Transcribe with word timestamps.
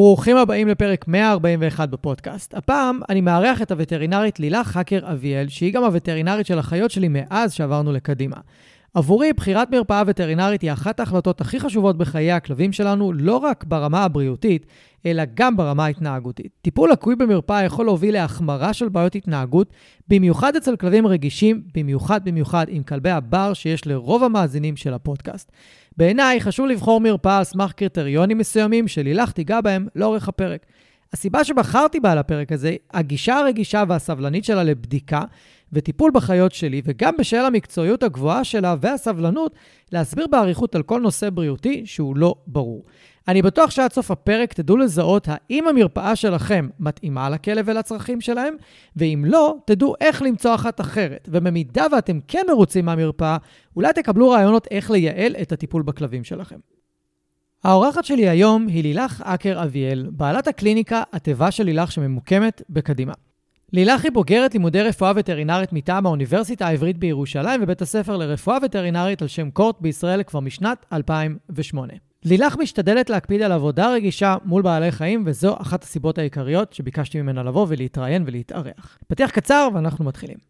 ברוכים 0.00 0.36
הבאים 0.36 0.68
לפרק 0.68 1.08
141 1.08 1.88
בפודקאסט. 1.88 2.54
הפעם 2.54 3.00
אני 3.08 3.20
מארח 3.20 3.62
את 3.62 3.70
הווטרינרית 3.70 4.40
לילך 4.40 4.76
האקר 4.76 5.12
אביאל, 5.12 5.48
שהיא 5.48 5.72
גם 5.72 5.84
הווטרינרית 5.84 6.46
של 6.46 6.58
החיות 6.58 6.90
שלי 6.90 7.08
מאז 7.10 7.52
שעברנו 7.52 7.92
לקדימה. 7.92 8.36
עבורי, 8.94 9.32
בחירת 9.32 9.70
מרפאה 9.70 10.02
וטרינרית 10.06 10.62
היא 10.62 10.72
אחת 10.72 11.00
ההחלטות 11.00 11.40
הכי 11.40 11.60
חשובות 11.60 11.98
בחיי 11.98 12.32
הכלבים 12.32 12.72
שלנו, 12.72 13.12
לא 13.12 13.36
רק 13.36 13.64
ברמה 13.64 14.04
הבריאותית, 14.04 14.66
אלא 15.06 15.22
גם 15.34 15.56
ברמה 15.56 15.84
ההתנהגותית. 15.84 16.52
טיפול 16.62 16.92
לקוי 16.92 17.16
במרפאה 17.16 17.64
יכול 17.64 17.86
להוביל 17.86 18.14
להחמרה 18.14 18.72
של 18.72 18.88
בעיות 18.88 19.14
התנהגות, 19.14 19.72
במיוחד 20.08 20.56
אצל 20.56 20.76
כלבים 20.76 21.06
רגישים, 21.06 21.62
במיוחד 21.74 22.24
במיוחד 22.24 22.66
עם 22.68 22.82
כלבי 22.82 23.10
הבר 23.10 23.54
שיש 23.54 23.86
לרוב 23.86 24.24
המאזינים 24.24 24.76
של 24.76 24.94
הפודקאסט. 24.94 25.52
בעיניי 25.96 26.40
חשוב 26.40 26.66
לבחור 26.66 27.00
מרפאה 27.00 27.38
על 27.38 27.44
סמך 27.44 27.72
קריטריונים 27.72 28.38
מסוימים 28.38 28.88
שלילך 28.88 29.32
תיגע 29.32 29.60
בהם 29.60 29.86
לאורך 29.96 30.28
הפרק. 30.28 30.66
הסיבה 31.12 31.44
שבחרתי 31.44 32.00
בה 32.00 32.12
על 32.12 32.18
הפרק 32.18 32.52
הזה, 32.52 32.76
הגישה 32.92 33.38
הרגישה 33.38 33.84
והסבלנית 33.88 34.44
שלה 34.44 34.62
לבדיקה 34.62 35.22
וטיפול 35.72 36.10
בחיות 36.14 36.52
שלי, 36.52 36.82
וגם 36.84 37.14
בשל 37.18 37.36
המקצועיות 37.36 38.02
הגבוהה 38.02 38.44
שלה 38.44 38.74
והסבלנות, 38.80 39.54
להסביר 39.92 40.26
באריכות 40.26 40.74
על 40.74 40.82
כל 40.82 41.00
נושא 41.00 41.30
בריאותי 41.30 41.82
שהוא 41.84 42.16
לא 42.16 42.34
ברור. 42.46 42.84
אני 43.28 43.42
בטוח 43.42 43.70
שעד 43.70 43.92
סוף 43.92 44.10
הפרק 44.10 44.52
תדעו 44.52 44.76
לזהות 44.76 45.28
האם 45.30 45.68
המרפאה 45.68 46.16
שלכם 46.16 46.68
מתאימה 46.80 47.30
לכלב 47.30 47.64
ולצרכים 47.68 48.20
שלהם, 48.20 48.54
ואם 48.96 49.24
לא, 49.26 49.56
תדעו 49.64 49.94
איך 50.00 50.22
למצוא 50.22 50.54
אחת 50.54 50.80
אחרת. 50.80 51.28
ובמידה 51.32 51.86
ואתם 51.92 52.18
כן 52.28 52.46
מרוצים 52.48 52.84
מהמרפאה, 52.84 53.36
אולי 53.76 53.92
תקבלו 53.92 54.30
רעיונות 54.30 54.66
איך 54.70 54.90
לייעל 54.90 55.34
את 55.42 55.52
הטיפול 55.52 55.82
בכלבים 55.82 56.24
שלכם. 56.24 56.58
האורחת 57.64 58.04
שלי 58.04 58.28
היום 58.28 58.66
היא 58.66 58.82
לילך 58.82 59.22
אקר 59.26 59.62
אביאל, 59.62 60.06
בעלת 60.10 60.48
הקליניקה 60.48 61.02
התיבה 61.12 61.50
של 61.50 61.64
לילך 61.64 61.92
שממוקמת 61.92 62.62
בקדימה. 62.70 63.12
לילך 63.72 64.04
היא 64.04 64.12
בוגרת 64.12 64.54
לימודי 64.54 64.82
רפואה 64.82 65.12
וטרינרית 65.16 65.72
מטעם 65.72 66.06
האוניברסיטה 66.06 66.66
העברית 66.66 66.98
בירושלים 66.98 67.60
ובית 67.62 67.82
הספר 67.82 68.16
לרפואה 68.16 68.58
וטרינרית 68.62 69.22
על 69.22 69.28
שם 69.28 69.50
קורט 69.50 69.80
בישראל 69.80 70.22
כבר 70.22 70.40
משנת 70.40 70.86
2008. 70.92 72.09
לילך 72.24 72.56
משתדלת 72.56 73.10
להקפיד 73.10 73.42
על 73.42 73.52
עבודה 73.52 73.92
רגישה 73.92 74.36
מול 74.44 74.62
בעלי 74.62 74.92
חיים, 74.92 75.22
וזו 75.26 75.56
אחת 75.60 75.82
הסיבות 75.82 76.18
העיקריות 76.18 76.72
שביקשתי 76.72 77.22
ממנה 77.22 77.42
לבוא 77.42 77.66
ולהתראיין 77.68 78.22
ולהתארח. 78.26 78.98
פתיח 79.08 79.30
קצר 79.30 79.68
ואנחנו 79.74 80.04
מתחילים. 80.04 80.49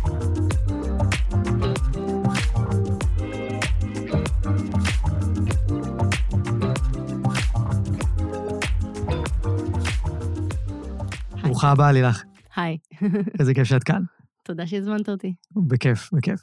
ברוכה 11.61 11.71
הבאה, 11.71 11.91
לילך. 11.91 12.23
היי. 12.55 12.77
איזה 13.39 13.53
כיף 13.53 13.63
שאת 13.63 13.83
כאן. 13.83 14.01
תודה 14.43 14.67
שהזמנת 14.67 15.09
אותי. 15.09 15.33
בכיף, 15.55 16.09
בכיף. 16.13 16.39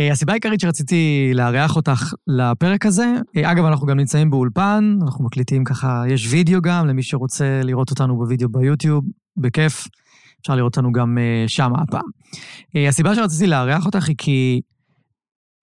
Uh, 0.00 0.12
הסיבה 0.12 0.32
העיקרית 0.32 0.60
שרציתי 0.60 1.30
לארח 1.34 1.76
אותך 1.76 2.12
לפרק 2.26 2.86
הזה, 2.86 3.14
uh, 3.36 3.40
אגב, 3.52 3.64
אנחנו 3.64 3.86
גם 3.86 3.96
נמצאים 3.96 4.30
באולפן, 4.30 4.98
אנחנו 5.02 5.24
מקליטים 5.24 5.64
ככה, 5.64 6.02
יש 6.08 6.32
וידאו 6.32 6.60
גם, 6.60 6.86
למי 6.86 7.02
שרוצה 7.02 7.60
לראות 7.64 7.90
אותנו 7.90 8.16
בווידאו 8.16 8.48
ביוטיוב, 8.48 9.04
בכיף, 9.36 9.88
אפשר 10.40 10.54
לראות 10.56 10.76
אותנו 10.76 10.92
גם 10.92 11.18
uh, 11.18 11.48
שם 11.48 11.72
הפעם. 11.74 12.10
Uh, 12.32 12.88
הסיבה 12.88 13.14
שרציתי 13.14 13.46
לארח 13.46 13.86
אותך 13.86 14.08
היא 14.08 14.16
כי 14.18 14.60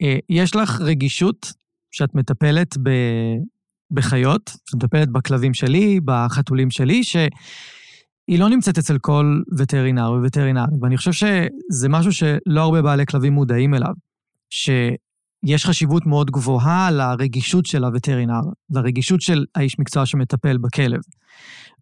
uh, 0.03 0.05
יש 0.29 0.55
לך 0.55 0.81
רגישות 0.81 1.53
שאת 1.91 2.15
מטפלת 2.15 2.77
ב, 2.83 2.89
בחיות, 3.91 4.49
שאת 4.49 4.75
מטפלת 4.83 5.09
בכלבים 5.09 5.53
שלי, 5.53 5.99
בחתולים 6.05 6.71
שלי, 6.71 7.03
ש... 7.03 7.15
היא 8.27 8.39
לא 8.39 8.49
נמצאת 8.49 8.77
אצל 8.77 8.97
כל 8.97 9.41
וטרינר 9.57 10.11
ווטרינר, 10.11 10.65
ואני 10.81 10.97
חושב 10.97 11.11
שזה 11.11 11.89
משהו 11.89 12.11
שלא 12.11 12.61
הרבה 12.61 12.81
בעלי 12.81 13.05
כלבים 13.05 13.33
מודעים 13.33 13.73
אליו, 13.73 13.93
שיש 14.49 15.65
חשיבות 15.65 16.05
מאוד 16.05 16.31
גבוהה 16.31 16.91
לרגישות 16.91 17.65
של 17.65 17.83
הווטרינר, 17.83 18.41
לרגישות 18.69 19.21
של 19.21 19.45
האיש 19.55 19.79
מקצוע 19.79 20.05
שמטפל 20.05 20.57
בכלב. 20.57 20.99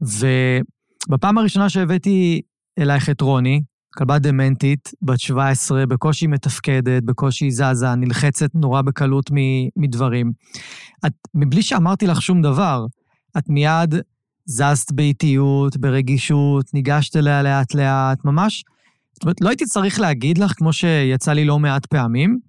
ובפעם 0.01 1.37
הראשונה 1.37 1.69
שהבאתי 1.69 2.41
אלייך 2.79 3.09
את 3.09 3.21
רוני, 3.21 3.61
כלבה 3.93 4.19
דמנטית, 4.19 4.91
בת 5.01 5.19
17, 5.19 5.85
בקושי 5.85 6.27
מתפקדת, 6.27 7.03
בקושי 7.03 7.51
זזה, 7.51 7.95
נלחצת 7.95 8.49
נורא 8.55 8.81
בקלות 8.81 9.31
מדברים. 9.77 10.31
את, 11.05 11.13
מבלי 11.35 11.61
שאמרתי 11.61 12.07
לך 12.07 12.21
שום 12.21 12.41
דבר, 12.41 12.85
את 13.37 13.49
מיד 13.49 13.95
זזת 14.45 14.91
באיטיות, 14.91 15.77
ברגישות, 15.77 16.73
ניגשת 16.73 17.15
אליה 17.15 17.43
לאט-לאט, 17.43 18.25
ממש. 18.25 18.63
זאת 19.13 19.23
אומרת, 19.23 19.41
לא 19.41 19.49
הייתי 19.49 19.65
צריך 19.65 19.99
להגיד 19.99 20.37
לך, 20.37 20.53
כמו 20.57 20.73
שיצא 20.73 21.33
לי 21.33 21.45
לא 21.45 21.59
מעט 21.59 21.85
פעמים, 21.85 22.39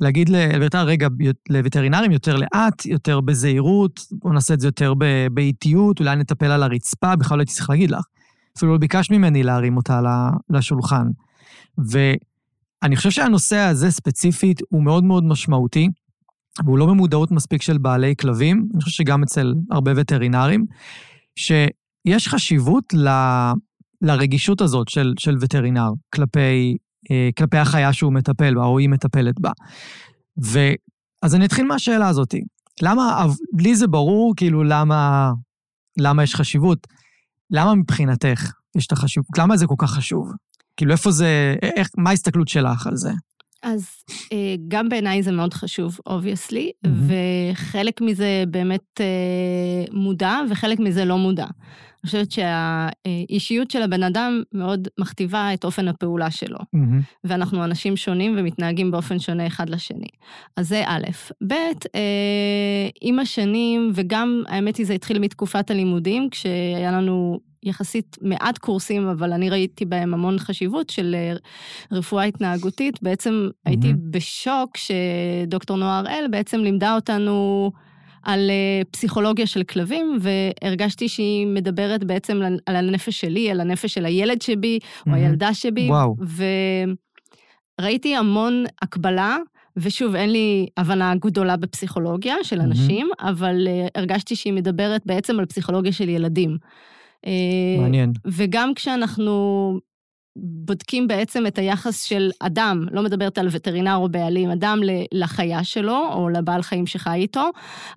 להגיד 0.00 0.28
לווטרינר, 0.28 0.86
רגע, 0.86 1.08
לווטרינרים 1.50 2.12
יותר 2.12 2.36
לאט, 2.36 2.86
יותר 2.86 3.20
בזהירות, 3.20 4.00
בואו 4.12 4.32
נעשה 4.32 4.54
את 4.54 4.60
זה 4.60 4.68
יותר 4.68 4.94
באיטיות, 5.32 6.00
אולי 6.00 6.16
נטפל 6.16 6.50
על 6.50 6.62
הרצפה, 6.62 7.16
בכלל 7.16 7.36
לא 7.38 7.40
הייתי 7.40 7.52
צריך 7.52 7.70
להגיד 7.70 7.90
לך. 7.90 8.04
אפילו 8.56 8.72
לא 8.72 8.78
ביקשת 8.78 9.10
ממני 9.10 9.42
להרים 9.42 9.76
אותה 9.76 10.00
לשולחן. 10.50 11.06
ואני 11.78 12.96
חושב 12.96 13.10
שהנושא 13.10 13.56
הזה 13.56 13.90
ספציפית 13.90 14.60
הוא 14.68 14.82
מאוד 14.82 15.04
מאוד 15.04 15.24
משמעותי, 15.24 15.88
והוא 16.64 16.78
לא 16.78 16.86
במודעות 16.86 17.30
מספיק 17.30 17.62
של 17.62 17.78
בעלי 17.78 18.14
כלבים, 18.20 18.68
אני 18.74 18.82
חושב 18.82 18.96
שגם 18.96 19.22
אצל 19.22 19.54
הרבה 19.70 19.92
וטרינרים. 19.96 20.66
שיש 21.36 22.28
חשיבות 22.28 22.84
ל, 22.94 23.08
לרגישות 24.02 24.60
הזאת 24.60 24.88
של, 24.88 25.14
של 25.18 25.36
וטרינר 25.40 25.90
כלפי, 26.14 26.76
אה, 27.10 27.28
כלפי 27.38 27.56
החיה 27.56 27.92
שהוא 27.92 28.12
מטפל 28.12 28.54
בה, 28.54 28.64
או 28.64 28.78
היא 28.78 28.88
מטפלת 28.88 29.40
בה. 29.40 29.50
ו... 30.44 30.58
אז 31.22 31.34
אני 31.34 31.44
אתחיל 31.44 31.66
מהשאלה 31.66 32.08
הזאת. 32.08 32.34
למה, 32.82 33.26
לי 33.58 33.76
זה 33.76 33.86
ברור, 33.86 34.34
כאילו, 34.36 34.64
למה, 34.64 35.30
למה 35.98 36.22
יש 36.22 36.34
חשיבות. 36.34 36.86
למה 37.50 37.74
מבחינתך 37.74 38.52
יש 38.76 38.86
את 38.86 38.92
החשיבות? 38.92 39.38
למה 39.38 39.56
זה 39.56 39.66
כל 39.66 39.74
כך 39.78 39.90
חשוב? 39.90 40.32
כאילו, 40.76 40.92
איפה 40.92 41.10
זה, 41.10 41.54
איך, 41.62 41.88
מה 41.98 42.10
ההסתכלות 42.10 42.48
שלך 42.48 42.86
על 42.86 42.96
זה? 42.96 43.10
אז 43.64 43.88
אה, 44.32 44.54
גם 44.68 44.88
בעיניי 44.88 45.22
זה 45.22 45.32
מאוד 45.32 45.54
חשוב, 45.54 45.98
obviously, 46.06 46.72
mm-hmm. 46.86 46.88
וחלק 47.52 48.00
מזה 48.00 48.44
באמת 48.48 49.00
אה, 49.00 49.84
מודע 49.92 50.38
וחלק 50.50 50.78
מזה 50.80 51.04
לא 51.04 51.18
מודע. 51.18 51.44
אני 51.44 52.06
חושבת 52.06 52.30
שהאישיות 52.30 53.70
של 53.70 53.82
הבן 53.82 54.02
אדם 54.02 54.42
מאוד 54.52 54.88
מכתיבה 55.00 55.54
את 55.54 55.64
אופן 55.64 55.88
הפעולה 55.88 56.30
שלו. 56.30 56.58
Mm-hmm. 56.58 57.04
ואנחנו 57.24 57.64
אנשים 57.64 57.96
שונים 57.96 58.34
ומתנהגים 58.38 58.90
באופן 58.90 59.18
שונה 59.18 59.46
אחד 59.46 59.70
לשני. 59.70 60.08
אז 60.56 60.68
זה 60.68 60.82
א'. 60.86 61.04
ב', 61.46 61.52
אה, 61.94 62.88
עם 63.00 63.18
השנים, 63.18 63.90
וגם, 63.94 64.42
האמת 64.48 64.76
היא, 64.76 64.86
זה 64.86 64.92
התחיל 64.92 65.18
מתקופת 65.18 65.70
הלימודים, 65.70 66.30
כשהיה 66.30 66.92
לנו 66.92 67.40
יחסית 67.64 68.18
מעט 68.22 68.58
קורסים, 68.58 69.06
אבל 69.06 69.32
אני 69.32 69.50
ראיתי 69.50 69.84
בהם 69.84 70.14
המון 70.14 70.38
חשיבות 70.38 70.90
של 70.90 71.14
אה, 71.18 71.32
רפואה 71.92 72.24
התנהגותית. 72.24 73.02
בעצם 73.02 73.48
mm-hmm. 73.48 73.56
הייתי 73.64 73.92
בשוק 74.10 74.76
שדוקטור 74.76 75.76
נועה 75.76 75.98
הראל 75.98 76.26
בעצם 76.30 76.60
לימדה 76.60 76.94
אותנו 76.94 77.70
על 78.22 78.50
אה, 78.50 78.82
פסיכולוגיה 78.90 79.46
של 79.46 79.62
כלבים, 79.62 80.18
והרגשתי 80.20 81.08
שהיא 81.08 81.46
מדברת 81.46 82.04
בעצם 82.04 82.40
על 82.66 82.76
הנפש 82.76 83.20
שלי, 83.20 83.50
על 83.50 83.60
הנפש 83.60 83.94
של 83.94 84.06
הילד 84.06 84.42
שבי, 84.42 84.78
mm-hmm. 84.82 85.10
או 85.10 85.14
הילדה 85.14 85.54
שבי. 85.54 85.88
וואו. 85.88 86.16
וראיתי 87.80 88.16
המון 88.16 88.64
הקבלה 88.82 89.36
ושוב, 89.76 90.14
אין 90.14 90.30
לי 90.30 90.66
הבנה 90.76 91.14
גדולה 91.14 91.56
בפסיכולוגיה 91.56 92.36
של 92.42 92.60
אנשים, 92.60 93.08
mm-hmm. 93.12 93.28
אבל 93.28 93.66
uh, 93.66 93.90
הרגשתי 93.94 94.36
שהיא 94.36 94.52
מדברת 94.52 95.02
בעצם 95.06 95.38
על 95.38 95.46
פסיכולוגיה 95.46 95.92
של 95.92 96.08
ילדים. 96.08 96.56
מעניין. 97.78 98.12
וגם 98.26 98.74
כשאנחנו 98.74 99.34
בודקים 100.36 101.08
בעצם 101.08 101.46
את 101.46 101.58
היחס 101.58 102.02
של 102.02 102.30
אדם, 102.40 102.86
לא 102.92 103.02
מדברת 103.02 103.38
על 103.38 103.48
וטרינר 103.50 103.96
או 103.96 104.08
בעלים, 104.08 104.50
אדם 104.50 104.78
לחיה 105.12 105.64
שלו 105.64 106.12
או 106.12 106.28
לבעל 106.28 106.62
חיים 106.62 106.86
שחי 106.86 107.14
איתו, 107.14 107.50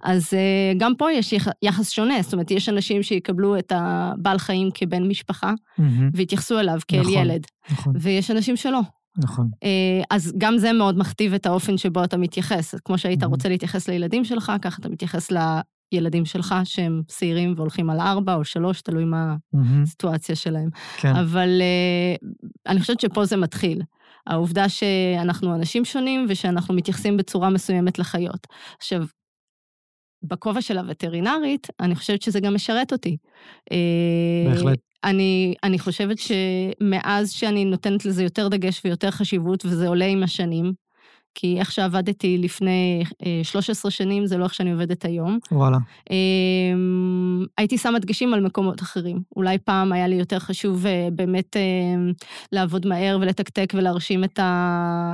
אז 0.03 0.33
אה, 0.33 0.73
גם 0.77 0.95
פה 0.97 1.11
יש 1.11 1.33
יחס 1.61 1.89
שונה, 1.89 2.21
זאת 2.21 2.33
אומרת, 2.33 2.51
יש 2.51 2.69
אנשים 2.69 3.03
שיקבלו 3.03 3.57
את 3.59 3.71
הבעל 3.75 4.37
חיים 4.37 4.69
כבן 4.73 5.07
משפחה, 5.07 5.53
mm-hmm. 5.53 5.83
ויתייחסו 6.13 6.59
אליו 6.59 6.79
כאל 6.87 6.99
נכון, 6.99 7.13
ילד, 7.13 7.45
נכון. 7.71 7.93
ויש 7.99 8.31
אנשים 8.31 8.55
שלא. 8.55 8.79
נכון. 9.17 9.49
אה, 9.63 10.01
אז 10.09 10.33
גם 10.37 10.57
זה 10.57 10.73
מאוד 10.73 10.97
מכתיב 10.97 11.33
את 11.33 11.45
האופן 11.45 11.77
שבו 11.77 12.03
אתה 12.03 12.17
מתייחס. 12.17 12.75
כמו 12.85 12.97
שהיית 12.97 13.23
mm-hmm. 13.23 13.27
רוצה 13.27 13.49
להתייחס 13.49 13.87
לילדים 13.87 14.25
שלך, 14.25 14.51
ככה 14.61 14.77
אתה 14.79 14.89
מתייחס 14.89 15.31
ילדים 15.91 16.25
שלך 16.25 16.55
שהם 16.63 17.01
צעירים 17.07 17.53
והולכים 17.57 17.89
על 17.89 17.99
ארבע 17.99 18.35
או 18.35 18.43
שלוש, 18.43 18.81
תלוי 18.81 19.05
מה 19.05 19.35
הסיטואציה 19.83 20.35
שלהם. 20.35 20.69
כן. 20.97 21.15
אבל 21.15 21.61
uh, 21.61 22.27
אני 22.67 22.79
חושבת 22.79 22.99
שפה 22.99 23.25
זה 23.25 23.37
מתחיל. 23.37 23.81
העובדה 24.27 24.69
שאנחנו 24.69 25.55
אנשים 25.55 25.85
שונים 25.85 26.25
ושאנחנו 26.29 26.73
מתייחסים 26.73 27.17
בצורה 27.17 27.49
מסוימת 27.49 27.99
לחיות. 27.99 28.47
עכשיו, 28.77 29.05
בכובע 30.23 30.61
של 30.61 30.77
הווטרינרית, 30.77 31.67
אני 31.79 31.95
חושבת 31.95 32.21
שזה 32.21 32.39
גם 32.39 32.55
משרת 32.55 32.91
אותי. 32.91 33.17
אה, 33.71 34.51
בהחלט. 34.51 34.79
אני, 35.03 35.53
אני 35.63 35.79
חושבת 35.79 36.17
שמאז 36.17 37.31
שאני 37.31 37.65
נותנת 37.65 38.05
לזה 38.05 38.23
יותר 38.23 38.47
דגש 38.47 38.81
ויותר 38.85 39.11
חשיבות, 39.11 39.65
וזה 39.65 39.87
עולה 39.87 40.05
עם 40.05 40.23
השנים, 40.23 40.73
כי 41.39 41.59
איך 41.59 41.71
שעבדתי 41.71 42.37
לפני 42.37 43.03
13 43.43 43.89
אה, 43.89 43.93
שנים, 43.93 44.25
זה 44.25 44.37
לא 44.37 44.43
איך 44.43 44.53
שאני 44.53 44.71
עובדת 44.71 45.05
היום. 45.05 45.39
וואלה. 45.51 45.77
אמ, 46.09 47.45
הייתי 47.57 47.77
שמה 47.77 47.99
דגשים 47.99 48.33
על 48.33 48.39
מקומות 48.39 48.81
אחרים. 48.81 49.21
אולי 49.35 49.57
פעם 49.57 49.91
היה 49.91 50.07
לי 50.07 50.15
יותר 50.15 50.39
חשוב 50.39 50.85
אה, 50.85 51.07
באמת 51.11 51.57
אה, 51.57 51.61
לעבוד 52.51 52.87
מהר 52.87 53.17
ולתקתק 53.21 53.73
ולהרשים 53.75 54.23
את 54.23 54.39
ה... 54.39 55.13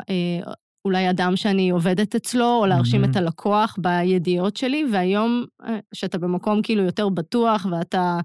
אולי 0.85 1.09
אדם 1.09 1.35
שאני 1.35 1.69
עובדת 1.69 2.15
אצלו, 2.15 2.59
או 2.61 2.65
להרשים 2.65 3.03
mm-hmm. 3.03 3.09
את 3.09 3.15
הלקוח 3.15 3.77
בידיעות 3.81 4.57
שלי, 4.57 4.85
והיום, 4.91 5.45
שאתה 5.93 6.17
במקום 6.17 6.61
כאילו 6.61 6.83
יותר 6.83 7.09
בטוח, 7.09 7.65
ואתה 7.71 8.19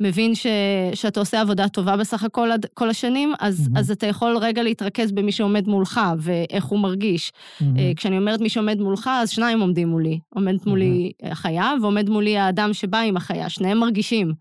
מבין 0.00 0.34
ש, 0.34 0.46
שאתה 0.94 1.20
עושה 1.20 1.40
עבודה 1.40 1.68
טובה 1.68 1.96
בסך 1.96 2.24
הכל 2.24 2.50
כל 2.74 2.90
השנים, 2.90 3.32
אז, 3.40 3.66
mm-hmm. 3.66 3.78
אז 3.78 3.90
אתה 3.90 4.06
יכול 4.06 4.36
רגע 4.36 4.62
להתרכז 4.62 5.12
במי 5.12 5.32
שעומד 5.32 5.68
מולך 5.68 6.00
ואיך 6.18 6.64
הוא 6.64 6.78
מרגיש. 6.78 7.32
Mm-hmm. 7.32 7.64
כשאני 7.96 8.18
אומרת 8.18 8.40
מי 8.40 8.48
שעומד 8.48 8.80
מולך, 8.80 9.10
אז 9.12 9.30
שניים 9.30 9.60
עומדים 9.60 9.88
מולי. 9.88 10.18
עומדת 10.34 10.60
mm-hmm. 10.60 10.68
מולי 10.68 11.12
החיה 11.22 11.72
ועומד 11.82 12.10
מולי 12.10 12.38
האדם 12.38 12.72
שבא 12.72 12.98
עם 12.98 13.16
החיה, 13.16 13.48
שניהם 13.48 13.78
מרגישים, 13.78 14.32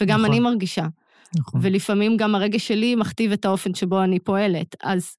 וגם 0.00 0.20
נכון. 0.20 0.30
אני 0.30 0.40
מרגישה. 0.40 0.86
נכון. 1.38 1.60
ולפעמים 1.62 2.16
גם 2.16 2.34
הרגש 2.34 2.68
שלי 2.68 2.94
מכתיב 2.94 3.32
את 3.32 3.44
האופן 3.44 3.74
שבו 3.74 4.02
אני 4.02 4.18
פועלת. 4.18 4.76
אז 4.82 5.16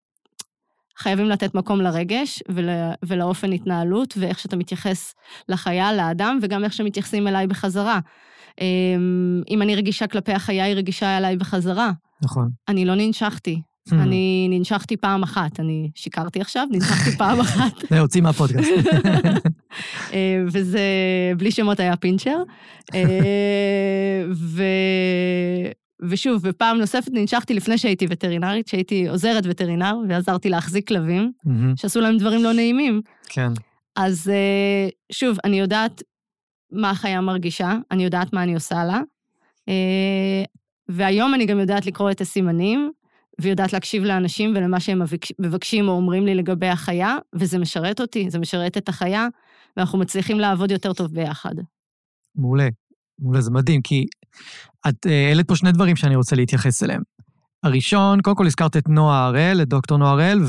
חייבים 0.97 1.29
לתת 1.29 1.55
מקום 1.55 1.81
לרגש 1.81 2.43
ול, 2.49 2.69
ולאופן 3.05 3.51
התנהלות, 3.51 4.13
ואיך 4.17 4.39
שאתה 4.39 4.55
מתייחס 4.55 5.13
לחיה, 5.49 5.93
לאדם, 5.93 6.39
וגם 6.41 6.63
איך 6.63 6.73
שמתייחסים 6.73 7.27
אליי 7.27 7.47
בחזרה. 7.47 7.99
אמ, 8.61 9.41
אם 9.49 9.61
אני 9.61 9.75
רגישה 9.75 10.07
כלפי 10.07 10.31
החיה, 10.31 10.63
היא 10.63 10.75
רגישה 10.75 11.17
אליי 11.17 11.37
בחזרה. 11.37 11.91
נכון. 12.23 12.49
אני 12.67 12.85
לא 12.85 12.95
ננשכתי. 12.95 13.61
Hmm. 13.89 13.93
אני 13.93 14.47
ננשכתי 14.49 14.97
פעם 14.97 15.23
אחת, 15.23 15.59
אני 15.59 15.91
שיקרתי 15.95 16.41
עכשיו, 16.41 16.67
ננשכתי 16.71 17.11
פעם 17.21 17.39
אחת. 17.39 17.73
זה 17.89 17.99
הוציא 17.99 18.21
מהפודקאסט. 18.21 18.69
אה, 20.13 20.43
וזה, 20.47 20.79
בלי 21.37 21.51
שמות 21.51 21.79
היה 21.79 21.95
פינצ'ר. 21.95 22.43
אה, 22.95 24.23
ו... 24.33 24.63
ושוב, 26.09 26.47
בפעם 26.47 26.77
נוספת 26.77 27.11
ננשכתי 27.13 27.53
לפני 27.53 27.77
שהייתי 27.77 28.05
וטרינרית, 28.09 28.67
שהייתי 28.67 29.07
עוזרת 29.07 29.43
וטרינר, 29.47 29.95
ועזרתי 30.09 30.49
להחזיק 30.49 30.87
כלבים, 30.87 31.31
שעשו 31.75 32.01
להם 32.01 32.17
דברים 32.17 32.43
לא 32.43 32.53
נעימים. 32.53 33.01
כן. 33.29 33.51
אז 33.95 34.29
אה, 34.29 34.89
שוב, 35.11 35.37
אני 35.43 35.59
יודעת 35.59 36.03
מה 36.71 36.89
החיה 36.89 37.21
מרגישה, 37.21 37.77
אני 37.91 38.03
יודעת 38.03 38.33
מה 38.33 38.43
אני 38.43 38.53
עושה 38.53 38.83
לה, 38.83 39.01
אה, 39.69 40.43
והיום 40.89 41.33
אני 41.33 41.45
גם 41.45 41.59
יודעת 41.59 41.85
לקרוא 41.85 42.11
את 42.11 42.21
הסימנים, 42.21 42.91
ויודעת 43.41 43.73
להקשיב 43.73 44.03
לאנשים 44.03 44.53
ולמה 44.55 44.79
שהם 44.79 45.01
מבקשים 45.39 45.87
או 45.87 45.93
אומרים 45.93 46.25
לי 46.25 46.35
לגבי 46.35 46.67
החיה, 46.67 47.15
וזה 47.35 47.59
משרת 47.59 48.01
אותי, 48.01 48.29
זה 48.29 48.39
משרת 48.39 48.77
את 48.77 48.89
החיה, 48.89 49.27
ואנחנו 49.77 49.99
מצליחים 49.99 50.39
לעבוד 50.39 50.71
יותר 50.71 50.93
טוב 50.93 51.13
ביחד. 51.13 51.55
מעולה, 52.35 52.67
מעולה, 53.19 53.41
זה 53.41 53.51
מדהים, 53.51 53.81
כי 53.81 54.05
את 54.89 55.07
אה, 55.07 55.27
העלית 55.27 55.47
פה 55.47 55.55
שני 55.55 55.71
דברים 55.71 55.95
שאני 55.95 56.15
רוצה 56.15 56.35
להתייחס 56.35 56.83
אליהם. 56.83 57.01
הראשון, 57.63 58.21
קודם 58.21 58.35
כל 58.35 58.45
הזכרת 58.45 58.77
את 58.77 58.89
נועה 58.89 59.25
הראל, 59.25 59.61
את 59.61 59.67
דוקטור 59.67 59.97
נועה 59.97 60.11
הראל, 60.11 60.39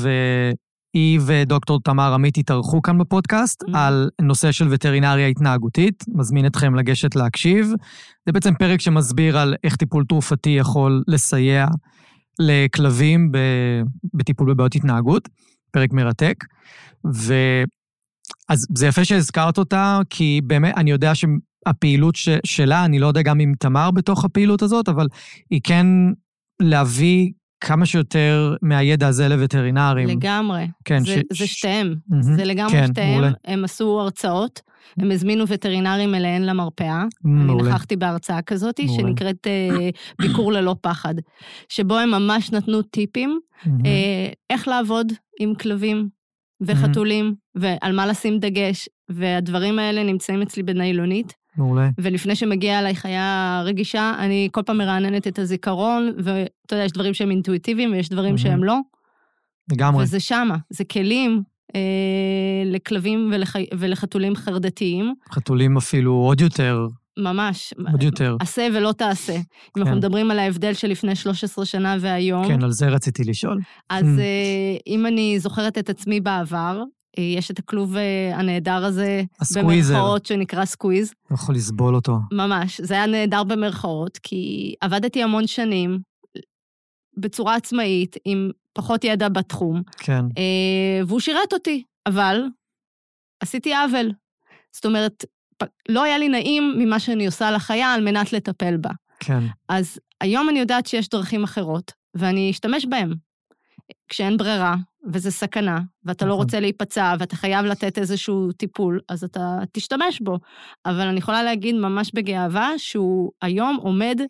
היא 0.93 1.19
ודוקטור 1.25 1.79
תמר 1.83 2.13
עמית 2.13 2.37
התארחו 2.37 2.81
כאן 2.81 2.97
בפודקאסט 2.97 3.63
mm-hmm. 3.63 3.77
על 3.77 4.09
נושא 4.21 4.51
של 4.51 4.67
וטרינריה 4.69 5.27
התנהגותית. 5.27 6.03
מזמין 6.07 6.45
אתכם 6.45 6.75
לגשת 6.75 7.15
להקשיב. 7.15 7.67
זה 8.25 8.31
בעצם 8.31 8.53
פרק 8.59 8.81
שמסביר 8.81 9.37
על 9.37 9.55
איך 9.63 9.75
טיפול 9.75 10.05
תרופתי 10.05 10.49
יכול 10.49 11.03
לסייע 11.07 11.67
לכלבים 12.39 13.31
בטיפול 14.13 14.53
בבעיות 14.53 14.75
התנהגות. 14.75 15.29
פרק 15.71 15.93
מרתק. 15.93 16.35
ו... 17.15 17.33
אז 18.49 18.67
זה 18.75 18.87
יפה 18.87 19.05
שהזכרת 19.05 19.57
אותה, 19.57 19.99
כי 20.09 20.41
באמת, 20.43 20.77
אני 20.77 20.91
יודע 20.91 21.11
שהפעילות 21.15 22.15
ש... 22.15 22.29
שלה, 22.45 22.85
אני 22.85 22.99
לא 22.99 23.07
יודע 23.07 23.21
גם 23.21 23.39
אם 23.39 23.53
תמר 23.59 23.91
בתוך 23.91 24.25
הפעילות 24.25 24.61
הזאת, 24.61 24.89
אבל 24.89 25.07
היא 25.49 25.61
כן 25.63 25.85
להביא 26.61 27.31
כמה 27.61 27.85
שיותר 27.85 28.55
מהידע 28.61 29.07
הזה 29.07 29.27
לווטרינרים. 29.27 30.07
לגמרי. 30.07 30.67
כן. 30.85 30.99
זה, 30.99 31.05
ש... 31.05 31.37
זה 31.37 31.47
שתיהם. 31.47 31.95
Mm-hmm. 32.11 32.21
זה 32.21 32.45
לגמרי 32.45 32.71
כן, 32.73 32.87
שתיהם. 32.87 33.11
מעולה. 33.11 33.31
הם 33.45 33.63
עשו 33.63 34.01
הרצאות, 34.01 34.61
הם 34.97 35.11
הזמינו 35.11 35.47
וטרינרים 35.47 36.15
אליהן 36.15 36.41
למרפאה. 36.41 37.03
מעולה. 37.23 37.63
אני 37.63 37.69
נכחתי 37.69 37.95
בהרצאה 37.95 38.41
כזאת, 38.41 38.79
מעולה. 38.79 39.01
שנקראת 39.01 39.47
uh, 39.47 40.21
ביקור 40.21 40.51
ללא 40.51 40.75
פחד, 40.81 41.15
שבו 41.69 41.97
הם 41.97 42.11
ממש 42.11 42.51
נתנו 42.51 42.81
טיפים 42.81 43.39
mm-hmm. 43.39 43.67
uh, 43.69 43.85
איך 44.49 44.67
לעבוד 44.67 45.07
עם 45.39 45.55
כלבים 45.55 46.09
וחתולים, 46.61 47.33
mm-hmm. 47.35 47.61
ועל 47.61 47.95
מה 47.95 48.05
לשים 48.05 48.39
דגש, 48.39 48.89
והדברים 49.09 49.79
האלה 49.79 50.03
נמצאים 50.03 50.41
אצלי 50.41 50.63
בניילונית. 50.63 51.38
מעולה. 51.59 51.89
ולפני 51.97 52.35
שמגיעה 52.35 52.79
אליי 52.79 52.95
חיה 52.95 53.61
רגישה, 53.65 54.13
אני 54.19 54.49
כל 54.51 54.61
פעם 54.65 54.77
מרעננת 54.77 55.27
את 55.27 55.39
הזיכרון, 55.39 56.11
ואתה 56.17 56.75
יודע, 56.75 56.85
יש 56.85 56.91
דברים 56.91 57.13
שהם 57.13 57.31
אינטואיטיביים 57.31 57.91
ויש 57.91 58.09
דברים 58.09 58.35
mm-hmm. 58.35 58.37
שהם 58.37 58.63
לא. 58.63 58.77
לגמרי. 59.71 60.03
וזה 60.03 60.19
שמה, 60.19 60.57
זה 60.69 60.83
כלים 60.83 61.41
אה, 61.75 61.81
לכלבים 62.65 63.29
ולח... 63.33 63.55
ולחתולים 63.79 64.35
חרדתיים. 64.35 65.13
חתולים 65.31 65.77
אפילו 65.77 66.13
עוד 66.13 66.41
יותר. 66.41 66.87
ממש. 67.17 67.73
עוד 67.91 68.03
יותר. 68.03 68.35
עשה 68.39 68.67
ולא 68.73 68.91
תעשה. 68.91 69.33
כן. 69.33 69.39
אם 69.77 69.81
אנחנו 69.81 69.91
כן. 69.91 69.97
מדברים 69.97 70.31
על 70.31 70.39
ההבדל 70.39 70.73
של 70.73 70.87
לפני 70.87 71.15
13 71.15 71.65
שנה 71.65 71.95
והיום. 71.99 72.47
כן, 72.47 72.63
על 72.63 72.71
זה 72.71 72.87
רציתי 72.87 73.23
לשאול. 73.23 73.59
אז 73.89 74.05
mm. 74.05 74.19
אה, 74.19 74.77
אם 74.87 75.05
אני 75.05 75.39
זוכרת 75.39 75.77
את 75.77 75.89
עצמי 75.89 76.19
בעבר, 76.19 76.83
יש 77.17 77.51
את 77.51 77.59
הכלוב 77.59 77.95
אה, 77.95 78.31
הנהדר 78.35 78.85
הזה, 78.85 79.23
ה 79.39 79.44
squeezer. 79.44 79.93
במרכאות, 79.93 80.25
שנקרא 80.25 80.65
squeeze. 80.65 81.13
לא 81.31 81.35
יכול 81.35 81.55
לסבול 81.55 81.95
אותו. 81.95 82.17
ממש, 82.31 82.81
זה 82.81 82.93
היה 82.93 83.05
נהדר 83.05 83.43
במרכאות, 83.43 84.17
כי 84.17 84.73
עבדתי 84.81 85.23
המון 85.23 85.47
שנים 85.47 85.99
בצורה 87.17 87.55
עצמאית, 87.55 88.15
עם 88.25 88.51
פחות 88.73 89.03
ידע 89.03 89.29
בתחום. 89.29 89.81
כן. 89.97 90.25
אה, 90.37 91.01
והוא 91.07 91.19
שירת 91.19 91.53
אותי, 91.53 91.83
אבל 92.07 92.43
עשיתי 93.43 93.73
עוול. 93.75 94.11
זאת 94.71 94.85
אומרת, 94.85 95.25
לא 95.89 96.03
היה 96.03 96.17
לי 96.17 96.29
נעים 96.29 96.75
ממה 96.77 96.99
שאני 96.99 97.25
עושה 97.25 97.51
לחיה 97.51 97.93
על 97.93 98.03
מנת 98.03 98.33
לטפל 98.33 98.77
בה. 98.77 98.89
כן. 99.19 99.43
אז 99.69 99.99
היום 100.21 100.49
אני 100.49 100.59
יודעת 100.59 100.87
שיש 100.87 101.09
דרכים 101.09 101.43
אחרות, 101.43 101.91
ואני 102.15 102.51
אשתמש 102.51 102.85
בהן. 102.85 103.13
כשאין 104.07 104.37
ברירה, 104.37 104.75
וזה 105.05 105.31
סכנה, 105.31 105.79
ואתה 106.05 106.25
לא 106.25 106.29
נכון. 106.29 106.39
לא 106.39 106.43
רוצה 106.43 106.59
להיפצע, 106.59 107.15
ואתה 107.19 107.35
חייב 107.35 107.65
לתת 107.65 107.97
איזשהו 107.97 108.51
טיפול, 108.51 108.99
אז 109.09 109.23
אתה 109.23 109.59
תשתמש 109.71 110.21
בו. 110.21 110.39
אבל 110.85 111.07
אני 111.07 111.17
יכולה 111.17 111.43
להגיד 111.43 111.75
ממש 111.75 112.11
בגאווה 112.13 112.71
שהוא 112.77 113.31
היום 113.41 113.77
עומד 113.81 114.21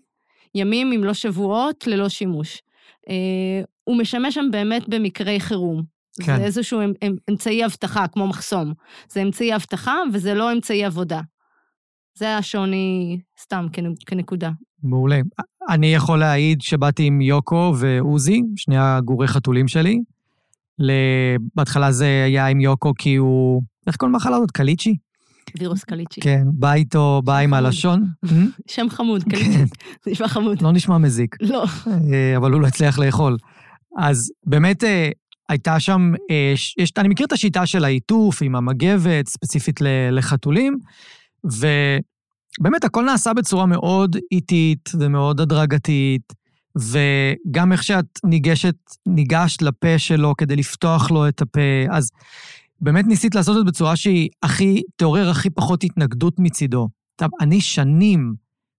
ימים, 0.55 0.91
אם 0.91 1.03
לא 1.03 1.13
שבועות, 1.13 1.87
ללא 1.87 2.09
שימוש. 2.09 2.61
אה, 3.09 3.61
הוא 3.83 3.97
משמש 3.97 4.35
שם 4.35 4.45
באמת 4.51 4.89
במקרי 4.89 5.39
חירום. 5.39 5.83
כן. 6.23 6.37
זה 6.37 6.43
איזשהו 6.43 6.81
אמצעי 7.29 7.65
אבטחה, 7.65 8.07
כמו 8.07 8.27
מחסום. 8.27 8.73
זה 9.09 9.21
אמצעי 9.21 9.55
אבטחה 9.55 9.95
וזה 10.13 10.33
לא 10.33 10.51
אמצעי 10.51 10.85
עבודה. 10.85 11.21
זה 12.17 12.37
השוני 12.37 13.19
סתם 13.41 13.67
כנקודה. 14.05 14.49
מעולה. 14.83 15.19
אני 15.69 15.93
יכול 15.93 16.19
להעיד 16.19 16.61
שבאתי 16.61 17.03
עם 17.03 17.21
יוקו 17.21 17.73
ועוזי, 17.79 18.41
שני 18.55 18.77
הגורי 18.77 19.27
חתולים 19.27 19.67
שלי, 19.67 19.99
בהתחלה 21.55 21.91
זה 21.91 22.23
היה 22.25 22.47
עם 22.47 22.59
יוקו 22.59 22.93
כי 22.97 23.15
הוא... 23.15 23.61
איך 23.87 23.95
קוראים 23.95 24.13
למחלה 24.13 24.35
הזאת? 24.35 24.51
קליצ'י? 24.51 24.95
וירוס 25.59 25.83
קליצ'י. 25.83 26.21
כן, 26.21 26.43
בא 26.53 26.73
איתו, 26.73 27.21
בא 27.25 27.37
עם 27.37 27.53
הלשון. 27.53 28.05
שם 28.67 28.85
חמוד, 28.89 29.23
קליצ'י. 29.23 29.65
זה 30.05 30.11
נשמע 30.11 30.27
חמוד. 30.27 30.61
לא 30.61 30.71
נשמע 30.71 30.97
מזיק. 30.97 31.35
לא. 31.49 31.65
אבל 32.37 32.51
הוא 32.51 32.61
לא 32.61 32.67
הצליח 32.67 32.99
לאכול. 32.99 33.37
אז 33.97 34.31
באמת 34.45 34.83
הייתה 35.49 35.79
שם, 35.79 36.11
יש, 36.77 36.93
אני 36.97 37.07
מכיר 37.07 37.25
את 37.25 37.31
השיטה 37.31 37.65
של 37.65 37.85
העיטוף 37.85 38.41
עם 38.41 38.55
המגבת, 38.55 39.27
ספציפית 39.27 39.79
לחתולים, 40.11 40.77
ובאמת 41.43 42.83
הכל 42.83 43.05
נעשה 43.05 43.33
בצורה 43.33 43.65
מאוד 43.65 44.17
איטית 44.31 44.89
ומאוד 44.99 45.41
הדרגתית, 45.41 46.33
וגם 46.77 47.71
איך 47.71 47.83
שאת 47.83 48.19
ניגשת, 48.23 48.75
ניגשת 49.07 49.61
לפה 49.61 49.97
שלו 49.97 50.33
כדי 50.37 50.55
לפתוח 50.55 51.11
לו 51.11 51.27
את 51.27 51.41
הפה, 51.41 51.61
אז 51.91 52.09
באמת 52.81 53.05
ניסית 53.05 53.35
לעשות 53.35 53.57
את 53.57 53.65
זה 53.65 53.71
בצורה 53.71 53.95
שהיא 53.95 54.29
הכי, 54.43 54.81
תעורר 54.95 55.29
הכי 55.29 55.49
פחות 55.49 55.83
התנגדות 55.83 56.39
מצידו. 56.39 56.87
עכשיו, 57.15 57.29
אני 57.41 57.61
שנים, 57.61 58.33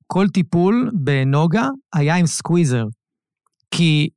כל 0.07 0.29
טיפול 0.29 0.91
בנוגה 0.93 1.69
היה 1.95 2.17
עם 2.17 2.27
סקוויזר, 2.27 2.85
כי 3.71 4.09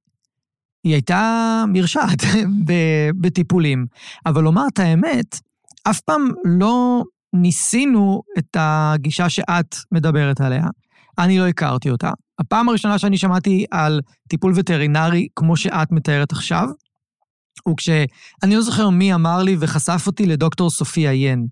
היא 0.83 0.93
הייתה 0.93 1.63
מרשעת 1.67 2.23
בטיפולים. 3.21 3.85
אבל 4.25 4.43
לומר 4.43 4.63
את 4.73 4.79
האמת, 4.79 5.39
אף 5.83 6.01
פעם 6.01 6.29
לא 6.45 7.03
ניסינו 7.33 8.21
את 8.37 8.57
הגישה 8.59 9.29
שאת 9.29 9.75
מדברת 9.91 10.41
עליה. 10.41 10.65
אני 11.17 11.39
לא 11.39 11.47
הכרתי 11.47 11.89
אותה. 11.89 12.11
הפעם 12.45 12.69
הראשונה 12.69 12.99
שאני 12.99 13.17
שמעתי 13.17 13.65
על 13.71 14.01
טיפול 14.29 14.53
וטרינרי 14.55 15.27
כמו 15.35 15.57
שאת 15.57 15.91
מתארת 15.91 16.31
עכשיו, 16.31 16.67
הוא 17.63 17.77
כשאני 17.77 18.55
לא 18.55 18.61
זוכר 18.61 18.89
מי 18.89 19.13
אמר 19.13 19.43
לי 19.43 19.55
וחשף 19.59 20.03
אותי 20.07 20.25
לדוקטור 20.25 20.69
סופיה 20.69 21.13
ין. 21.13 21.47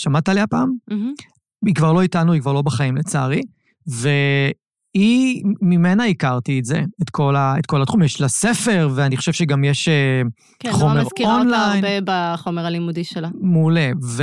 שמעת 0.00 0.28
עליה 0.28 0.46
פעם? 0.46 0.70
Mm-hmm. 0.90 1.24
היא 1.66 1.74
כבר 1.74 1.92
לא 1.92 2.02
איתנו, 2.02 2.32
היא 2.32 2.40
כבר 2.40 2.52
לא 2.52 2.62
בחיים 2.62 2.96
לצערי. 2.96 3.42
והיא, 3.86 5.42
ממנה 5.62 6.04
הכרתי 6.04 6.58
את 6.58 6.64
זה, 6.64 6.82
את 7.02 7.10
כל, 7.10 7.36
ה, 7.36 7.54
את 7.58 7.66
כל 7.66 7.82
התחום. 7.82 8.02
יש 8.02 8.20
לה 8.20 8.28
ספר, 8.28 8.88
ואני 8.94 9.16
חושב 9.16 9.32
שגם 9.32 9.64
יש 9.64 9.88
אה, 9.88 10.22
כן, 10.58 10.72
חומר 10.72 10.86
אונליין. 10.86 11.06
כן, 11.16 11.24
נורא 11.24 11.40
מזכירה 11.42 11.42
אותה 11.42 11.86
הרבה 11.86 12.34
בחומר 12.34 12.66
הלימודי 12.66 13.04
שלה. 13.04 13.28
מעולה. 13.40 13.90
ו, 14.02 14.22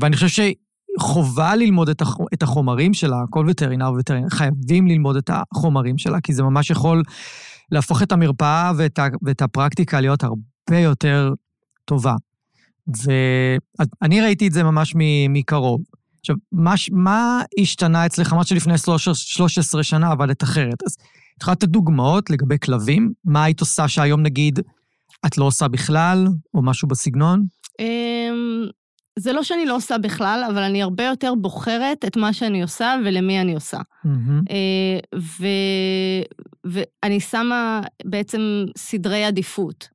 ואני 0.00 0.16
חושב 0.16 0.28
שחובה 0.98 1.56
ללמוד 1.56 1.88
את, 1.88 2.02
הח, 2.02 2.16
את 2.34 2.42
החומרים 2.42 2.94
שלה, 2.94 3.16
כל 3.30 3.46
וטרינר 3.48 3.92
וטרינר 3.98 4.28
חייבים 4.28 4.86
ללמוד 4.86 5.16
את 5.16 5.30
החומרים 5.32 5.98
שלה, 5.98 6.20
כי 6.20 6.32
זה 6.32 6.42
ממש 6.42 6.70
יכול 6.70 7.02
להפוך 7.72 8.02
את 8.02 8.12
המרפאה 8.12 8.72
ואת, 8.76 8.98
ה, 8.98 9.06
ואת 9.22 9.42
הפרקטיקה 9.42 10.00
להיות 10.00 10.24
הרבה 10.24 10.78
יותר 10.78 11.32
טובה. 11.84 12.14
ואני 13.06 14.20
ראיתי 14.20 14.46
את 14.46 14.52
זה 14.52 14.62
ממש 14.62 14.94
מקרוב. 15.28 15.80
עכשיו, 16.20 16.36
מה, 16.52 16.74
מה 16.92 17.42
השתנה 17.60 18.06
אצלך? 18.06 18.32
אמרת 18.32 18.46
שלפני 18.46 18.74
13 19.14 19.82
שנה 19.82 20.10
עבדת 20.10 20.42
אחרת. 20.42 20.82
אז 20.86 20.92
את 21.36 21.42
יכולה 21.42 21.52
לתת 21.52 21.68
דוגמאות 21.68 22.30
לגבי 22.30 22.56
כלבים? 22.62 23.12
מה 23.24 23.44
היית 23.44 23.60
עושה 23.60 23.88
שהיום, 23.88 24.22
נגיד, 24.22 24.60
את 25.26 25.38
לא 25.38 25.44
עושה 25.44 25.68
בכלל, 25.68 26.26
או 26.54 26.62
משהו 26.62 26.88
בסגנון? 26.88 27.44
זה 29.20 29.32
לא 29.32 29.42
שאני 29.42 29.66
לא 29.66 29.76
עושה 29.76 29.98
בכלל, 29.98 30.44
אבל 30.50 30.62
אני 30.62 30.82
הרבה 30.82 31.04
יותר 31.04 31.34
בוחרת 31.34 32.04
את 32.04 32.16
מה 32.16 32.32
שאני 32.32 32.62
עושה 32.62 32.94
ולמי 33.04 33.40
אני 33.40 33.54
עושה. 33.54 33.78
Mm-hmm. 33.78 34.54
ו... 35.16 35.46
ואני 36.64 37.20
שמה 37.20 37.80
בעצם 38.04 38.64
סדרי 38.76 39.24
עדיפות. 39.24 39.88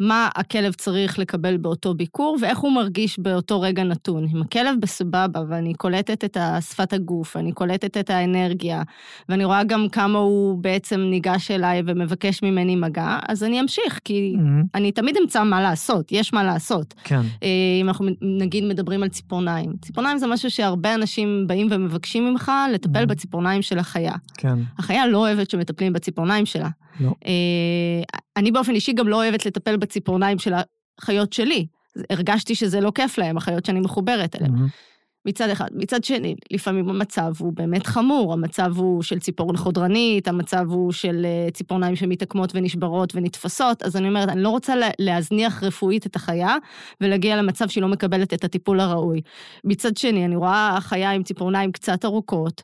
מה 0.00 0.28
הכלב 0.34 0.72
צריך 0.72 1.18
לקבל 1.18 1.56
באותו 1.56 1.94
ביקור 1.94 2.38
ואיך 2.40 2.58
הוא 2.58 2.72
מרגיש 2.72 3.18
באותו 3.18 3.60
רגע 3.60 3.84
נתון. 3.84 4.26
אם 4.34 4.42
הכלב 4.42 4.74
בסבבה 4.80 5.40
ואני 5.48 5.74
קולטת 5.74 6.24
את 6.24 6.36
שפת 6.60 6.92
הגוף, 6.92 7.36
ואני 7.36 7.52
קולטת 7.52 7.96
את 7.96 8.10
האנרגיה, 8.10 8.82
ואני 9.28 9.44
רואה 9.44 9.64
גם 9.64 9.88
כמה 9.88 10.18
הוא 10.18 10.58
בעצם 10.58 11.00
ניגש 11.00 11.50
אליי 11.50 11.82
ומבקש 11.86 12.42
ממני 12.42 12.76
מגע, 12.76 13.18
אז 13.28 13.44
אני 13.44 13.60
אמשיך, 13.60 14.00
כי 14.04 14.34
mm-hmm. 14.36 14.66
אני 14.74 14.92
תמיד 14.92 15.16
אמצא 15.22 15.44
מה 15.44 15.62
לעשות, 15.62 16.12
יש 16.12 16.32
מה 16.32 16.44
לעשות. 16.44 16.94
כן. 17.04 17.20
אה, 17.42 17.48
אם 17.80 17.88
אנחנו 17.88 18.06
נגיד 18.22 18.64
מדברים 18.64 19.02
על 19.02 19.08
ציפורניים. 19.08 19.72
ציפורניים 19.82 20.18
זה 20.18 20.26
משהו 20.26 20.50
שהרבה 20.50 20.94
אנשים 20.94 21.44
באים 21.46 21.68
ומבקשים 21.70 22.30
ממך 22.30 22.52
לטפל 22.72 23.02
mm-hmm. 23.02 23.06
בציפורניים 23.06 23.62
של 23.62 23.78
החיה. 23.78 24.14
כן. 24.36 24.58
החיה 24.78 25.06
לא 25.06 25.18
אוהבת 25.18 25.50
שמטפלים 25.50 25.92
בציפורניים 25.92 26.46
שלה. 26.46 26.68
לא. 27.00 27.10
אה, 27.26 28.20
אני 28.36 28.50
באופן 28.50 28.74
אישי 28.74 28.92
גם 28.92 29.08
לא 29.08 29.16
אוהבת 29.16 29.46
לטפל 29.46 29.76
בציפורניים 29.76 30.38
של 30.38 30.52
החיות 30.98 31.32
שלי. 31.32 31.66
הרגשתי 32.10 32.54
שזה 32.54 32.80
לא 32.80 32.92
כיף 32.94 33.18
להם, 33.18 33.36
החיות 33.36 33.64
שאני 33.64 33.80
מחוברת 33.80 34.36
אליהן. 34.36 34.54
Mm-hmm. 34.54 34.94
מצד 35.26 35.50
אחד. 35.50 35.68
מצד 35.72 36.04
שני, 36.04 36.34
לפעמים 36.50 36.88
המצב 36.88 37.32
הוא 37.38 37.52
באמת 37.52 37.86
חמור, 37.86 38.32
המצב 38.32 38.72
הוא 38.76 39.02
של 39.02 39.18
ציפורן 39.18 39.56
חודרנית, 39.56 40.28
המצב 40.28 40.66
הוא 40.70 40.92
של 40.92 41.26
אה, 41.26 41.50
ציפורניים 41.50 41.96
שמתעקמות 41.96 42.52
ונשברות 42.54 43.16
ונתפסות, 43.16 43.82
אז 43.82 43.96
אני 43.96 44.08
אומרת, 44.08 44.28
אני 44.28 44.42
לא 44.42 44.48
רוצה 44.48 44.74
להזניח 44.98 45.62
רפואית 45.62 46.06
את 46.06 46.16
החיה 46.16 46.56
ולהגיע 47.00 47.36
למצב 47.36 47.68
שהיא 47.68 47.82
לא 47.82 47.88
מקבלת 47.88 48.34
את 48.34 48.44
הטיפול 48.44 48.80
הראוי. 48.80 49.20
מצד 49.64 49.96
שני, 49.96 50.24
אני 50.24 50.36
רואה 50.36 50.78
חיה 50.80 51.10
עם 51.10 51.22
ציפורניים 51.22 51.72
קצת 51.72 52.04
ארוכות, 52.04 52.62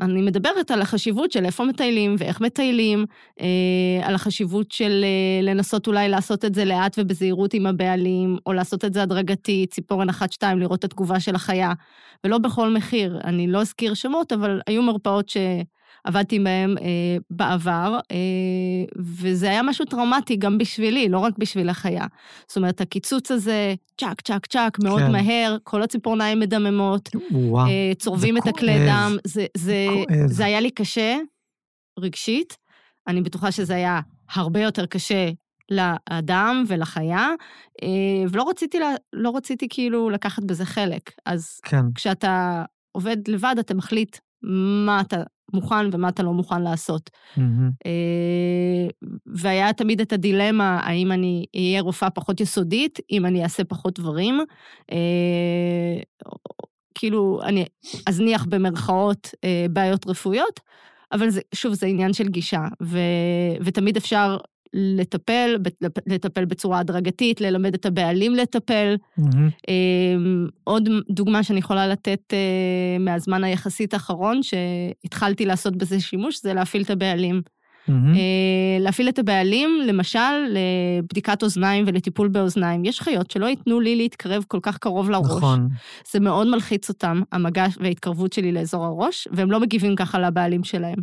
אני 0.00 0.22
מדברת 0.22 0.70
על 0.70 0.82
החשיבות 0.82 1.32
של 1.32 1.44
איפה 1.44 1.64
מטיילים 1.64 2.16
ואיך 2.18 2.40
מטיילים, 2.40 3.04
אה, 3.40 3.46
על 4.02 4.14
החשיבות 4.14 4.72
של 4.72 5.04
אה, 5.04 5.42
לנסות 5.42 5.86
אולי 5.86 6.08
לעשות 6.08 6.44
את 6.44 6.54
זה 6.54 6.64
לאט 6.64 6.96
ובזהירות 6.98 7.54
עם 7.54 7.66
הבעלים, 7.66 8.38
או 8.46 8.52
לעשות 8.52 8.84
את 8.84 8.94
זה 8.94 9.02
הדרגתי, 9.02 9.66
ציפורן 9.70 10.08
אחת-שתיים, 10.08 10.58
לראות 10.58 10.78
את 10.78 10.84
התגובה 10.84 11.20
של 11.20 11.34
החיה, 11.34 11.72
ולא 12.24 12.38
בכל 12.38 12.70
מחיר. 12.70 13.20
אני 13.24 13.46
לא 13.46 13.60
אזכיר 13.60 13.94
שמות, 13.94 14.32
אבל 14.32 14.60
היו 14.66 14.82
מרפאות 14.82 15.28
ש... 15.28 15.36
עבדתי 16.06 16.38
בהם 16.38 16.74
אה, 16.78 17.16
בעבר, 17.30 17.98
אה, 18.10 18.16
וזה 18.96 19.50
היה 19.50 19.62
משהו 19.62 19.84
טראומטי 19.84 20.36
גם 20.36 20.58
בשבילי, 20.58 21.08
לא 21.08 21.18
רק 21.18 21.38
בשביל 21.38 21.68
החיה. 21.68 22.06
זאת 22.48 22.56
אומרת, 22.56 22.80
הקיצוץ 22.80 23.30
הזה, 23.30 23.74
צ'אק, 24.00 24.20
צ'אק, 24.20 24.46
צ'אק, 24.46 24.78
מאוד 24.84 25.02
כן. 25.02 25.12
מהר, 25.12 25.56
כל 25.62 25.82
הציפורניים 25.82 26.40
מדממות, 26.40 27.08
וואו, 27.30 27.66
אה, 27.66 27.92
צורבים 27.98 28.36
את 28.36 28.46
הכלי 28.46 28.86
דם, 28.88 29.16
זה, 29.24 29.46
זה, 29.56 29.86
זה, 30.10 30.26
זה 30.26 30.44
היה 30.44 30.60
לי 30.60 30.70
קשה, 30.70 31.16
רגשית. 31.98 32.56
אני 33.08 33.22
בטוחה 33.22 33.52
שזה 33.52 33.74
היה 33.74 34.00
הרבה 34.32 34.60
יותר 34.60 34.86
קשה 34.86 35.30
לאדם 35.70 36.64
ולחיה, 36.68 37.28
אה, 37.82 37.88
ולא 38.30 38.48
רציתי, 38.48 38.78
לא 39.12 39.36
רציתי 39.36 39.66
כאילו 39.70 40.10
לקחת 40.10 40.42
בזה 40.44 40.64
חלק. 40.64 41.10
אז 41.26 41.60
כן. 41.62 41.92
כשאתה 41.94 42.64
עובד 42.92 43.28
לבד, 43.28 43.54
אתה 43.58 43.74
מחליט 43.74 44.18
מה 44.86 45.00
אתה 45.00 45.22
מוכן 45.52 45.88
ומה 45.92 46.08
אתה 46.08 46.22
לא 46.22 46.32
מוכן 46.32 46.62
לעשות. 46.62 47.10
Mm-hmm. 47.10 47.88
והיה 49.26 49.72
תמיד 49.72 50.00
את 50.00 50.12
הדילמה, 50.12 50.80
האם 50.82 51.12
אני 51.12 51.46
אהיה 51.56 51.80
רופאה 51.80 52.10
פחות 52.10 52.40
יסודית, 52.40 52.98
אם 53.10 53.26
אני 53.26 53.42
אעשה 53.42 53.64
פחות 53.64 54.00
דברים. 54.00 54.40
אה, 54.92 56.00
כאילו, 56.94 57.40
אני 57.42 57.64
אזניח 58.06 58.44
במרכאות 58.44 59.30
אה, 59.44 59.66
בעיות 59.70 60.06
רפואיות, 60.06 60.60
אבל 61.12 61.30
זה, 61.30 61.40
שוב, 61.54 61.74
זה 61.74 61.86
עניין 61.86 62.12
של 62.12 62.28
גישה, 62.28 62.62
ו, 62.82 62.98
ותמיד 63.60 63.96
אפשר 63.96 64.38
לטפל, 64.74 65.56
לטפל 66.06 66.44
בצורה 66.44 66.78
הדרגתית, 66.78 67.40
ללמד 67.40 67.74
את 67.74 67.86
הבעלים 67.86 68.34
לטפל. 68.34 68.96
Mm-hmm. 69.20 69.72
עוד 70.64 70.88
דוגמה 71.10 71.42
שאני 71.42 71.58
יכולה 71.58 71.86
לתת 71.86 72.20
אה, 72.32 72.98
מהזמן 73.00 73.44
היחסית 73.44 73.94
האחרון, 73.94 74.40
שהתחלתי 74.42 75.46
לעשות 75.46 75.76
בזה 75.76 76.00
שימוש, 76.00 76.42
זה 76.42 76.54
להפעיל 76.54 76.82
את 76.82 76.90
הבעלים. 76.90 77.42
Mm-hmm. 77.88 77.90
להפעיל 78.80 79.08
את 79.08 79.18
הבעלים, 79.18 79.80
למשל, 79.86 80.18
לבדיקת 80.48 81.42
אוזניים 81.42 81.84
ולטיפול 81.86 82.28
באוזניים. 82.28 82.84
יש 82.84 83.00
חיות 83.00 83.30
שלא 83.30 83.46
ייתנו 83.46 83.80
לי 83.80 83.96
להתקרב 83.96 84.44
כל 84.48 84.58
כך 84.62 84.78
קרוב 84.78 85.10
לראש. 85.10 85.26
נכון. 85.36 85.68
זה 86.12 86.20
מאוד 86.20 86.46
מלחיץ 86.46 86.88
אותם, 86.88 87.22
המגע 87.32 87.66
וההתקרבות 87.80 88.32
שלי 88.32 88.52
לאזור 88.52 88.84
הראש, 88.84 89.28
והם 89.32 89.50
לא 89.50 89.60
מגיבים 89.60 89.96
ככה 89.96 90.18
לבעלים 90.18 90.64
שלהם. 90.64 90.98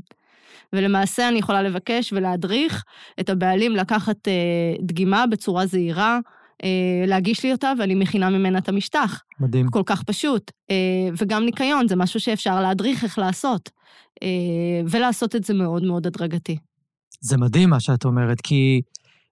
ולמעשה 0.74 1.30
אני 1.30 1.40
יכולה 1.40 1.62
לבקש 1.62 2.14
ולהדריך 2.14 2.84
את 3.20 3.30
הבעלים 3.30 3.76
לקחת 3.76 4.28
אה, 4.28 4.34
דגימה 4.82 5.28
בצורה 5.28 5.66
זהירה, 5.66 6.20
אה, 6.64 7.06
להגיש 7.08 7.44
לי 7.44 7.52
אותה, 7.52 7.74
ואני 7.80 7.96
מכינה 7.96 8.30
ממנה 8.30 8.60
את 8.60 8.70
המשטח. 8.70 9.22
מדהים. 9.40 9.68
כל 9.70 9.84
כך 9.86 10.04
פשוט. 10.04 10.52
אה, 10.72 10.76
וגם 11.18 11.46
ניקיון, 11.46 11.88
זה 11.88 11.96
משהו 11.96 12.20
שאפשר 12.20 12.62
להדריך 12.62 13.04
איך 13.04 13.20
לעשות. 13.20 13.70
אה, 14.24 14.82
ולעשות 14.90 15.36
את 15.36 15.44
זה 15.44 15.54
מאוד 15.54 15.84
מאוד 15.84 16.08
הדרגתי. 16.08 16.58
זה 17.22 17.38
מדהים 17.38 17.70
מה 17.70 17.80
שאת 17.80 18.06
אומרת, 18.06 18.42
כי 18.42 18.82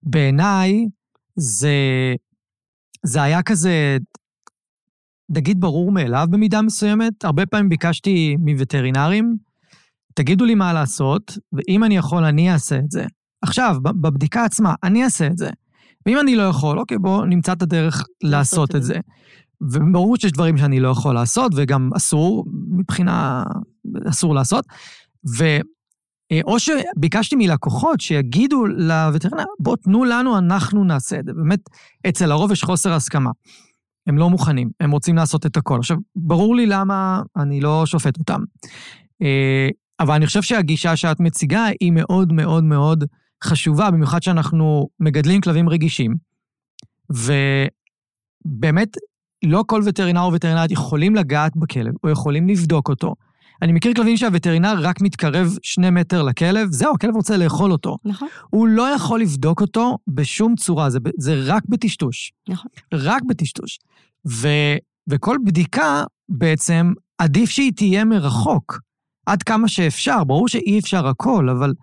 בעיניי 0.04 0.86
זה, 1.36 1.76
זה 3.04 3.22
היה 3.22 3.44
כזה, 3.44 3.98
נגיד 5.30 5.62
ברור 5.62 5.92
מאליו 5.92 6.28
במידה 6.32 6.62
מסוימת. 6.62 7.26
הרבה 7.26 7.46
פעמים 7.46 7.70
ביקשתי 7.70 8.36
מווטרינרים, 8.40 9.38
תגידו 10.14 10.46
לי 10.46 10.56
מה 10.56 10.74
לעשות, 10.74 11.38
ואם 11.54 11.84
אני 11.84 11.98
יכול, 11.98 12.24
אני 12.24 12.52
אעשה 12.52 12.78
את 12.78 12.92
זה. 12.92 13.06
עכשיו, 13.42 13.76
בבדיקה 13.84 14.46
עצמה, 14.46 14.74
אני 14.84 15.04
אעשה 15.04 15.28
את 15.28 15.38
זה. 15.38 15.50
ואם 16.06 16.20
אני 16.20 16.36
לא 16.36 16.44
יכול, 16.44 16.80
אוקיי, 16.80 16.98
בואו 16.98 17.26
נמצא 17.26 17.54
את 17.54 17.62
הדרך 17.62 18.06
לעשות 18.24 18.76
את 18.76 18.84
זה. 18.84 19.00
וברור 19.62 20.16
שיש 20.18 20.32
דברים 20.32 20.58
שאני 20.58 20.80
לא 20.80 20.90
יכול 20.90 21.16
לעשות, 21.16 21.52
וגם 21.56 21.90
אסור, 21.96 22.46
מבחינה... 22.72 23.44
אסור 24.10 24.36
לעשות. 24.36 24.66
ו... 25.38 25.44
אה, 26.32 26.40
או 26.46 26.60
שביקשתי 26.60 27.36
מלקוחות 27.36 28.02
שיגידו 28.02 28.66
לווטרינר, 28.66 29.44
בואו 29.60 29.76
תנו 29.76 30.06
לנו, 30.06 30.38
אנחנו 30.38 30.84
נעשה 30.84 31.20
את 31.20 31.26
זה. 31.26 31.34
באמת, 31.34 31.60
אצל 32.10 32.32
הרוב 32.32 32.52
יש 32.52 32.64
חוסר 32.64 32.94
הסכמה. 32.94 33.32
הם 34.08 34.18
לא 34.18 34.30
מוכנים, 34.30 34.70
הם 34.80 34.92
רוצים 34.92 35.16
לעשות 35.16 35.46
את 35.46 35.58
הכל. 35.58 35.80
עכשיו, 35.80 35.98
ברור 36.16 36.56
לי 36.56 36.66
למה 36.66 37.22
אני 37.38 37.62
לא 37.62 37.86
שופט 37.86 38.18
אותם. 38.20 38.40
אבל 40.02 40.14
אני 40.14 40.26
חושב 40.26 40.42
שהגישה 40.42 40.96
שאת 40.96 41.20
מציגה 41.20 41.66
היא 41.80 41.92
מאוד 41.92 42.34
מאוד 42.34 42.64
מאוד 42.64 43.04
חשובה, 43.44 43.92
במיוחד 43.92 44.24
שאנחנו 44.24 44.90
מגדלים 45.00 45.42
כלבים 45.42 45.70
רגישים, 45.70 46.16
ובאמת, 47.10 48.98
לא 49.46 49.64
כל 49.68 49.82
וטרינר 49.86 50.22
או 50.22 50.34
וטרינרית 50.34 50.72
יכולים 50.72 51.16
לגעת 51.16 51.56
בכלב, 51.56 51.94
או 52.04 52.10
יכולים 52.10 52.48
לבדוק 52.48 52.90
אותו. 52.90 53.16
אני 53.62 53.72
מכיר 53.72 53.94
כלבים 53.94 54.18
שהווטרינר 54.18 54.76
רק 54.82 55.02
מתקרב 55.02 55.58
שני 55.62 55.90
מטר 55.90 56.24
לכלב, 56.24 56.68
זהו, 56.72 56.94
הכלב 56.94 57.16
רוצה 57.16 57.38
לאכול 57.38 57.72
אותו. 57.72 57.98
נכון. 58.06 58.28
הוא 58.50 58.68
לא 58.68 58.96
יכול 58.96 59.22
לבדוק 59.22 59.62
אותו 59.62 59.98
בשום 60.08 60.56
צורה, 60.56 60.90
זה, 60.90 61.00
זה 61.18 61.42
רק 61.46 61.64
בטשטוש. 61.70 62.32
נכון. 62.50 62.72
רק 62.94 63.24
בטשטוש. 63.24 63.80
ו, 64.28 64.48
וכל 65.08 65.38
בדיקה, 65.46 66.04
בעצם, 66.30 66.94
עדיף 67.18 67.50
שהיא 67.50 67.72
תהיה 67.76 68.06
מרחוק, 68.06 68.80
עד 69.26 69.44
כמה 69.44 69.68
שאפשר. 69.68 70.24
ברור 70.24 70.48
שאי 70.48 70.80
אפשר 70.80 71.08
הכל, 71.08 71.50
אבל 71.50 71.74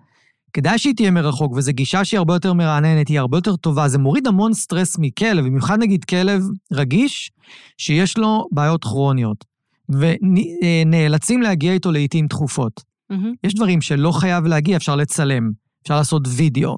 כדאי 0.52 0.78
שהיא 0.78 0.95
תהיה 0.95 1.11
מרחוק, 1.11 1.52
וזו 1.57 1.73
גישה 1.73 2.04
שהיא 2.04 2.18
הרבה 2.18 2.35
יותר 2.35 2.52
מרעננת, 2.52 3.09
היא 3.09 3.18
הרבה 3.18 3.38
יותר 3.38 3.57
טובה. 3.57 3.88
זה 3.88 3.99
מוריד 3.99 4.26
המון 4.26 4.54
סטרס 4.54 4.97
מכלב, 4.99 5.45
במיוחד 5.45 5.78
נגיד 5.78 6.04
כלב 6.04 6.42
רגיש, 6.73 7.30
שיש 7.78 8.18
לו 8.18 8.49
בעיות 8.52 8.85
כרוניות. 8.85 9.45
ונאלצים 9.88 11.42
להגיע 11.42 11.73
איתו 11.73 11.92
לעיתים 11.92 12.28
תכופות. 12.28 12.80
Mm-hmm. 13.12 13.14
יש 13.45 13.54
דברים 13.54 13.80
שלא 13.80 14.12
חייב 14.12 14.47
להגיע, 14.47 14.76
אפשר 14.76 14.97
לצלם, 14.97 15.50
אפשר 15.83 15.97
לעשות 15.97 16.23
וידאו, 16.28 16.75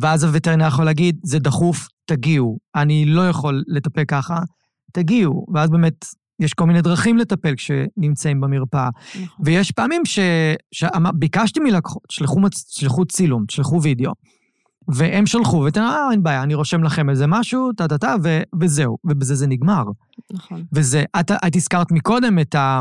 ואז 0.00 0.24
הווטרינר 0.24 0.66
יכול 0.66 0.84
להגיד, 0.84 1.20
זה 1.22 1.38
דחוף, 1.38 1.88
תגיעו. 2.04 2.58
אני 2.74 3.04
לא 3.04 3.28
יכול 3.28 3.64
לטפל 3.66 4.04
ככה, 4.04 4.38
תגיעו. 4.92 5.46
ואז 5.54 5.70
באמת, 5.70 6.06
יש 6.40 6.54
כל 6.54 6.66
מיני 6.66 6.82
דרכים 6.82 7.18
לטפל 7.18 7.54
כשנמצאים 7.56 8.40
במרפאה. 8.40 8.88
נכון. 9.22 9.44
ויש 9.44 9.70
פעמים 9.70 10.04
ש... 10.04 10.18
שביקשתי 10.72 11.60
מלקוחות, 11.60 12.02
שלחו. 12.10 12.40
שלחו 12.68 13.04
צילום, 13.04 13.44
שלחו 13.50 13.82
וידאו, 13.82 14.12
והם 14.88 15.26
שלחו, 15.26 15.56
אומר, 15.56 15.88
אה, 15.88 16.10
אין 16.12 16.22
בעיה, 16.22 16.42
אני 16.42 16.54
רושם 16.54 16.82
לכם 16.82 17.10
איזה 17.10 17.26
משהו, 17.26 17.72
טה-טה-טה. 17.72 18.14
וזהו, 18.60 18.96
ובזה 19.04 19.34
זה 19.34 19.46
נגמר. 19.46 19.84
נכון. 20.32 20.64
וזה, 20.72 21.04
את, 21.20 21.30
את 21.30 21.56
הזכרת 21.56 21.92
מקודם 21.92 22.38
את, 22.38 22.54
ה, 22.54 22.80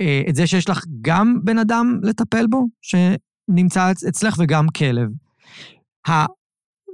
אה, 0.00 0.22
את 0.28 0.34
זה 0.34 0.46
שיש 0.46 0.68
לך 0.68 0.84
גם 1.02 1.38
בן 1.44 1.58
אדם 1.58 2.00
לטפל 2.02 2.46
בו, 2.46 2.66
שנמצא 2.82 3.90
אצלך, 4.08 4.34
וגם 4.38 4.68
כלב. 4.68 5.08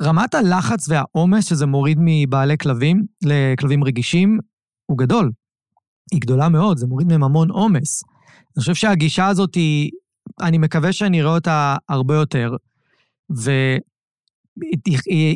רמת 0.03 0.35
הלחץ 0.35 0.89
והעומס 0.89 1.49
שזה 1.49 1.67
מוריד 1.67 1.99
מבעלי 2.01 2.59
כלבים 2.59 3.05
לכלבים 3.25 3.85
רגישים 3.85 4.39
הוא 4.87 4.99
גדול. 4.99 5.31
היא 6.13 6.21
גדולה 6.21 6.49
מאוד, 6.49 6.77
זה 6.77 6.87
מוריד 6.87 7.09
מהם 7.09 7.25
המון 7.25 7.51
עומס. 7.51 8.03
אני 8.57 8.61
חושב 8.61 8.75
שהגישה 8.75 9.27
הזאת 9.27 9.55
היא, 9.55 9.91
אני 10.41 10.59
מקווה 10.59 10.93
שאני 10.93 11.21
אראה 11.21 11.35
אותה 11.35 11.77
הרבה 11.89 12.15
יותר. 12.15 12.57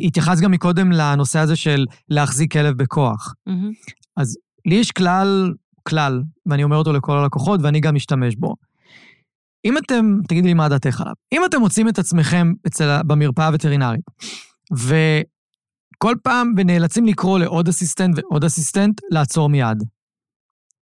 והתייחס 0.01 0.39
גם 0.41 0.51
מקודם 0.51 0.91
לנושא 0.91 1.39
הזה 1.39 1.55
של 1.55 1.85
להחזיק 2.09 2.53
כלב 2.53 2.77
בכוח. 2.77 3.33
Mm-hmm. 3.49 3.93
אז 4.17 4.37
לי 4.65 4.75
יש 4.75 4.91
כלל, 4.91 5.53
כלל, 5.83 6.23
ואני 6.45 6.63
אומר 6.63 6.77
אותו 6.77 6.93
לכל 6.93 7.17
הלקוחות, 7.17 7.59
ואני 7.63 7.79
גם 7.79 7.95
משתמש 7.95 8.35
בו. 8.35 8.55
אם 9.65 9.77
אתם, 9.77 10.17
תגידי 10.27 10.47
לי 10.47 10.53
מה 10.53 10.69
דעתך 10.69 11.01
עליו, 11.01 11.13
אם 11.31 11.41
אתם 11.45 11.59
מוצאים 11.59 11.89
את 11.89 11.99
עצמכם 11.99 12.53
אצל, 12.67 13.01
במרפאה 13.07 13.47
הווטרינרית, 13.47 14.01
וכל 14.73 16.15
פעם, 16.23 16.53
ונאלצים 16.57 17.05
לקרוא 17.05 17.39
לעוד 17.39 17.67
אסיסטנט 17.67 18.17
ועוד 18.17 18.43
אסיסטנט, 18.43 19.01
לעצור 19.11 19.49
מיד. 19.49 19.83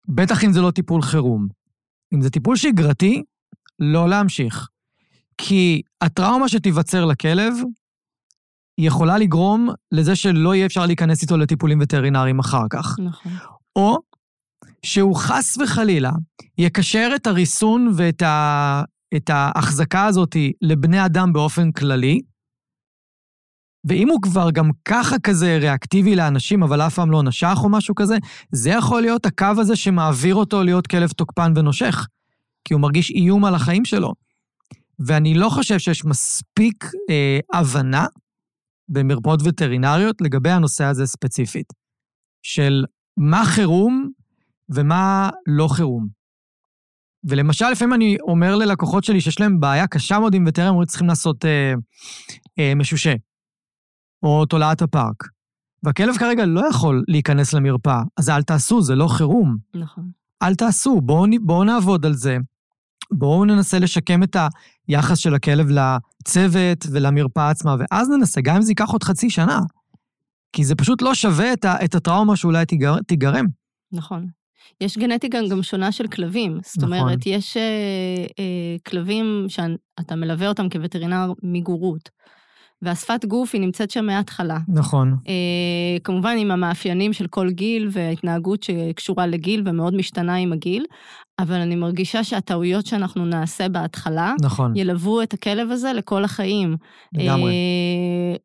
בטח 0.09 0.45
אם 0.45 0.53
זה 0.53 0.61
לא 0.61 0.71
טיפול 0.71 1.03
חירום. 1.03 1.49
אם 2.15 2.21
זה 2.21 2.31
טיפול 2.31 2.57
שגרתי, 2.57 3.23
לא 3.79 4.09
להמשיך. 4.09 4.69
כי 5.39 5.83
הטראומה 6.01 6.49
שתיווצר 6.49 7.05
לכלב 7.05 7.55
יכולה 8.79 9.19
לגרום 9.19 9.69
לזה 9.93 10.17
שלא 10.17 10.55
יהיה 10.55 10.67
אפשר 10.67 10.87
להיכנס 10.87 11.23
איתו 11.23 11.37
לטיפולים 11.37 11.79
וטרינריים 11.83 12.39
אחר 12.39 12.65
כך. 12.71 12.99
נכון. 12.99 13.33
או 13.77 13.99
שהוא 14.87 15.17
חס 15.17 15.59
וחלילה 15.59 16.11
יקשר 16.59 17.13
את 17.17 17.27
הריסון 17.27 17.93
ואת 17.97 18.23
ה... 18.23 18.83
את 19.17 19.31
ההחזקה 19.31 20.05
הזאת 20.05 20.37
לבני 20.63 21.05
אדם 21.05 21.33
באופן 21.33 21.73
כללי, 21.73 22.21
ואם 23.85 24.09
הוא 24.09 24.23
כבר 24.23 24.51
גם 24.51 24.71
ככה 24.85 25.19
כזה 25.19 25.59
ריאקטיבי 25.61 26.17
לאנשים, 26.17 26.63
אבל 26.63 26.81
אף 26.81 26.95
פעם 26.95 27.11
לא 27.11 27.23
נשך 27.23 27.57
או 27.63 27.69
משהו 27.69 27.95
כזה, 27.95 28.17
זה 28.53 28.71
יכול 28.71 29.03
להיות 29.03 29.27
הקו 29.27 29.47
הזה 29.59 29.77
שמעביר 29.77 30.35
אותו 30.35 30.63
להיות 30.63 30.87
כלב 30.87 31.09
תוקפן 31.11 31.53
ונושך, 31.57 32.07
כי 32.65 32.75
הוא 32.75 32.81
מרגיש 32.81 33.11
איום 33.11 33.45
על 33.45 33.55
החיים 33.55 33.85
שלו. 33.85 34.13
ואני 35.07 35.35
לא 35.35 35.49
חושב 35.49 35.79
שיש 35.79 36.05
מספיק 36.05 36.85
אה, 37.11 37.39
הבנה 37.53 38.07
במרפאות 38.89 39.41
וטרינריות 39.45 40.21
לגבי 40.21 40.51
הנושא 40.51 40.85
הזה 40.85 41.07
ספציפית, 41.07 41.73
של 42.43 42.85
מה 43.17 43.45
חירום 43.45 44.11
ומה 44.69 45.31
לא 45.47 45.69
חירום. 45.69 46.09
ולמשל, 47.25 47.71
לפעמים 47.71 47.95
אני 47.95 48.17
אומר 48.21 48.57
ללקוחות 48.57 49.05
שלי 49.05 49.21
שיש 49.21 49.41
להם 49.41 49.61
בעיה 49.61 49.87
קשה 49.87 50.19
מאוד 50.19 50.35
עם 50.35 50.45
וטרינרים, 50.49 50.79
הם 50.79 50.85
צריכים 50.85 51.09
לעשות 51.09 51.45
אה, 51.45 51.75
אה, 52.59 52.75
משושה, 52.75 53.15
או 54.23 54.47
תולעת 54.47 54.83
הפארק. 54.83 55.29
והכלב 55.83 56.17
כרגע 56.17 56.47
לא 56.47 56.69
יכול 56.71 57.05
להיכנס 57.09 57.53
למרפאה, 57.53 58.03
אז 58.17 58.31
אל 58.31 58.43
תעשו, 58.43 58.83
זה 58.83 58.95
לא 58.95 59.09
חירום. 59.09 59.57
נכון. 59.75 60.11
אל 60.43 60.55
תעשו, 60.55 61.01
בואו 61.01 61.27
בוא 61.43 61.65
נעבוד 61.65 62.07
על 62.07 62.13
זה. 62.13 62.37
בואו 63.13 63.45
ננסה 63.45 63.79
לשקם 63.79 64.23
את 64.23 64.37
היחס 64.89 65.19
של 65.19 65.35
הכלב 65.35 65.69
לצוות 65.71 66.87
ולמרפאה 66.93 67.51
עצמה, 67.51 67.77
ואז 67.79 68.11
ננסה, 68.11 68.41
גם 68.41 68.57
אם 68.57 68.63
זה 68.63 68.71
ייקח 68.71 68.91
עוד 68.91 69.03
חצי 69.03 69.31
שנה. 69.31 69.61
כי 70.53 70.65
זה 70.65 70.75
פשוט 70.75 71.03
לא 71.03 71.15
שווה 71.15 71.53
את, 71.53 71.65
ה, 71.65 71.85
את 71.85 71.95
הטראומה 71.95 72.37
שאולי 72.37 72.67
תיגר, 72.67 72.97
תיגרם. 73.07 73.47
נכון. 73.93 74.27
יש 74.81 74.99
גנטיקה 74.99 75.39
גם 75.51 75.63
שונה 75.63 75.93
של 75.93 76.07
כלבים. 76.07 76.59
זאת 76.65 76.77
נכון. 76.77 76.93
אומרת, 76.93 77.27
יש 77.27 77.57
אה, 77.57 77.63
אה, 78.39 78.77
כלבים 78.87 79.47
שאתה 79.49 80.17
מלווה 80.17 80.49
אותם 80.49 80.69
כווטרינר 80.69 81.33
מגורות, 81.43 82.11
והשפת 82.83 83.25
גוף 83.25 83.51
היא 83.53 83.61
נמצאת 83.61 83.91
שם 83.91 84.07
מההתחלה. 84.07 84.59
נכון. 84.69 85.17
אה, 85.29 85.99
כמובן 86.05 86.37
עם 86.39 86.51
המאפיינים 86.51 87.13
של 87.13 87.27
כל 87.27 87.51
גיל 87.51 87.89
וההתנהגות 87.93 88.63
שקשורה 88.63 89.27
לגיל 89.27 89.63
ומאוד 89.67 89.95
משתנה 89.95 90.35
עם 90.35 90.53
הגיל, 90.53 90.85
אבל 91.39 91.57
אני 91.57 91.77
מרגישה 91.77 92.25
שהטעויות 92.25 92.87
שאנחנו 92.87 93.25
נעשה 93.25 93.69
בהתחלה, 93.69 94.35
נכון. 94.43 94.73
ילוו 94.77 95.23
את 95.23 95.35
הכלב 95.35 95.71
הזה 95.71 95.93
לכל 95.93 96.25
החיים. 96.25 96.77
לגמרי. 97.13 97.53
אה, 97.53 98.37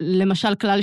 למשל, 0.00 0.54
כלל 0.54 0.80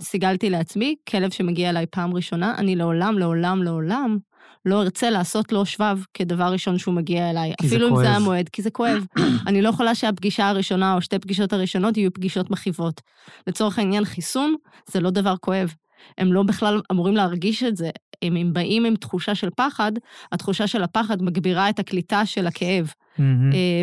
שסיגלתי 0.00 0.50
לעצמי, 0.50 0.94
כלב 1.08 1.30
שמגיע 1.30 1.70
אליי 1.70 1.86
פעם 1.86 2.14
ראשונה, 2.14 2.54
אני 2.58 2.76
לעולם, 2.76 3.18
לעולם, 3.18 3.62
לעולם 3.62 4.18
לא 4.66 4.82
ארצה 4.82 5.10
לעשות 5.10 5.52
לו 5.52 5.66
שבב 5.66 5.98
כדבר 6.14 6.52
ראשון 6.52 6.78
שהוא 6.78 6.94
מגיע 6.94 7.30
אליי. 7.30 7.52
כי 7.60 7.68
זה 7.68 7.76
אפילו 7.76 7.88
אם. 7.88 7.96
זה 7.96 8.10
המועד, 8.10 8.48
כי 8.48 8.62
זה 8.62 8.70
כואב. 8.70 9.06
אני 9.48 9.62
לא 9.62 9.68
יכולה 9.68 9.94
שהפגישה 9.94 10.48
הראשונה 10.48 10.94
או 10.94 11.02
שתי 11.02 11.18
פגישות 11.18 11.52
הראשונות 11.52 11.96
יהיו 11.96 12.12
פגישות 12.12 12.50
מכאיבות. 12.50 13.00
לצורך 13.46 13.78
העניין, 13.78 14.04
חיסון 14.04 14.54
זה 14.86 15.00
לא 15.00 15.10
דבר 15.10 15.34
כואב. 15.36 15.74
הם 16.18 16.32
לא 16.32 16.42
בכלל 16.42 16.80
אמורים 16.92 17.16
להרגיש 17.16 17.62
את 17.62 17.76
זה. 17.76 17.90
אם 18.22 18.36
הם 18.36 18.52
באים 18.52 18.84
עם 18.84 18.96
תחושה 18.96 19.34
של 19.34 19.48
פחד, 19.56 19.92
התחושה 20.32 20.66
של 20.66 20.82
הפחד 20.82 21.22
מגבירה 21.22 21.68
את 21.68 21.78
הקליטה 21.78 22.26
של 22.26 22.46
הכאב. 22.46 22.92
אה, 23.20 23.24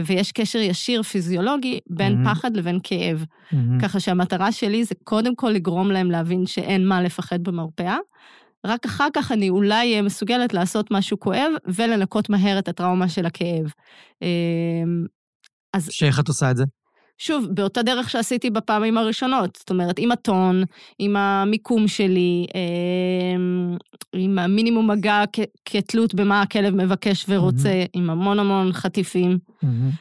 ויש 0.06 0.32
קשר 0.32 0.60
ישיר 0.60 1.04
פיזיולוגי 1.04 1.80
בין 1.90 2.14
מהמם. 2.14 2.30
פחד 2.30 2.58
לבין 2.58 2.80
כאב. 2.84 3.26
מהמם. 3.52 3.80
ככה 3.80 4.00
שהמטרה 4.00 4.52
שלי 4.52 4.84
זה 4.84 4.96
קודם 5.04 5.36
כל 5.36 5.50
לגרום 5.50 5.92
להם 5.92 6.12
להבין 6.12 6.46
שאין 6.46 6.88
מה 6.88 7.02
לפחד 7.02 7.44
במרפאה. 7.44 7.98
רק 8.66 8.86
אחר 8.86 9.08
כך 9.14 9.32
אני 9.32 9.50
אולי 9.50 9.74
אהיה 9.76 10.02
מסוגלת 10.02 10.54
לעשות 10.54 10.92
משהו 10.92 11.20
כואב 11.20 11.52
ולנקות 11.66 12.30
מהר 12.30 12.60
את 12.60 12.68
הטראומה 12.68 13.10
של 13.10 13.26
הכאב. 13.26 13.74
אמ, 14.22 15.06
אז 15.74 15.88
שאיך 15.92 16.20
את 16.20 16.28
עושה 16.28 16.52
את 16.52 16.58
זה? 16.58 16.64
שוב, 17.18 17.46
באותה 17.54 17.82
דרך 17.84 18.10
שעשיתי 18.10 18.50
בפעמים 18.50 18.98
הראשונות, 18.98 19.56
זאת 19.56 19.70
אומרת, 19.70 20.00
עם 20.00 20.12
הטון, 20.12 20.64
עם 21.00 21.16
המיקום 21.16 21.88
שלי, 21.88 22.46
אמ, 22.56 23.78
עם 24.14 24.40
המינימום 24.40 24.92
מגע 24.92 25.24
כ- 25.34 25.40
כתלות 25.66 26.14
במה 26.16 26.42
הכלב 26.42 26.76
מבקש 26.76 27.26
ורוצה, 27.30 27.84
עם 27.94 28.10
המון 28.10 28.40
המון 28.40 28.74
חטיפים. 28.74 29.38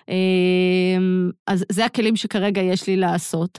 אמ, 0.09 1.31
אז 1.47 1.65
זה 1.73 1.85
הכלים 1.85 2.17
שכרגע 2.17 2.63
יש 2.63 2.87
לי 2.87 2.97
לעשות. 2.97 3.59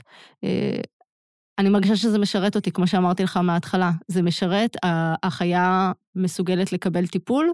אני 1.60 1.68
מרגישה 1.68 1.96
שזה 1.96 2.18
משרת 2.18 2.56
אותי, 2.56 2.70
כמו 2.70 2.86
שאמרתי 2.86 3.22
לך 3.22 3.36
מההתחלה. 3.36 3.90
זה 4.08 4.22
משרת, 4.22 4.76
החיה 5.22 5.92
מסוגלת 6.16 6.72
לקבל 6.72 7.06
טיפול 7.06 7.52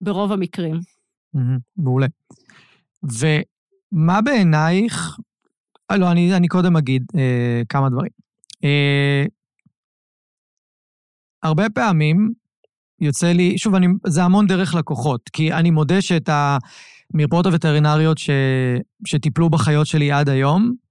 ברוב 0.00 0.32
המקרים. 0.32 0.80
מעולה. 1.76 2.06
ומה 3.02 4.20
בעינייך, 4.20 5.18
אה, 5.90 5.96
לא, 5.96 6.12
אני, 6.12 6.36
אני 6.36 6.48
קודם 6.48 6.76
אגיד 6.76 7.02
אה, 7.16 7.62
כמה 7.68 7.88
דברים. 7.88 8.10
אה, 8.64 9.24
הרבה 11.42 11.70
פעמים 11.70 12.32
יוצא 13.00 13.32
לי, 13.32 13.58
שוב, 13.58 13.74
אני, 13.74 13.86
זה 14.06 14.22
המון 14.22 14.46
דרך 14.46 14.74
לקוחות, 14.74 15.28
כי 15.28 15.52
אני 15.52 15.70
מודה 15.70 16.00
שאת 16.00 16.28
המרפאות 16.32 17.46
הווטרינריות 17.46 18.18
ש, 18.18 18.30
שטיפלו 19.06 19.50
בחיות 19.50 19.86
שלי 19.86 20.12
עד 20.12 20.28
היום, 20.28 20.83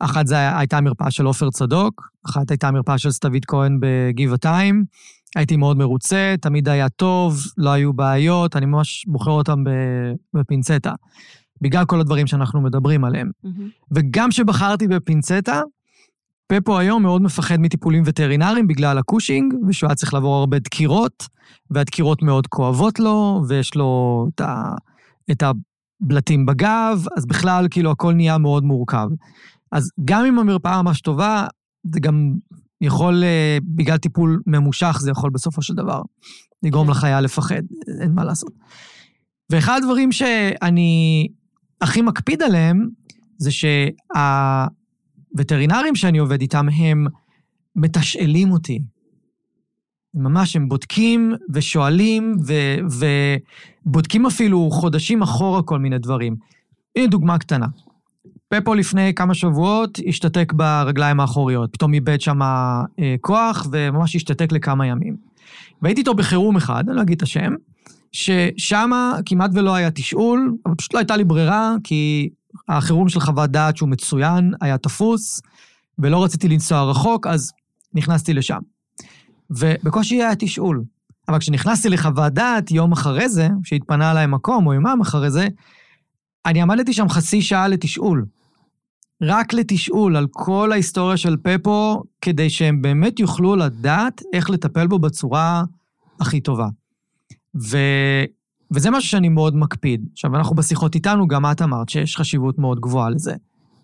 אחת 0.00 0.26
זה 0.26 0.58
הייתה 0.58 0.78
המרפאה 0.78 1.10
של 1.10 1.26
עופר 1.26 1.50
צדוק, 1.50 2.10
אחת 2.26 2.50
הייתה 2.50 2.68
המרפאה 2.68 2.98
של 2.98 3.10
סתווית 3.10 3.44
כהן 3.44 3.78
בגבעתיים. 3.80 4.84
הייתי 5.36 5.56
מאוד 5.56 5.76
מרוצה, 5.76 6.34
תמיד 6.40 6.68
היה 6.68 6.88
טוב, 6.88 7.40
לא 7.58 7.70
היו 7.70 7.92
בעיות, 7.92 8.56
אני 8.56 8.66
ממש 8.66 9.04
בוחר 9.08 9.30
אותם 9.30 9.64
בפינצטה, 10.34 10.92
בגלל 11.60 11.84
כל 11.84 12.00
הדברים 12.00 12.26
שאנחנו 12.26 12.60
מדברים 12.60 13.04
עליהם. 13.04 13.30
Mm-hmm. 13.44 13.48
וגם 13.90 14.30
כשבחרתי 14.30 14.88
בפינצטה, 14.88 15.60
פפו 16.46 16.78
היום 16.78 17.02
מאוד 17.02 17.22
מפחד 17.22 17.56
מטיפולים 17.60 18.02
וטרינריים 18.06 18.66
בגלל 18.66 18.98
הקושינג, 18.98 19.54
ושהוא 19.68 19.88
היה 19.88 19.94
צריך 19.94 20.14
לעבור 20.14 20.36
הרבה 20.36 20.58
דקירות, 20.58 21.26
והדקירות 21.70 22.22
מאוד 22.22 22.46
כואבות 22.46 22.98
לו, 22.98 23.42
ויש 23.48 23.74
לו 23.74 24.26
את, 24.34 24.40
ה, 24.40 24.74
את 25.30 25.42
הבלטים 25.42 26.46
בגב, 26.46 27.04
אז 27.16 27.26
בכלל, 27.26 27.66
כאילו, 27.70 27.90
הכל 27.90 28.12
נהיה 28.12 28.38
מאוד 28.38 28.64
מורכב. 28.64 29.08
אז 29.72 29.90
גם 30.04 30.24
אם 30.24 30.38
המרפאה 30.38 30.82
ממש 30.82 31.00
טובה, 31.00 31.46
זה 31.92 32.00
גם 32.00 32.34
יכול, 32.80 33.24
אה, 33.24 33.58
בגלל 33.62 33.96
טיפול 33.96 34.42
ממושך, 34.46 34.96
זה 35.00 35.10
יכול 35.10 35.30
בסופו 35.30 35.62
של 35.62 35.74
דבר 35.74 36.02
לגרום 36.62 36.86
כן. 36.86 36.90
לחיה 36.90 37.20
לפחד, 37.20 37.62
אין 38.00 38.12
מה 38.14 38.24
לעשות. 38.24 38.52
ואחד 39.50 39.80
הדברים 39.82 40.12
שאני 40.12 41.28
הכי 41.80 42.02
מקפיד 42.02 42.42
עליהם, 42.42 42.88
זה 43.38 43.50
שהווטרינרים 45.32 45.96
שאני 45.96 46.18
עובד 46.18 46.40
איתם, 46.40 46.68
הם 46.68 47.06
מתשאלים 47.76 48.52
אותי. 48.52 48.78
ממש, 50.14 50.56
הם 50.56 50.68
בודקים 50.68 51.32
ושואלים, 51.52 52.36
ו- 52.46 52.76
ובודקים 53.86 54.26
אפילו 54.26 54.70
חודשים 54.70 55.22
אחורה 55.22 55.62
כל 55.62 55.78
מיני 55.78 55.98
דברים. 55.98 56.36
הנה 56.96 57.06
דוגמה 57.06 57.38
קטנה. 57.38 57.66
פפו 58.54 58.74
לפני 58.74 59.14
כמה 59.14 59.34
שבועות 59.34 59.98
השתתק 60.08 60.52
ברגליים 60.52 61.20
האחוריות, 61.20 61.72
פתאום 61.72 61.94
איבד 61.94 62.20
שם 62.20 62.42
אה, 62.42 63.14
כוח 63.20 63.66
וממש 63.72 64.16
השתתק 64.16 64.52
לכמה 64.52 64.86
ימים. 64.86 65.16
והייתי 65.82 66.00
איתו 66.00 66.14
בחירום 66.14 66.56
אחד, 66.56 66.88
אני 66.88 66.96
לא 66.96 67.02
אגיד 67.02 67.16
את 67.16 67.22
השם, 67.22 67.54
ששם 68.12 68.90
כמעט 69.26 69.50
ולא 69.54 69.74
היה 69.74 69.90
תשאול, 69.90 70.54
אבל 70.66 70.74
פשוט 70.74 70.94
לא 70.94 70.98
הייתה 70.98 71.16
לי 71.16 71.24
ברירה, 71.24 71.74
כי 71.84 72.28
החירום 72.68 73.08
של 73.08 73.20
חוות 73.20 73.50
דעת 73.50 73.76
שהוא 73.76 73.88
מצוין 73.88 74.52
היה 74.60 74.78
תפוס, 74.78 75.40
ולא 75.98 76.24
רציתי 76.24 76.48
לנסוע 76.48 76.90
רחוק, 76.90 77.26
אז 77.26 77.52
נכנסתי 77.94 78.34
לשם. 78.34 78.58
ובקושי 79.50 80.14
היה 80.14 80.36
תשאול. 80.36 80.84
אבל 81.28 81.38
כשנכנסתי 81.38 81.88
לחוות 81.88 82.32
דעת 82.32 82.70
יום 82.70 82.92
אחרי 82.92 83.28
זה, 83.28 83.48
שהתפנה 83.64 84.10
עליי 84.10 84.26
מקום, 84.26 84.66
או 84.66 84.74
יומם 84.74 84.98
אחרי 85.02 85.30
זה, 85.30 85.48
אני 86.46 86.62
עמדתי 86.62 86.92
שם 86.92 87.08
חצי 87.08 87.42
שעה 87.42 87.68
לתשאול. 87.68 88.24
רק 89.22 89.52
לתשאול 89.52 90.16
על 90.16 90.26
כל 90.30 90.72
ההיסטוריה 90.72 91.16
של 91.16 91.36
פפו, 91.42 92.02
כדי 92.20 92.50
שהם 92.50 92.82
באמת 92.82 93.20
יוכלו 93.20 93.56
לדעת 93.56 94.22
איך 94.32 94.50
לטפל 94.50 94.86
בו 94.86 94.98
בצורה 94.98 95.62
הכי 96.20 96.40
טובה. 96.40 96.68
ו... 97.62 97.78
וזה 98.74 98.90
משהו 98.90 99.10
שאני 99.10 99.28
מאוד 99.28 99.56
מקפיד. 99.56 100.06
עכשיו, 100.12 100.36
אנחנו 100.36 100.56
בשיחות 100.56 100.94
איתנו, 100.94 101.28
גם 101.28 101.46
את 101.46 101.62
אמרת 101.62 101.88
שיש 101.88 102.16
חשיבות 102.16 102.58
מאוד 102.58 102.80
גבוהה 102.80 103.10
לזה. 103.10 103.34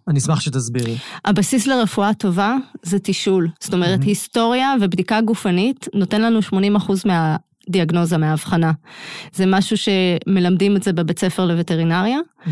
אני 0.09 0.19
אשמח 0.19 0.41
שתסבירי. 0.41 0.97
הבסיס 1.25 1.67
לרפואה 1.67 2.15
טובה 2.15 2.57
זה 2.83 2.99
תשאול. 2.99 3.49
זאת 3.61 3.75
אומרת, 3.75 4.01
mm-hmm. 4.01 4.07
היסטוריה 4.07 4.75
ובדיקה 4.81 5.21
גופנית 5.21 5.89
נותן 5.95 6.23
לנו 6.23 6.39
80% 6.39 6.55
מה... 7.07 7.37
דיאגנוזה 7.69 8.17
מהאבחנה. 8.17 8.73
זה 9.33 9.45
משהו 9.47 9.77
שמלמדים 9.77 10.77
את 10.77 10.83
זה 10.83 10.93
בבית 10.93 11.19
ספר 11.19 11.47
לווטרינריה, 11.47 12.19
mm-hmm. 12.19 12.51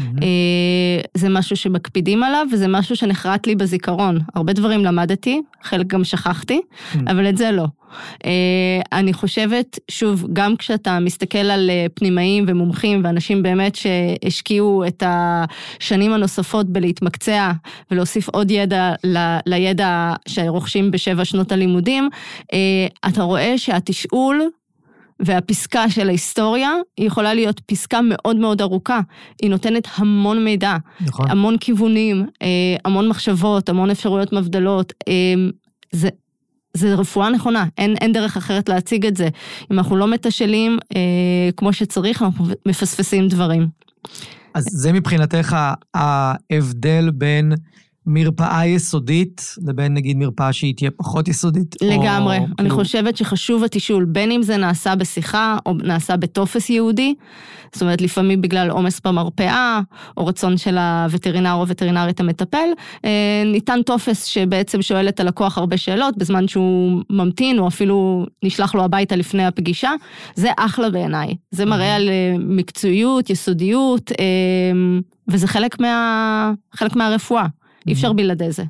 זה 1.14 1.28
משהו 1.28 1.56
שמקפידים 1.56 2.22
עליו, 2.22 2.46
וזה 2.52 2.68
משהו 2.68 2.96
שנחרט 2.96 3.46
לי 3.46 3.54
בזיכרון. 3.54 4.18
הרבה 4.34 4.52
דברים 4.52 4.84
למדתי, 4.84 5.42
חלק 5.62 5.86
גם 5.86 6.04
שכחתי, 6.04 6.60
mm-hmm. 6.60 6.98
אבל 7.10 7.28
את 7.28 7.36
זה 7.36 7.50
לא. 7.52 7.66
אה, 8.24 8.80
אני 8.92 9.12
חושבת, 9.12 9.78
שוב, 9.90 10.26
גם 10.32 10.56
כשאתה 10.56 10.98
מסתכל 10.98 11.38
על 11.38 11.70
אה, 11.70 11.86
פנימאים 11.94 12.44
ומומחים 12.48 13.00
ואנשים 13.04 13.42
באמת 13.42 13.74
שהשקיעו 13.74 14.84
את 14.86 15.02
השנים 15.06 16.12
הנוספות 16.12 16.66
בלהתמקצע 16.66 17.52
ולהוסיף 17.90 18.28
עוד 18.28 18.50
ידע 18.50 18.92
ל, 19.04 19.36
לידע 19.46 20.14
שרוכשים 20.28 20.90
בשבע 20.90 21.24
שנות 21.24 21.52
הלימודים, 21.52 22.08
אתה 23.06 23.22
רואה 23.22 23.58
שהתשאול 23.58 24.42
והפסקה 25.20 25.90
של 25.90 26.08
ההיסטוריה, 26.08 26.70
היא 26.96 27.06
יכולה 27.06 27.34
להיות 27.34 27.60
פסקה 27.60 28.00
מאוד 28.02 28.36
מאוד 28.36 28.60
ארוכה. 28.60 29.00
היא 29.42 29.50
נותנת 29.50 29.88
המון 29.96 30.44
מידע, 30.44 30.76
נכון. 31.00 31.30
המון 31.30 31.58
כיוונים, 31.58 32.26
אה, 32.42 32.76
המון 32.84 33.08
מחשבות, 33.08 33.68
המון 33.68 33.90
אפשרויות 33.90 34.32
מבדלות. 34.32 34.92
אה, 35.08 35.34
זה, 35.92 36.08
זה 36.74 36.94
רפואה 36.94 37.30
נכונה, 37.30 37.66
אין, 37.78 37.96
אין 38.00 38.12
דרך 38.12 38.36
אחרת 38.36 38.68
להציג 38.68 39.06
את 39.06 39.16
זה. 39.16 39.28
אם 39.72 39.78
אנחנו 39.78 39.96
לא 39.96 40.08
מתשאלים 40.08 40.78
אה, 40.96 41.50
כמו 41.56 41.72
שצריך, 41.72 42.22
אנחנו 42.22 42.44
מפספסים 42.66 43.28
דברים. 43.28 43.68
אז 44.54 44.64
זה 44.70 44.92
מבחינתך 44.92 45.56
ההבדל 45.94 47.10
בין 47.10 47.52
מרפאה 48.06 48.66
יסודית 48.66 49.54
לבין 49.66 49.94
נגיד 49.94 50.16
מרפאה 50.16 50.52
שהיא 50.52 50.74
תהיה 50.76 50.90
פחות 50.90 51.28
יסודית? 51.28 51.76
לגמרי. 51.82 52.38
או, 52.38 52.44
אני 52.44 52.54
כאילו... 52.56 52.74
חושבת 52.74 53.16
שחשוב 53.16 53.64
התישול, 53.64 54.04
בין 54.04 54.30
אם 54.30 54.42
זה 54.42 54.56
נעשה 54.56 54.94
בשיחה 54.94 55.56
או 55.66 55.74
נעשה 55.74 56.16
בטופס 56.16 56.70
ייעודי, 56.70 57.14
זאת 57.72 57.82
אומרת 57.82 58.00
לפעמים 58.00 58.40
בגלל 58.40 58.70
עומס 58.70 59.00
במרפאה 59.04 59.80
או 60.16 60.26
רצון 60.26 60.56
של 60.56 60.78
הווטרינר 60.78 61.52
או 61.52 61.68
וטרינרית 61.68 62.20
המטפל, 62.20 62.68
אה, 63.04 63.42
ניתן 63.46 63.82
טופס 63.82 64.24
שבעצם 64.24 64.82
שואל 64.82 65.08
את 65.08 65.20
הלקוח 65.20 65.58
הרבה 65.58 65.76
שאלות 65.76 66.18
בזמן 66.18 66.48
שהוא 66.48 67.02
ממתין 67.10 67.58
או 67.58 67.68
אפילו 67.68 68.26
נשלח 68.44 68.74
לו 68.74 68.84
הביתה 68.84 69.16
לפני 69.16 69.46
הפגישה, 69.46 69.90
זה 70.34 70.50
אחלה 70.56 70.90
בעיניי. 70.90 71.34
זה 71.50 71.64
מראה 71.64 71.96
על 71.96 72.08
אה, 72.08 72.36
מקצועיות, 72.38 73.30
יסודיות, 73.30 74.12
אה, 74.12 74.24
וזה 75.28 75.46
חלק, 75.46 75.80
מה, 75.80 76.52
חלק 76.74 76.96
מהרפואה. 76.96 77.46
אי 77.86 77.92
אפשר 77.92 78.12
בלעדי 78.12 78.52
זה. 78.52 78.64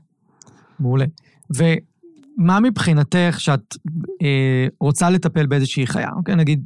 מעולה. 0.80 1.04
ומה 1.50 2.60
מבחינתך 2.60 3.36
שאת 3.38 3.76
אה, 4.22 4.66
רוצה 4.80 5.10
לטפל 5.10 5.46
באיזושהי 5.46 5.86
חיה? 5.86 6.10
אוקיי, 6.16 6.36
נגיד, 6.36 6.64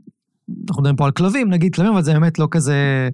אנחנו 0.68 0.82
מדברים 0.82 0.96
פה 0.96 1.04
על 1.04 1.10
כלבים, 1.10 1.50
נגיד 1.50 1.74
כלבים, 1.74 1.92
אבל 1.92 2.02
זה 2.02 2.12
באמת 2.12 2.38
לא 2.38 2.48
כזה 2.50 3.08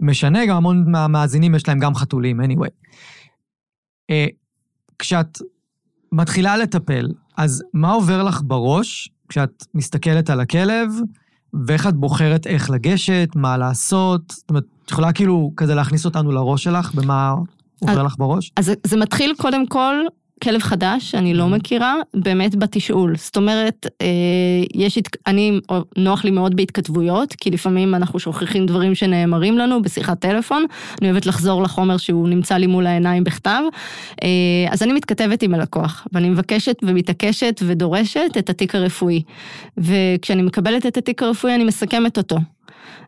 משנה, 0.00 0.46
גם 0.46 0.56
המון 0.56 0.90
מהמאזינים 0.90 1.54
יש 1.54 1.68
להם 1.68 1.78
גם 1.78 1.94
חתולים, 1.94 2.40
anyway. 2.40 2.70
אה, 4.10 4.26
כשאת 4.98 5.38
מתחילה 6.12 6.56
לטפל, 6.56 7.08
אז 7.36 7.62
מה 7.74 7.92
עובר 7.92 8.22
לך 8.22 8.42
בראש 8.44 9.08
כשאת 9.28 9.66
מסתכלת 9.74 10.30
על 10.30 10.40
הכלב, 10.40 10.88
ואיך 11.66 11.86
את 11.86 11.94
בוחרת 11.94 12.46
איך 12.46 12.70
לגשת, 12.70 13.28
מה 13.34 13.56
לעשות? 13.56 14.30
זאת 14.30 14.50
אומרת, 14.50 14.64
את 14.84 14.90
יכולה 14.90 15.12
כאילו 15.12 15.52
כזה 15.56 15.74
להכניס 15.74 16.04
אותנו 16.04 16.32
לראש 16.32 16.64
שלך, 16.64 16.94
במה 16.94 17.34
עובר 17.90 18.02
לך 18.02 18.14
בראש? 18.18 18.52
אז 18.56 18.72
זה 18.84 18.96
מתחיל 18.96 19.34
קודם 19.38 19.66
כל 19.66 19.94
כלב 20.42 20.62
חדש 20.62 21.10
שאני 21.10 21.34
לא 21.34 21.48
מכירה, 21.48 21.94
באמת 22.14 22.56
בתשאול. 22.56 23.16
זאת 23.16 23.36
אומרת, 23.36 23.86
אה, 24.02 24.06
יש, 24.74 24.98
אני, 25.26 25.60
נוח 25.96 26.24
לי 26.24 26.30
מאוד 26.30 26.56
בהתכתבויות, 26.56 27.32
כי 27.32 27.50
לפעמים 27.50 27.94
אנחנו 27.94 28.18
שוכחים 28.18 28.66
דברים 28.66 28.94
שנאמרים 28.94 29.58
לנו 29.58 29.82
בשיחת 29.82 30.20
טלפון, 30.20 30.64
אני 31.02 31.10
אוהבת 31.10 31.26
לחזור 31.26 31.62
לחומר 31.62 31.96
שהוא 31.96 32.28
נמצא 32.28 32.56
לי 32.56 32.66
מול 32.66 32.86
העיניים 32.86 33.24
בכתב, 33.24 33.60
אה, 34.22 34.28
אז 34.70 34.82
אני 34.82 34.92
מתכתבת 34.92 35.42
עם 35.42 35.54
הלקוח, 35.54 36.06
ואני 36.12 36.28
מבקשת 36.28 36.76
ומתעקשת 36.82 37.60
ודורשת 37.66 38.30
את 38.38 38.50
התיק 38.50 38.74
הרפואי. 38.74 39.22
וכשאני 39.78 40.42
מקבלת 40.42 40.86
את 40.86 40.96
התיק 40.96 41.22
הרפואי 41.22 41.54
אני 41.54 41.64
מסכמת 41.64 42.18
אותו. 42.18 42.36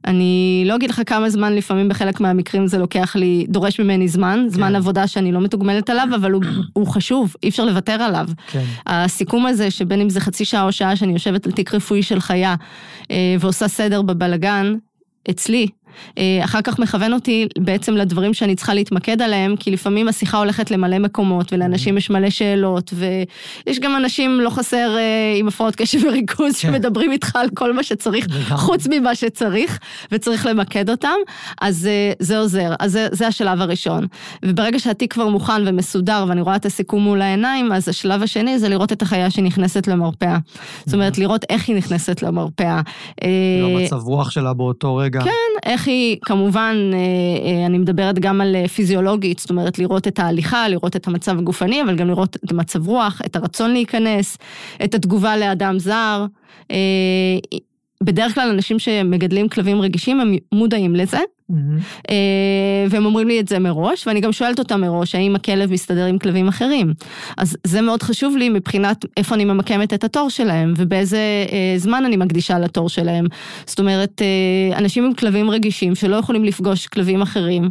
אני 0.06 0.62
לא 0.66 0.76
אגיד 0.76 0.90
לך 0.90 1.02
כמה 1.06 1.30
זמן 1.30 1.52
לפעמים 1.52 1.88
בחלק 1.88 2.20
מהמקרים 2.20 2.66
זה 2.66 2.78
לוקח 2.78 3.16
לי, 3.16 3.46
דורש 3.48 3.80
ממני 3.80 4.08
זמן, 4.08 4.46
זמן 4.48 4.68
כן. 4.68 4.76
עבודה 4.76 5.06
שאני 5.06 5.32
לא 5.32 5.40
מתוגמלת 5.40 5.90
עליו, 5.90 6.08
אבל 6.14 6.32
הוא, 6.32 6.42
הוא 6.72 6.86
חשוב, 6.86 7.34
אי 7.42 7.48
אפשר 7.48 7.64
לוותר 7.64 7.92
עליו. 7.92 8.28
כן. 8.46 8.64
הסיכום 8.86 9.46
הזה, 9.46 9.70
שבין 9.70 10.00
אם 10.00 10.10
זה 10.10 10.20
חצי 10.20 10.44
שעה 10.44 10.62
או 10.62 10.72
שעה 10.72 10.96
שאני 10.96 11.12
יושבת 11.12 11.46
על 11.46 11.52
תיק 11.52 11.74
רפואי 11.74 12.02
של 12.02 12.20
חיה 12.20 12.54
אה, 13.10 13.36
ועושה 13.40 13.68
סדר 13.68 14.02
בבלגן, 14.02 14.74
אצלי, 15.30 15.66
אחר 16.44 16.62
כך 16.62 16.78
מכוון 16.78 17.12
אותי 17.12 17.46
בעצם 17.58 17.96
לדברים 17.96 18.34
שאני 18.34 18.54
צריכה 18.54 18.74
להתמקד 18.74 19.22
עליהם, 19.22 19.56
כי 19.56 19.70
לפעמים 19.70 20.08
השיחה 20.08 20.38
הולכת 20.38 20.70
למלא 20.70 20.98
מקומות, 20.98 21.52
ולאנשים 21.52 21.98
יש 21.98 22.10
מלא 22.10 22.30
שאלות, 22.30 22.94
ויש 22.96 23.78
גם 23.78 23.96
אנשים, 23.96 24.40
לא 24.40 24.50
חסר, 24.50 24.96
אה, 24.96 25.34
עם 25.38 25.48
הפרעות 25.48 25.76
קשב 25.76 25.98
וריכוז, 26.04 26.52
כן. 26.52 26.68
שמדברים 26.68 27.12
איתך 27.12 27.36
על 27.36 27.48
כל 27.54 27.72
מה 27.72 27.82
שצריך, 27.82 28.26
חוץ 28.50 28.86
ממה 28.90 29.14
שצריך, 29.14 29.78
וצריך 30.12 30.46
למקד 30.46 30.90
אותם, 30.90 31.16
אז 31.60 31.88
זה 32.18 32.38
עוזר. 32.38 32.72
אז 32.80 32.92
זה, 32.92 33.08
זה 33.12 33.26
השלב 33.26 33.60
הראשון. 33.60 34.06
וברגע 34.44 34.78
שהתיק 34.78 35.12
כבר 35.12 35.28
מוכן 35.28 35.62
ומסודר, 35.66 36.24
ואני 36.28 36.40
רואה 36.40 36.56
את 36.56 36.66
הסיכום 36.66 37.02
מול 37.02 37.22
העיניים, 37.22 37.72
אז 37.72 37.88
השלב 37.88 38.22
השני 38.22 38.58
זה 38.58 38.68
לראות 38.68 38.92
את 38.92 39.02
החיה 39.02 39.30
שנכנסת 39.30 39.86
למרפאה. 39.86 40.38
זאת 40.86 40.94
אומרת, 40.94 41.18
לראות 41.18 41.44
איך 41.50 41.68
היא 41.68 41.76
נכנסת 41.76 42.22
למרפאה. 42.22 42.80
לא 43.62 43.80
מצב 43.80 44.02
רוח 44.02 44.30
שלה 44.30 44.52
באותו 44.54 44.96
רגע. 44.96 45.20
כן, 45.20 45.30
איך 45.66 45.85
היא, 45.86 46.16
כמובן, 46.24 46.76
אה, 46.92 46.98
אה, 46.98 47.66
אני 47.66 47.78
מדברת 47.78 48.18
גם 48.18 48.40
על 48.40 48.56
אה, 48.56 48.68
פיזיולוגית, 48.68 49.38
זאת 49.38 49.50
אומרת, 49.50 49.78
לראות 49.78 50.08
את 50.08 50.18
ההליכה, 50.18 50.68
לראות 50.68 50.96
את 50.96 51.06
המצב 51.06 51.38
הגופני, 51.38 51.82
אבל 51.82 51.96
גם 51.96 52.08
לראות 52.08 52.36
את 52.36 52.52
המצב 52.52 52.88
רוח, 52.88 53.20
את 53.26 53.36
הרצון 53.36 53.72
להיכנס, 53.72 54.38
את 54.84 54.94
התגובה 54.94 55.36
לאדם 55.36 55.78
זר. 55.78 56.26
בדרך 58.02 58.34
כלל 58.34 58.48
אנשים 58.50 58.78
שמגדלים 58.78 59.48
כלבים 59.48 59.80
רגישים 59.80 60.20
הם 60.20 60.36
מודעים 60.52 60.96
לזה, 60.96 61.18
Mm-hmm. 61.50 62.12
והם 62.90 63.06
אומרים 63.06 63.28
לי 63.28 63.40
את 63.40 63.48
זה 63.48 63.58
מראש, 63.58 64.06
ואני 64.06 64.20
גם 64.20 64.32
שואלת 64.32 64.58
אותם 64.58 64.80
מראש, 64.80 65.14
האם 65.14 65.36
הכלב 65.36 65.72
מסתדר 65.72 66.04
עם 66.04 66.18
כלבים 66.18 66.48
אחרים. 66.48 66.94
אז 67.36 67.56
זה 67.64 67.80
מאוד 67.80 68.02
חשוב 68.02 68.36
לי 68.36 68.48
מבחינת 68.48 69.04
איפה 69.16 69.34
אני 69.34 69.44
ממקמת 69.44 69.94
את 69.94 70.04
התור 70.04 70.30
שלהם, 70.30 70.74
ובאיזה 70.76 71.18
אה, 71.52 71.78
זמן 71.78 72.04
אני 72.04 72.16
מקדישה 72.16 72.58
לתור 72.58 72.88
שלהם. 72.88 73.26
זאת 73.66 73.78
אומרת, 73.78 74.22
אה, 74.22 74.78
אנשים 74.78 75.04
עם 75.04 75.14
כלבים 75.14 75.50
רגישים 75.50 75.94
שלא 75.94 76.16
יכולים 76.16 76.44
לפגוש 76.44 76.86
כלבים 76.86 77.22
אחרים, 77.22 77.70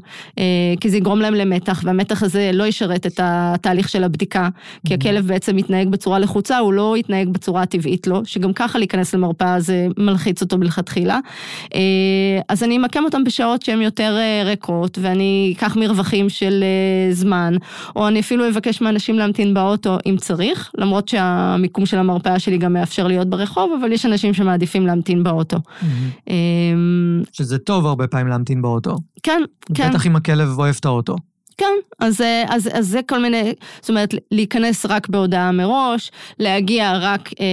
כי 0.79 0.89
זה 0.89 0.97
יגרום 0.97 1.19
להם 1.19 1.33
למתח, 1.33 1.81
והמתח 1.85 2.23
הזה 2.23 2.51
לא 2.53 2.63
ישרת 2.63 3.05
את 3.05 3.19
התהליך 3.23 3.89
של 3.89 4.03
הבדיקה, 4.03 4.49
כי 4.87 4.93
mm-hmm. 4.93 4.97
הכלב 4.97 5.27
בעצם 5.27 5.55
מתנהג 5.55 5.87
בצורה 5.87 6.19
לחוצה, 6.19 6.57
הוא 6.57 6.73
לא 6.73 6.97
יתנהג 6.97 7.29
בצורה 7.29 7.61
הטבעית 7.61 8.07
לו, 8.07 8.21
שגם 8.25 8.53
ככה 8.53 8.79
להיכנס 8.79 9.13
למרפאה 9.13 9.59
זה 9.59 9.87
מלחיץ 9.97 10.41
אותו 10.41 10.57
מלכתחילה. 10.57 11.19
אז 12.49 12.63
אני 12.63 12.77
אמקם 12.77 13.03
אותם 13.03 13.23
בשעות 13.23 13.64
שהן 13.65 13.81
יותר 13.81 14.17
אה, 14.17 14.43
ריקות, 14.45 14.97
ואני 15.01 15.53
אקח 15.57 15.75
מרווחים 15.75 16.29
של 16.29 16.63
אה, 16.63 17.13
זמן, 17.13 17.53
או 17.95 18.07
אני 18.07 18.19
אפילו 18.19 18.49
אבקש 18.49 18.81
מאנשים 18.81 19.19
להמתין 19.19 19.53
באוטו 19.53 19.97
אם 20.05 20.15
צריך, 20.17 20.71
למרות 20.77 21.07
שהמיקום 21.07 21.85
של 21.85 21.97
המרפאה 21.97 22.39
שלי 22.39 22.57
גם 22.57 22.73
מאפשר 22.73 23.07
להיות 23.07 23.29
ברחוב, 23.29 23.71
אבל 23.79 23.91
יש 23.91 24.05
אנשים 24.05 24.33
שמעדיפים 24.33 24.85
להמתין 24.85 25.23
באוטו. 25.23 25.57
Mm-hmm. 25.57 26.29
שזה 27.31 27.57
טוב 27.57 27.85
הרבה 27.85 28.07
פעמים 28.07 28.27
להמתין 28.27 28.61
באוטו. 28.61 28.95
כן, 29.23 29.41
כן. 29.73 29.89
בטח 29.89 30.07
אם 30.07 30.15
הכלב 30.15 30.59
אוהב 30.59 30.75
את 30.79 30.85
האוטו. 30.85 31.15
כן, 31.57 31.73
אז, 31.99 32.21
אז, 32.47 32.69
אז 32.73 32.87
זה 32.87 32.99
כל 33.07 33.19
מיני, 33.21 33.53
זאת 33.81 33.89
אומרת, 33.89 34.13
להיכנס 34.31 34.85
רק 34.85 35.07
בהודעה 35.07 35.51
מראש, 35.51 36.11
להגיע 36.39 36.93
רק 36.97 37.29
אה, 37.39 37.45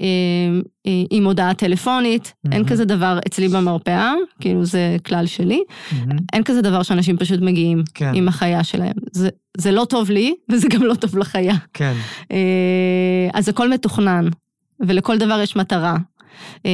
אה, 0.00 0.60
אה, 0.86 1.02
עם 1.10 1.24
הודעה 1.24 1.54
טלפונית, 1.54 2.26
mm-hmm. 2.26 2.52
אין 2.52 2.66
כזה 2.66 2.84
דבר 2.84 3.18
אצלי 3.26 3.48
במרפאה, 3.48 4.12
כאילו 4.40 4.64
זה 4.64 4.96
כלל 5.06 5.26
שלי, 5.26 5.62
mm-hmm. 5.68 5.94
אין 6.32 6.42
כזה 6.42 6.62
דבר 6.62 6.82
שאנשים 6.82 7.16
פשוט 7.16 7.40
מגיעים 7.40 7.82
כן. 7.94 8.12
עם 8.14 8.28
החיה 8.28 8.64
שלהם. 8.64 8.94
זה, 9.12 9.28
זה 9.56 9.72
לא 9.72 9.84
טוב 9.84 10.10
לי, 10.10 10.34
וזה 10.50 10.68
גם 10.68 10.82
לא 10.82 10.94
טוב 10.94 11.18
לחיה. 11.18 11.54
כן. 11.74 11.94
אה, 12.32 13.28
אז 13.34 13.48
הכל 13.48 13.70
מתוכנן, 13.70 14.28
ולכל 14.80 15.18
דבר 15.18 15.40
יש 15.40 15.56
מטרה. 15.56 15.96
אה, 16.66 16.70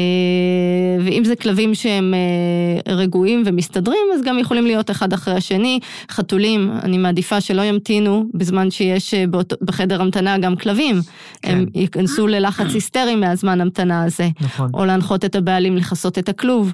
ואם 1.00 1.24
זה 1.24 1.36
כלבים 1.36 1.74
שהם 1.74 2.14
אה, 2.14 2.94
רגועים 2.94 3.42
ומסתדרים, 3.46 4.06
אז 4.14 4.22
גם 4.22 4.38
יכולים 4.38 4.64
להיות 4.64 4.90
אחד 4.90 5.12
אחרי 5.12 5.34
השני. 5.34 5.80
חתולים, 6.10 6.72
אני 6.82 6.98
מעדיפה 6.98 7.40
שלא 7.40 7.62
ימתינו 7.62 8.24
בזמן 8.34 8.70
שיש 8.70 9.14
אה, 9.14 9.24
בחדר 9.62 10.02
המתנה 10.02 10.38
גם 10.38 10.56
כלבים. 10.56 11.00
כן. 11.42 11.50
הם 11.50 11.66
ייכנסו 11.74 12.26
ללחץ 12.26 12.74
היסטרי 12.74 13.16
מהזמן 13.16 13.60
המתנה 13.60 14.04
הזה. 14.04 14.28
נכון. 14.40 14.70
או 14.74 14.84
להנחות 14.84 15.24
את 15.24 15.36
הבעלים 15.36 15.76
לכסות 15.76 16.18
את 16.18 16.28
הכלוב 16.28 16.72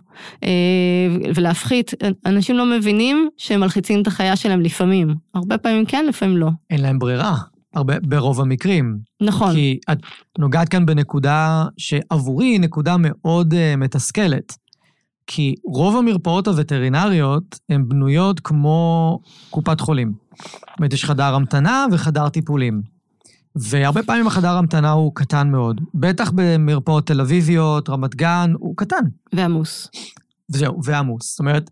ולהפחית. 1.34 1.94
אנשים 2.26 2.56
לא 2.56 2.66
מבינים 2.66 3.28
שהם 3.36 3.60
מלחיצים 3.60 4.02
את 4.02 4.06
החיה 4.06 4.36
שלהם 4.36 4.60
לפעמים. 4.60 5.14
הרבה 5.34 5.58
פעמים 5.58 5.84
כן, 5.84 6.06
לפעמים 6.08 6.36
לא. 6.36 6.48
אין 6.70 6.82
להם 6.82 6.98
ברירה. 6.98 7.36
הרבה, 7.76 7.94
ברוב 8.00 8.40
המקרים. 8.40 8.98
נכון. 9.20 9.52
כי 9.52 9.78
את 9.92 9.98
נוגעת 10.38 10.68
כאן 10.68 10.86
בנקודה 10.86 11.64
שעבורי 11.78 12.46
היא 12.46 12.60
נקודה 12.60 12.96
מאוד 12.98 13.54
uh, 13.54 13.76
מתסכלת. 13.76 14.56
כי 15.26 15.54
רוב 15.64 15.96
המרפאות 15.96 16.48
הווטרינריות 16.48 17.58
הן 17.68 17.88
בנויות 17.88 18.40
כמו 18.40 19.20
קופת 19.50 19.80
חולים. 19.80 20.12
זאת 20.38 20.78
אומרת, 20.78 20.92
יש 20.92 21.04
חדר 21.04 21.34
המתנה 21.34 21.86
וחדר 21.92 22.28
טיפולים. 22.28 22.82
והרבה 23.56 24.02
פעמים 24.02 24.26
החדר 24.26 24.56
המתנה 24.56 24.90
הוא 24.90 25.12
קטן 25.14 25.50
מאוד. 25.50 25.80
בטח 25.94 26.30
במרפאות 26.34 27.06
תל 27.06 27.20
אביביות, 27.20 27.88
רמת 27.88 28.14
גן, 28.14 28.52
הוא 28.58 28.76
קטן. 28.76 29.04
ועמוס. 29.32 29.88
וזהו, 30.50 30.84
ועמוס. 30.84 31.30
זאת 31.30 31.38
אומרת, 31.38 31.70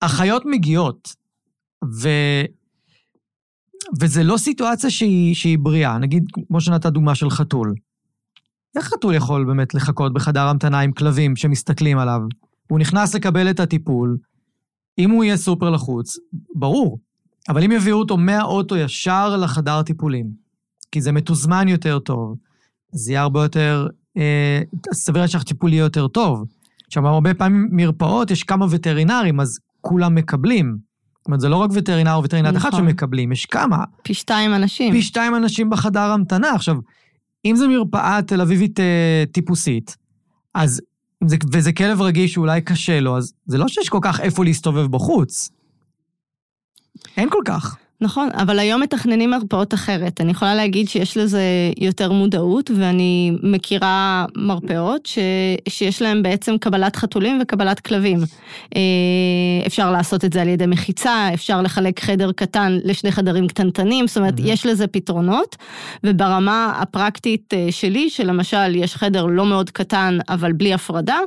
אחיות 0.00 0.42
מגיעות, 0.46 1.14
ו... 1.84 2.08
וזה 4.00 4.22
לא 4.22 4.36
סיטואציה 4.36 4.90
שהיא, 4.90 5.34
שהיא 5.34 5.58
בריאה. 5.58 5.98
נגיד, 5.98 6.24
כמו 6.48 6.60
שנתת 6.60 6.86
דוגמה 6.86 7.14
של 7.14 7.30
חתול. 7.30 7.74
איך 8.76 8.84
חתול 8.84 9.14
יכול 9.14 9.44
באמת 9.44 9.74
לחכות 9.74 10.12
בחדר 10.12 10.40
המתנה 10.40 10.80
עם 10.80 10.92
כלבים 10.92 11.36
שמסתכלים 11.36 11.98
עליו? 11.98 12.20
הוא 12.70 12.78
נכנס 12.78 13.14
לקבל 13.14 13.50
את 13.50 13.60
הטיפול, 13.60 14.16
אם 14.98 15.10
הוא 15.10 15.24
יהיה 15.24 15.36
סופר 15.36 15.70
לחוץ, 15.70 16.16
ברור. 16.54 16.98
אבל 17.48 17.64
אם 17.64 17.72
יביאו 17.72 17.98
אותו 17.98 18.16
מהאוטו 18.16 18.76
ישר 18.76 19.36
לחדר 19.36 19.82
טיפולים, 19.82 20.30
כי 20.92 21.00
זה 21.00 21.12
מתוזמן 21.12 21.68
יותר 21.68 21.98
טוב, 21.98 22.36
זה 22.92 23.12
יהיה 23.12 23.22
הרבה 23.22 23.42
יותר, 23.42 23.88
אה, 24.16 24.60
סביר 24.92 25.26
שהטיפול 25.26 25.72
יהיה 25.72 25.82
יותר 25.82 26.08
טוב. 26.08 26.44
עכשיו, 26.86 27.08
הרבה 27.08 27.34
פעמים 27.34 27.68
מרפאות, 27.72 28.30
יש 28.30 28.42
כמה 28.42 28.66
וטרינרים, 28.70 29.40
אז 29.40 29.58
כולם 29.80 30.14
מקבלים. 30.14 30.78
זאת 31.24 31.28
אומרת, 31.28 31.40
זה 31.40 31.48
לא 31.48 31.56
רק 31.56 31.70
וטרינר 31.74 32.14
או 32.14 32.24
וטרינרית 32.24 32.56
נכון. 32.56 32.70
אחת 32.70 32.78
שמקבלים, 32.78 33.32
יש 33.32 33.46
כמה. 33.46 33.84
פי 34.02 34.14
שתיים 34.14 34.54
אנשים. 34.54 34.92
פי 34.92 35.02
שתיים 35.02 35.34
אנשים 35.34 35.70
בחדר 35.70 36.00
המתנה. 36.00 36.50
עכשיו, 36.50 36.76
אם 37.44 37.56
זו 37.56 37.68
מרפאה 37.68 38.22
תל 38.22 38.40
אביבית 38.40 38.80
אה, 38.80 39.24
טיפוסית, 39.32 39.96
אז, 40.54 40.80
זה, 41.24 41.36
וזה 41.52 41.72
כלב 41.72 42.02
רגיש 42.02 42.32
שאולי 42.32 42.60
קשה 42.60 43.00
לו, 43.00 43.16
אז 43.16 43.32
זה 43.46 43.58
לא 43.58 43.68
שיש 43.68 43.88
כל 43.88 43.98
כך 44.02 44.20
איפה 44.20 44.44
להסתובב 44.44 44.86
בחוץ. 44.86 45.50
אין 47.16 47.30
כל 47.30 47.42
כך. 47.44 47.76
נכון, 48.00 48.28
אבל 48.34 48.58
היום 48.58 48.82
מתכננים 48.82 49.30
מרפאות 49.30 49.74
אחרת. 49.74 50.20
אני 50.20 50.30
יכולה 50.30 50.54
להגיד 50.54 50.88
שיש 50.88 51.16
לזה 51.16 51.42
יותר 51.78 52.12
מודעות, 52.12 52.70
ואני 52.76 53.32
מכירה 53.42 54.24
מרפאות 54.36 55.06
ש... 55.06 55.18
שיש 55.68 56.02
להן 56.02 56.22
בעצם 56.22 56.58
קבלת 56.58 56.96
חתולים 56.96 57.38
וקבלת 57.42 57.80
כלבים. 57.80 58.18
אה, 58.76 58.80
אפשר 59.66 59.90
לעשות 59.90 60.24
את 60.24 60.32
זה 60.32 60.42
על 60.42 60.48
ידי 60.48 60.66
מחיצה, 60.66 61.28
אפשר 61.34 61.62
לחלק 61.62 62.00
חדר 62.00 62.32
קטן 62.32 62.78
לשני 62.84 63.12
חדרים 63.12 63.48
קטנטנים, 63.48 64.06
זאת 64.06 64.16
אומרת, 64.16 64.38
mm-hmm. 64.38 64.46
יש 64.46 64.66
לזה 64.66 64.86
פתרונות, 64.86 65.56
וברמה 66.04 66.72
הפרקטית 66.78 67.54
אה, 67.54 67.66
שלי, 67.70 68.10
שלמשל 68.10 68.74
יש 68.74 68.96
חדר 68.96 69.26
לא 69.26 69.46
מאוד 69.46 69.70
קטן, 69.70 70.18
אבל 70.28 70.52
בלי 70.52 70.74
הפרדה, 70.74 71.18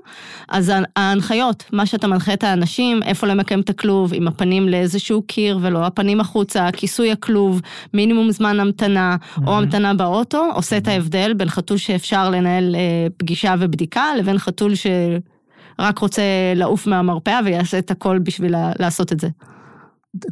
אז 0.50 0.72
ההנחיות, 0.96 1.64
מה 1.74 1.86
שאתה 1.86 2.08
מנחה 2.08 2.34
את 2.34 2.44
האנשים, 2.44 3.04
איפה 3.04 3.28
למקם 3.28 3.60
את 3.60 3.70
הכלוב, 3.70 4.14
עם 4.14 4.28
הפנים 4.28 4.70
לאיזשהו 4.70 5.22
קיר 5.22 5.60
ולא 5.62 5.86
הפנים 5.86 6.20
החוצה. 6.20 6.57
כיסוי 6.72 7.12
הכלוב, 7.12 7.62
מינימום 7.94 8.32
זמן 8.32 8.60
המתנה, 8.60 9.16
mm-hmm. 9.20 9.48
או 9.48 9.58
המתנה 9.58 9.94
באוטו, 9.94 10.52
עושה 10.54 10.76
mm-hmm. 10.76 10.80
את 10.80 10.88
ההבדל 10.88 11.34
בין 11.34 11.50
חתול 11.50 11.78
שאפשר 11.78 12.30
לנהל 12.30 12.76
אה, 12.76 13.08
פגישה 13.18 13.56
ובדיקה, 13.60 14.04
לבין 14.20 14.38
חתול 14.38 14.72
שרק 14.76 15.98
רוצה 16.00 16.22
לעוף 16.56 16.88
מהמרפאה 16.88 17.40
ויעשה 17.46 17.80
את 17.80 17.92
הכל 17.92 18.20
בשביל 18.20 18.56
לעשות 18.80 19.12
את 19.12 19.20
זה. 19.20 19.28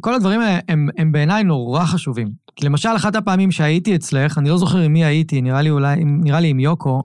כל 0.00 0.14
הדברים 0.14 0.40
האלה 0.40 0.58
הם, 0.68 0.88
הם 0.96 1.12
בעיניי 1.12 1.44
נורא 1.44 1.84
חשובים. 1.84 2.28
כי 2.56 2.66
למשל, 2.66 2.88
אחת 2.96 3.16
הפעמים 3.16 3.50
שהייתי 3.50 3.94
אצלך, 3.94 4.38
אני 4.38 4.48
לא 4.48 4.58
זוכר 4.58 4.78
עם 4.78 4.92
מי 4.92 5.04
הייתי, 5.04 5.42
נראה 5.42 5.62
לי 5.62 5.70
אולי, 5.70 5.96
נראה 6.04 6.40
לי 6.40 6.48
עם 6.48 6.60
יוקו, 6.60 7.02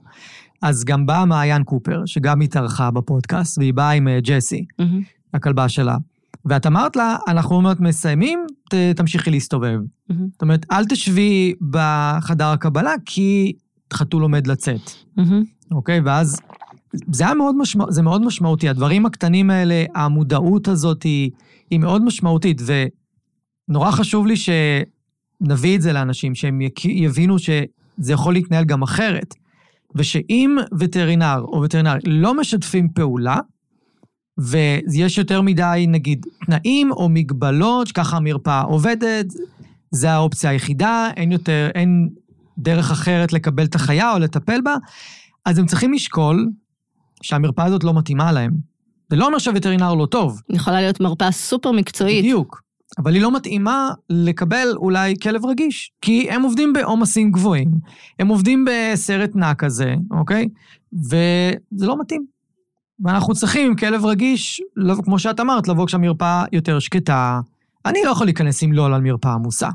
אז 0.62 0.84
גם 0.84 1.06
באה 1.06 1.24
מעיין 1.24 1.64
קופר, 1.64 2.02
שגם 2.06 2.40
התארחה 2.40 2.90
בפודקאסט, 2.90 3.58
והיא 3.58 3.74
באה 3.74 3.90
עם 3.90 4.08
אה, 4.08 4.18
ג'סי, 4.20 4.64
mm-hmm. 4.80 5.34
הכלבה 5.34 5.68
שלה. 5.68 5.96
ואת 6.44 6.66
אמרת 6.66 6.96
לה, 6.96 7.16
אנחנו 7.28 7.56
אומרת 7.56 7.80
מסיימים, 7.80 8.46
ת, 8.74 8.96
תמשיכי 8.96 9.30
להסתובב. 9.30 9.78
Mm-hmm. 9.78 10.14
זאת 10.32 10.42
אומרת, 10.42 10.66
אל 10.72 10.84
תשבי 10.84 11.54
בחדר 11.70 12.46
הקבלה, 12.46 12.94
כי 13.06 13.52
חתול 13.92 14.22
עומד 14.22 14.46
לצאת. 14.46 14.90
Mm-hmm. 15.18 15.72
אוקיי? 15.72 16.00
ואז 16.00 16.40
זה 17.12 17.24
היה 17.24 17.34
מאוד, 17.34 17.54
משמע, 17.58 17.84
זה 17.88 18.02
מאוד 18.02 18.22
משמעותי. 18.24 18.68
הדברים 18.68 19.06
הקטנים 19.06 19.50
האלה, 19.50 19.84
המודעות 19.94 20.68
הזאת 20.68 21.02
היא, 21.02 21.30
היא 21.70 21.78
מאוד 21.78 22.04
משמעותית, 22.04 22.62
ונורא 23.68 23.90
חשוב 23.90 24.26
לי 24.26 24.34
שנביא 24.36 25.76
את 25.76 25.82
זה 25.82 25.92
לאנשים, 25.92 26.34
שהם 26.34 26.60
יבינו 26.84 27.38
שזה 27.38 28.12
יכול 28.12 28.32
להתנהל 28.32 28.64
גם 28.64 28.82
אחרת. 28.82 29.34
ושאם 29.94 30.56
וטרינר 30.78 31.40
או 31.40 31.62
וטרינר 31.62 31.94
לא 32.06 32.34
משתפים 32.34 32.88
פעולה, 32.88 33.36
ויש 34.38 35.18
יותר 35.18 35.42
מדי, 35.42 35.84
נגיד, 35.88 36.26
תנאים 36.46 36.92
או 36.92 37.08
מגבלות, 37.08 37.86
שככה 37.86 38.16
המרפאה 38.16 38.60
עובדת, 38.60 39.26
זה 39.90 40.10
האופציה 40.10 40.50
היחידה, 40.50 41.08
אין 41.16 41.32
יותר, 41.32 41.68
אין 41.74 42.08
דרך 42.58 42.90
אחרת 42.90 43.32
לקבל 43.32 43.64
את 43.64 43.74
החיה 43.74 44.12
או 44.12 44.18
לטפל 44.18 44.60
בה, 44.60 44.76
אז 45.44 45.58
הם 45.58 45.66
צריכים 45.66 45.92
לשקול 45.92 46.50
שהמרפאה 47.22 47.64
הזאת 47.64 47.84
לא 47.84 47.94
מתאימה 47.94 48.32
להם. 48.32 48.52
זה 49.10 49.16
לא 49.16 49.26
אומר 49.26 49.38
שהווטרינר 49.38 49.94
לא 49.94 50.06
טוב. 50.06 50.40
יכולה 50.50 50.80
להיות 50.80 51.00
מרפאה 51.00 51.32
סופר 51.32 51.72
מקצועית. 51.72 52.24
בדיוק. 52.24 52.62
אבל 52.98 53.14
היא 53.14 53.22
לא 53.22 53.36
מתאימה 53.36 53.90
לקבל 54.10 54.68
אולי 54.76 55.14
כלב 55.22 55.46
רגיש, 55.46 55.92
כי 56.00 56.30
הם 56.30 56.42
עובדים 56.42 56.72
בעומסים 56.72 57.32
גבוהים, 57.32 57.70
הם 58.18 58.28
עובדים 58.28 58.64
בסרט 58.70 59.30
נע 59.34 59.54
כזה, 59.54 59.94
אוקיי? 60.10 60.48
וזה 60.92 61.86
לא 61.86 62.00
מתאים. 62.00 62.31
ואנחנו 63.02 63.34
צריכים 63.34 63.66
עם 63.66 63.76
כלב 63.76 64.04
רגיש, 64.04 64.62
לא, 64.76 64.94
כמו 65.04 65.18
שאת 65.18 65.40
אמרת, 65.40 65.68
לבוא 65.68 65.86
כשהמרפאה 65.86 66.44
יותר 66.52 66.78
שקטה. 66.78 67.40
אני 67.86 67.98
לא 68.04 68.10
יכול 68.10 68.26
להיכנס 68.26 68.62
עם 68.62 68.72
לול 68.72 68.94
על 68.94 69.00
מרפאה 69.00 69.32
עמוסה, 69.32 69.68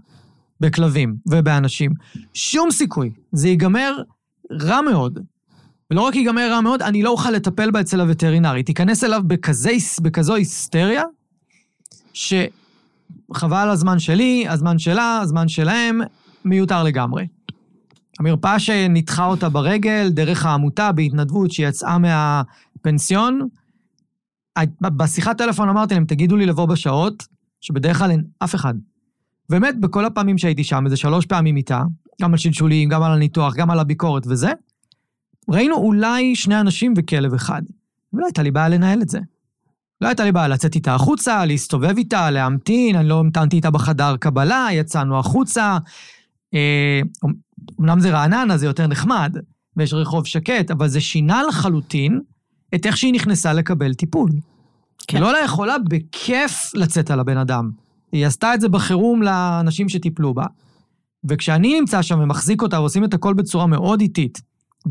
בכלבים 0.59 1.15
ובאנשים. 1.25 1.91
שום 2.33 2.71
סיכוי. 2.71 3.11
זה 3.31 3.49
ייגמר 3.49 4.01
רע 4.51 4.81
מאוד. 4.81 5.19
ולא 5.91 6.01
רק 6.01 6.15
ייגמר 6.15 6.51
רע 6.51 6.61
מאוד, 6.61 6.81
אני 6.81 7.03
לא 7.03 7.09
אוכל 7.09 7.31
לטפל 7.31 7.71
בה 7.71 7.81
אצל 7.81 8.01
הווטרינר. 8.01 8.53
היא 8.53 8.65
תיכנס 8.65 9.03
אליו 9.03 9.21
בכזה, 9.27 9.71
בכזו 10.01 10.35
היסטריה, 10.35 11.03
שחבל 12.13 13.69
הזמן 13.69 13.99
שלי, 13.99 14.45
הזמן 14.49 14.79
שלה, 14.79 15.19
הזמן 15.21 15.47
שלהם, 15.47 16.01
מיותר 16.45 16.83
לגמרי. 16.83 17.27
המרפאה 18.19 18.59
שניתחה 18.59 19.25
אותה 19.25 19.49
ברגל, 19.49 20.09
דרך 20.09 20.45
העמותה, 20.45 20.91
בהתנדבות, 20.91 21.51
שיצאה 21.51 21.97
מהפנסיון, 22.77 23.47
בשיחת 24.81 25.37
טלפון 25.37 25.69
אמרתי 25.69 25.93
להם, 25.93 26.05
תגידו 26.05 26.37
לי 26.37 26.45
לבוא 26.45 26.65
בשעות, 26.65 27.27
שבדרך 27.61 27.97
כלל 27.97 28.11
אין 28.11 28.23
אף 28.39 28.55
אחד. 28.55 28.73
באמת, 29.49 29.79
בכל 29.79 30.05
הפעמים 30.05 30.37
שהייתי 30.37 30.63
שם, 30.63 30.85
איזה 30.85 30.97
שלוש 30.97 31.25
פעמים 31.25 31.57
איתה, 31.57 31.83
גם 32.21 32.31
על 32.31 32.37
שלשולים, 32.37 32.89
גם 32.89 33.03
על 33.03 33.11
הניתוח, 33.11 33.55
גם 33.55 33.71
על 33.71 33.79
הביקורת 33.79 34.23
וזה, 34.27 34.51
ראינו 35.49 35.75
אולי 35.75 36.35
שני 36.35 36.59
אנשים 36.59 36.93
וכלב 36.97 37.33
אחד. 37.33 37.61
ולא 38.13 38.25
הייתה 38.25 38.43
לי 38.43 38.51
בעיה 38.51 38.69
לנהל 38.69 39.01
את 39.01 39.09
זה. 39.09 39.19
לא 40.01 40.07
הייתה 40.07 40.23
לי 40.23 40.31
בעיה 40.31 40.47
לצאת 40.47 40.75
איתה 40.75 40.95
החוצה, 40.95 41.45
להסתובב 41.45 41.97
איתה, 41.97 42.31
להמתין, 42.31 42.95
אני 42.95 43.07
לא 43.07 43.19
המתנתי 43.19 43.55
איתה 43.55 43.71
בחדר 43.71 44.17
קבלה, 44.17 44.67
יצאנו 44.71 45.19
החוצה. 45.19 45.77
אה, 46.53 47.01
אמנם 47.79 47.99
זה 47.99 48.09
רעננה, 48.09 48.57
זה 48.57 48.65
יותר 48.65 48.87
נחמד, 48.87 49.37
ויש 49.77 49.93
רחוב 49.93 50.25
שקט, 50.25 50.71
אבל 50.71 50.87
זה 50.87 51.01
שינה 51.01 51.43
לחלוטין 51.43 52.21
את 52.75 52.85
איך 52.85 52.97
שהיא 52.97 53.13
נכנסה 53.13 53.53
לקבל 53.53 53.93
טיפול. 53.93 54.29
כן. 55.07 55.17
היא 55.17 55.23
לא 55.23 55.37
יכולה 55.37 55.75
בכיף 55.89 56.71
לצאת 56.73 57.11
על 57.11 57.19
הבן 57.19 57.37
אדם. 57.37 57.71
היא 58.11 58.25
עשתה 58.25 58.53
את 58.53 58.61
זה 58.61 58.69
בחירום 58.69 59.21
לאנשים 59.21 59.89
שטיפלו 59.89 60.33
בה. 60.33 60.45
וכשאני 61.29 61.79
נמצא 61.79 62.01
שם 62.01 62.19
ומחזיק 62.19 62.61
אותה 62.61 62.79
ועושים 62.79 63.03
את 63.03 63.13
הכל 63.13 63.33
בצורה 63.33 63.67
מאוד 63.67 64.01
איטית, 64.01 64.41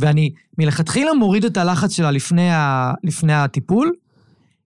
ואני 0.00 0.30
מלכתחילה 0.58 1.14
מוריד 1.14 1.44
את 1.44 1.56
הלחץ 1.56 1.92
שלה 1.92 2.10
לפני, 2.10 2.50
ה, 2.50 2.92
לפני 3.04 3.32
הטיפול, 3.32 3.92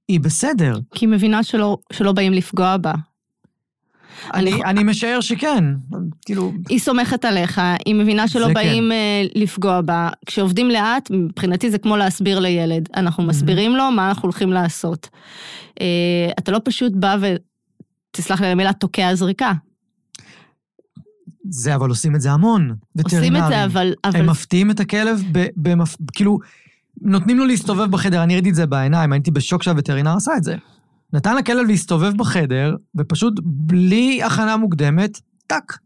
היא 0.09 0.20
בסדר. 0.20 0.79
כי 0.94 1.05
היא 1.05 1.12
מבינה 1.12 1.42
שלא, 1.42 1.79
שלא 1.92 2.12
באים 2.12 2.33
לפגוע 2.33 2.77
בה. 2.77 2.92
אני, 4.35 4.64
אני, 4.64 4.85
משער 4.85 5.20
שכן, 5.20 5.64
כאילו... 6.25 6.53
היא 6.68 6.79
סומכת 6.79 7.25
עליך, 7.25 7.61
היא 7.87 7.94
מבינה 7.94 8.29
שלא 8.29 8.53
באים 8.53 8.90
כן. 8.92 9.40
לפגוע 9.40 9.81
בה. 9.81 10.09
כשעובדים 10.27 10.70
לאט, 10.70 11.11
מבחינתי 11.11 11.70
זה 11.70 11.79
כמו 11.79 11.96
להסביר 11.96 12.38
לילד. 12.40 12.88
אנחנו 12.96 13.23
מסבירים 13.23 13.77
לו 13.77 13.90
מה 13.90 14.09
אנחנו 14.09 14.23
הולכים 14.23 14.53
לעשות. 14.53 15.09
Uh, 15.68 15.83
אתה 16.38 16.53
לא 16.53 16.61
פשוט 16.64 16.92
בא 16.92 17.16
ו... 17.20 17.35
תסלח 18.11 18.40
לי 18.40 18.46
על 18.46 18.53
המילה, 18.53 18.73
תוקע 18.73 19.14
זריקה. 19.14 19.53
זה, 21.51 21.75
אבל 21.75 21.88
עושים 21.88 22.14
את 22.14 22.20
זה 22.20 22.31
המון, 22.31 22.75
וטרינרים. 22.96 23.33
עושים 23.33 23.44
את 23.44 23.49
זה, 23.49 23.64
אבל... 23.64 23.92
אבל... 24.05 24.20
הם 24.20 24.27
מפתיעים 24.27 24.70
את 24.70 24.81
הכלב, 24.81 25.23
ב, 25.33 25.46
במפ... 25.57 25.96
כאילו, 26.12 26.38
נותנים 27.01 27.38
לו 27.38 27.44
להסתובב 27.44 27.90
בחדר, 27.90 28.23
אני 28.23 28.35
ראיתי 28.35 28.51
את 28.51 28.55
זה 28.55 28.66
בעיניים, 28.66 29.12
הייתי 29.12 29.31
בשוק 29.31 29.62
שהווטרינר 29.62 30.16
עשה 30.16 30.33
את 30.37 30.44
זה. 30.44 30.57
נתן 31.12 31.37
לכלב 31.37 31.66
להסתובב 31.66 32.16
בחדר, 32.16 32.77
ופשוט 32.94 33.35
בלי 33.42 34.23
הכנה 34.23 34.57
מוקדמת, 34.57 35.20
טאק. 35.46 35.79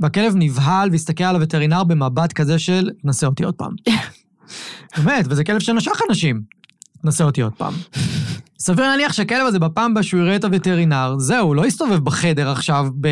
והכלב 0.00 0.32
נבהל 0.36 0.90
והסתכל 0.90 1.24
על 1.24 1.36
הווטרינר 1.36 1.84
במבט 1.84 2.32
כזה 2.32 2.58
של, 2.58 2.90
תנסה 3.02 3.26
אותי 3.26 3.44
עוד 3.44 3.54
פעם. 3.54 3.72
באמת, 5.04 5.24
וזה 5.28 5.44
כלב 5.44 5.60
שנשך 5.60 6.00
אנשים. 6.08 6.42
תנסה 7.02 7.24
אותי 7.24 7.42
עוד 7.42 7.52
פעם. 7.52 7.74
סביר 8.58 8.88
להניח 8.88 9.12
שהכלב 9.12 9.46
הזה, 9.46 9.58
בפעם 9.58 9.90
הבאה 9.90 10.02
שהוא 10.02 10.20
יראה 10.20 10.36
את 10.36 10.44
הווטרינר, 10.44 11.14
זהו, 11.18 11.46
הוא 11.46 11.56
לא 11.56 11.66
יסתובב 11.66 11.98
בחדר 12.04 12.50
עכשיו 12.50 12.86
ב... 13.00 13.08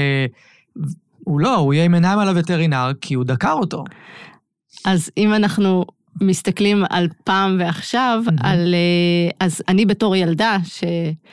הוא 1.25 1.41
לא, 1.41 1.57
הוא 1.57 1.75
יהיה 1.75 1.85
עם 1.85 1.95
עיניים 1.95 2.19
על 2.19 2.29
הווטרינר, 2.29 2.91
כי 3.01 3.15
הוא 3.15 3.25
דקר 3.25 3.53
אותו. 3.53 3.85
אז 4.85 5.11
אם 5.17 5.35
אנחנו 5.35 5.85
מסתכלים 6.21 6.85
על 6.91 7.09
פעם 7.25 7.57
ועכשיו, 7.61 8.23
mm-hmm. 8.27 8.47
על... 8.47 8.75
אה, 8.75 9.47
אז 9.47 9.63
אני 9.69 9.87
בתור 9.87 10.17
ילדה, 10.17 10.57
ש... 10.65 10.85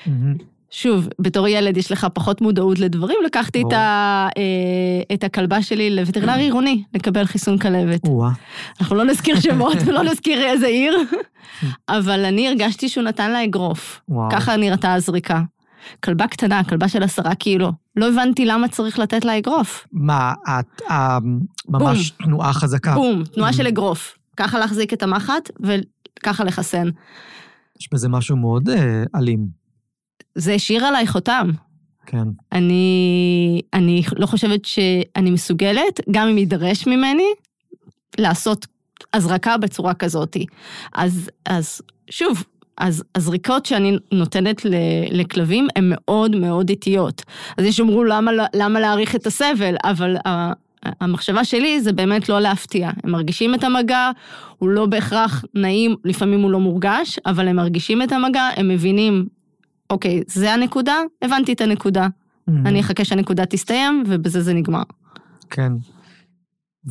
Mm-hmm. 0.06 0.44
שוב, 0.72 1.08
בתור 1.20 1.48
ילד 1.48 1.78
יש 1.78 1.92
לך 1.92 2.08
פחות 2.14 2.42
מודעות 2.42 2.80
לדברים, 2.80 3.18
לקחתי 3.26 3.64
את, 3.68 3.74
ה, 3.74 4.28
אה, 4.38 5.16
את 5.16 5.24
הכלבה 5.24 5.62
שלי 5.62 5.96
לווטרינר 5.96 6.34
עירוני 6.34 6.84
לקבל 6.94 7.26
חיסון 7.26 7.58
כלבת. 7.58 8.02
אנחנו 8.82 8.96
לא 8.96 9.06
נזכיר 9.06 9.40
שמות 9.40 9.78
ולא 9.86 10.04
נזכיר 10.04 10.44
איזה 10.44 10.68
עיר, 10.68 10.98
אבל 11.90 12.26
אני 12.26 12.48
הרגשתי 12.48 12.90
שהוא 12.90 13.04
נתן 13.04 13.32
לה 13.32 13.44
אגרוף. 13.44 14.02
ככה 14.32 14.58
נראתה 14.58 14.94
הזריקה. 14.94 15.42
כלבה 16.04 16.28
קטנה, 16.28 16.64
כלבה 16.64 16.88
של 16.88 17.04
עשרה 17.04 17.36
קילו. 17.36 17.72
לא 17.96 18.08
הבנתי 18.08 18.46
למה 18.46 18.68
צריך 18.68 19.00
לתת 19.00 19.26
לה 19.26 19.38
אגרוף. 19.38 19.88
מה, 19.94 20.34
את 20.50 20.82
ממש 21.70 22.10
תנועה 22.10 22.54
חזקה. 22.54 22.94
בום, 22.94 23.24
תנועה 23.24 23.54
של 23.54 23.68
אגרוף. 23.68 24.18
ככה 24.38 24.60
להחזיק 24.60 24.94
את 24.94 25.04
המחט 25.04 25.50
וככה 25.60 26.44
לחסן. 26.44 26.90
יש 27.80 27.90
בזה 27.94 28.10
משהו 28.10 28.38
מאוד 28.38 28.70
אה, 28.70 29.04
אלים. 29.16 29.48
זה 30.36 30.54
השאיר 30.54 30.86
עליי 30.86 31.08
חותם. 31.08 31.52
כן. 32.06 32.28
אני, 32.52 33.62
אני 33.74 34.04
לא 34.18 34.26
חושבת 34.26 34.66
שאני 34.66 35.32
מסוגלת, 35.32 36.00
גם 36.12 36.28
אם 36.28 36.38
יידרש 36.38 36.88
ממני, 36.88 37.28
לעשות 38.18 38.68
הזרקה 39.14 39.58
בצורה 39.58 39.94
כזאת. 39.94 40.38
אז, 40.94 41.30
אז 41.46 41.82
שוב, 42.10 42.44
אז 42.78 43.04
הזריקות 43.16 43.66
שאני 43.66 43.98
נותנת 44.12 44.62
לכלבים 45.12 45.68
הן 45.76 45.84
מאוד 45.90 46.36
מאוד 46.36 46.70
איטיות. 46.70 47.24
אז 47.58 47.66
יש 47.66 47.78
שאומרו 47.78 48.04
למה, 48.04 48.32
למה 48.54 48.80
להאריך 48.80 49.16
את 49.16 49.28
הסבל, 49.28 49.76
אבל 49.84 50.16
המחשבה 50.84 51.44
שלי 51.46 51.82
זה 51.82 51.94
באמת 51.94 52.30
לא 52.30 52.40
להפתיע. 52.40 52.90
הם 53.04 53.12
מרגישים 53.12 53.56
את 53.56 53.64
המגע, 53.64 54.12
הוא 54.58 54.70
לא 54.70 54.86
בהכרח 54.86 55.46
נעים, 55.54 55.96
לפעמים 56.06 56.42
הוא 56.42 56.52
לא 56.52 56.60
מורגש, 56.60 57.20
אבל 57.26 57.48
הם 57.48 57.56
מרגישים 57.56 58.02
את 58.02 58.12
המגע, 58.12 58.50
הם 58.56 58.68
מבינים, 58.68 59.26
אוקיי, 59.90 60.22
זה 60.28 60.54
הנקודה, 60.54 60.96
הבנתי 61.22 61.54
את 61.54 61.62
הנקודה. 61.62 62.08
Mm-hmm. 62.08 62.54
אני 62.66 62.80
אחכה 62.80 63.06
שהנקודה 63.06 63.46
תסתיים, 63.46 64.04
ובזה 64.08 64.42
זה 64.42 64.54
נגמר. 64.54 64.84
כן. 65.50 65.74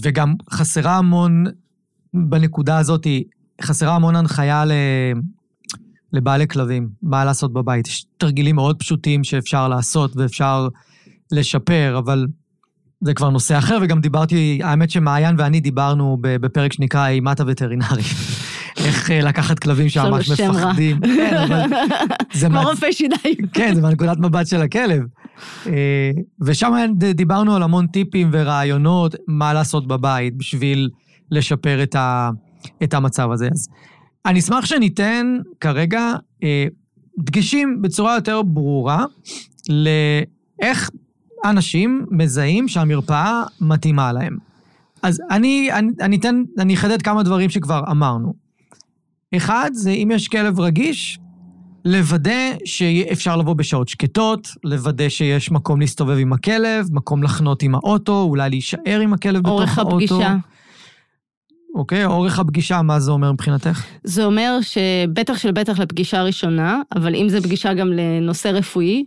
וגם 0.03 0.35
חסרה 0.51 0.97
המון, 0.97 1.45
בנקודה 2.15 2.79
הזאת, 2.79 3.07
חסרה 3.63 3.95
המון 3.95 4.17
הנחיה 4.17 4.65
ל... 4.65 4.73
לבעלי 6.13 6.49
כלבים, 6.49 6.89
מה 7.03 7.25
לעשות 7.25 7.53
בבית. 7.53 7.89
יש 7.89 8.05
תרגילים 8.17 8.57
מאוד 8.57 8.79
פשוטים 8.79 9.25
שאפשר 9.25 9.69
לעשות 9.69 10.17
ואפשר 10.17 10.69
לשפר, 11.33 11.99
אבל 11.99 12.27
זה 13.01 13.15
כבר 13.15 13.31
נושא 13.31 13.59
אחר, 13.59 13.79
וגם 13.83 14.01
דיברתי, 14.01 14.61
האמת 14.63 14.91
שמעיין 14.91 15.35
ואני 15.39 15.61
דיברנו 15.61 16.19
בפרק 16.21 16.73
שנקרא 16.73 17.09
אימת 17.09 17.41
הווטרינרי. 17.41 18.03
איך 18.85 19.11
אה, 19.11 19.21
לקחת 19.21 19.59
כלבים 19.59 19.89
שממש 19.89 20.31
מפחדים. 20.31 21.01
כן, 21.17 21.37
אבל... 21.37 21.63
כמו 22.49 22.63
רופא 22.63 22.93
שיניים. 22.93 23.47
כן, 23.53 23.75
זה 23.75 23.83
מנקודת 23.83 24.19
מבט 24.19 24.47
של 24.47 24.61
הכלב. 24.63 25.03
אה, 25.67 26.11
ושם 26.41 26.73
דיברנו 27.15 27.57
על 27.57 27.63
המון 27.63 27.87
טיפים 27.87 28.29
ורעיונות 28.33 29.15
מה 29.29 29.53
לעשות 29.53 29.87
בבית 29.87 30.37
בשביל 30.37 30.89
לשפר 31.31 31.83
את, 31.83 31.95
ה, 31.95 32.31
את 32.83 32.95
המצב 32.95 33.31
הזה. 33.31 33.49
אז 33.53 33.69
אני 34.27 34.39
אשמח 34.39 34.65
שניתן 34.65 35.37
כרגע 35.61 36.13
אה, 36.43 36.67
דגשים 37.19 37.83
בצורה 37.83 38.15
יותר 38.15 38.43
ברורה 38.43 39.05
לאיך 39.69 40.91
אנשים 41.45 42.07
מזהים 42.11 42.69
שהמרפאה 42.69 43.43
מתאימה 43.61 44.13
להם. 44.13 44.37
אז 45.03 45.23
אני, 45.31 45.73
אני, 45.73 45.93
אני 46.01 46.17
אתן, 46.17 46.43
אני 46.59 46.75
אחדד 46.75 47.03
כמה 47.03 47.23
דברים 47.23 47.51
שכבר 47.51 47.83
אמרנו. 47.91 48.35
אחד, 49.37 49.71
זה 49.73 49.91
אם 49.91 50.11
יש 50.15 50.29
כלב 50.29 50.61
רגיש, 50.61 51.19
לוודא 51.85 52.53
שאפשר 52.65 53.37
לבוא 53.37 53.55
בשעות 53.55 53.89
שקטות, 53.89 54.49
לוודא 54.65 55.09
שיש 55.09 55.51
מקום 55.51 55.81
להסתובב 55.81 56.17
עם 56.19 56.33
הכלב, 56.33 56.87
מקום 56.91 57.23
לחנות 57.23 57.63
עם 57.63 57.75
האוטו, 57.75 58.23
אולי 58.23 58.51
להישאר 58.51 59.01
עם 59.03 59.13
הכלב 59.13 59.43
בתוך 59.43 59.79
האוטו. 59.79 59.91
אורך 59.91 60.13
הפגישה. 60.13 60.37
אוקיי? 61.75 62.05
אורך 62.05 62.39
הפגישה, 62.39 62.83
מה 62.83 63.01
זה 63.01 63.11
אומר 63.11 63.33
מבחינתך? 63.33 63.85
זה 64.05 64.25
אומר 64.25 64.59
שבטח 64.61 65.39
של 65.39 65.51
בטח 65.51 65.79
לפגישה 65.79 66.23
ראשונה, 66.23 66.83
אבל 66.97 67.15
אם 67.15 67.29
זה 67.29 67.41
פגישה 67.41 67.75
גם 67.75 67.89
לנושא 67.93 68.49
רפואי, 68.49 69.05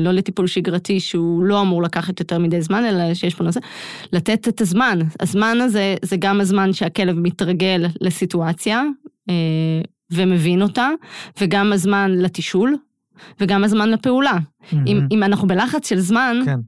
לא 0.00 0.12
לטיפול 0.12 0.46
שגרתי 0.46 1.00
שהוא 1.00 1.44
לא 1.44 1.60
אמור 1.60 1.82
לקחת 1.82 2.20
יותר 2.20 2.38
מדי 2.38 2.60
זמן, 2.60 2.84
אלא 2.84 3.14
שיש 3.14 3.34
פה 3.34 3.44
נושא, 3.44 3.60
לתת 4.12 4.48
את 4.48 4.60
הזמן. 4.60 4.98
הזמן 5.20 5.58
הזה 5.60 5.96
זה 6.02 6.16
גם 6.16 6.40
הזמן 6.40 6.72
שהכלב 6.72 7.18
מתרגל 7.18 7.86
לסיטואציה 8.00 8.82
אה, 9.30 9.34
ומבין 10.12 10.62
אותה, 10.62 10.88
וגם 11.40 11.72
הזמן 11.72 12.10
לתישול, 12.10 12.76
וגם 13.40 13.64
הזמן 13.64 13.90
לפעולה. 13.90 14.32
Mm-hmm. 14.32 14.76
אם, 14.86 15.06
אם 15.12 15.22
אנחנו 15.22 15.48
בלחץ 15.48 15.88
של 15.88 16.00
זמן, 16.00 16.36
כן. 16.44 16.60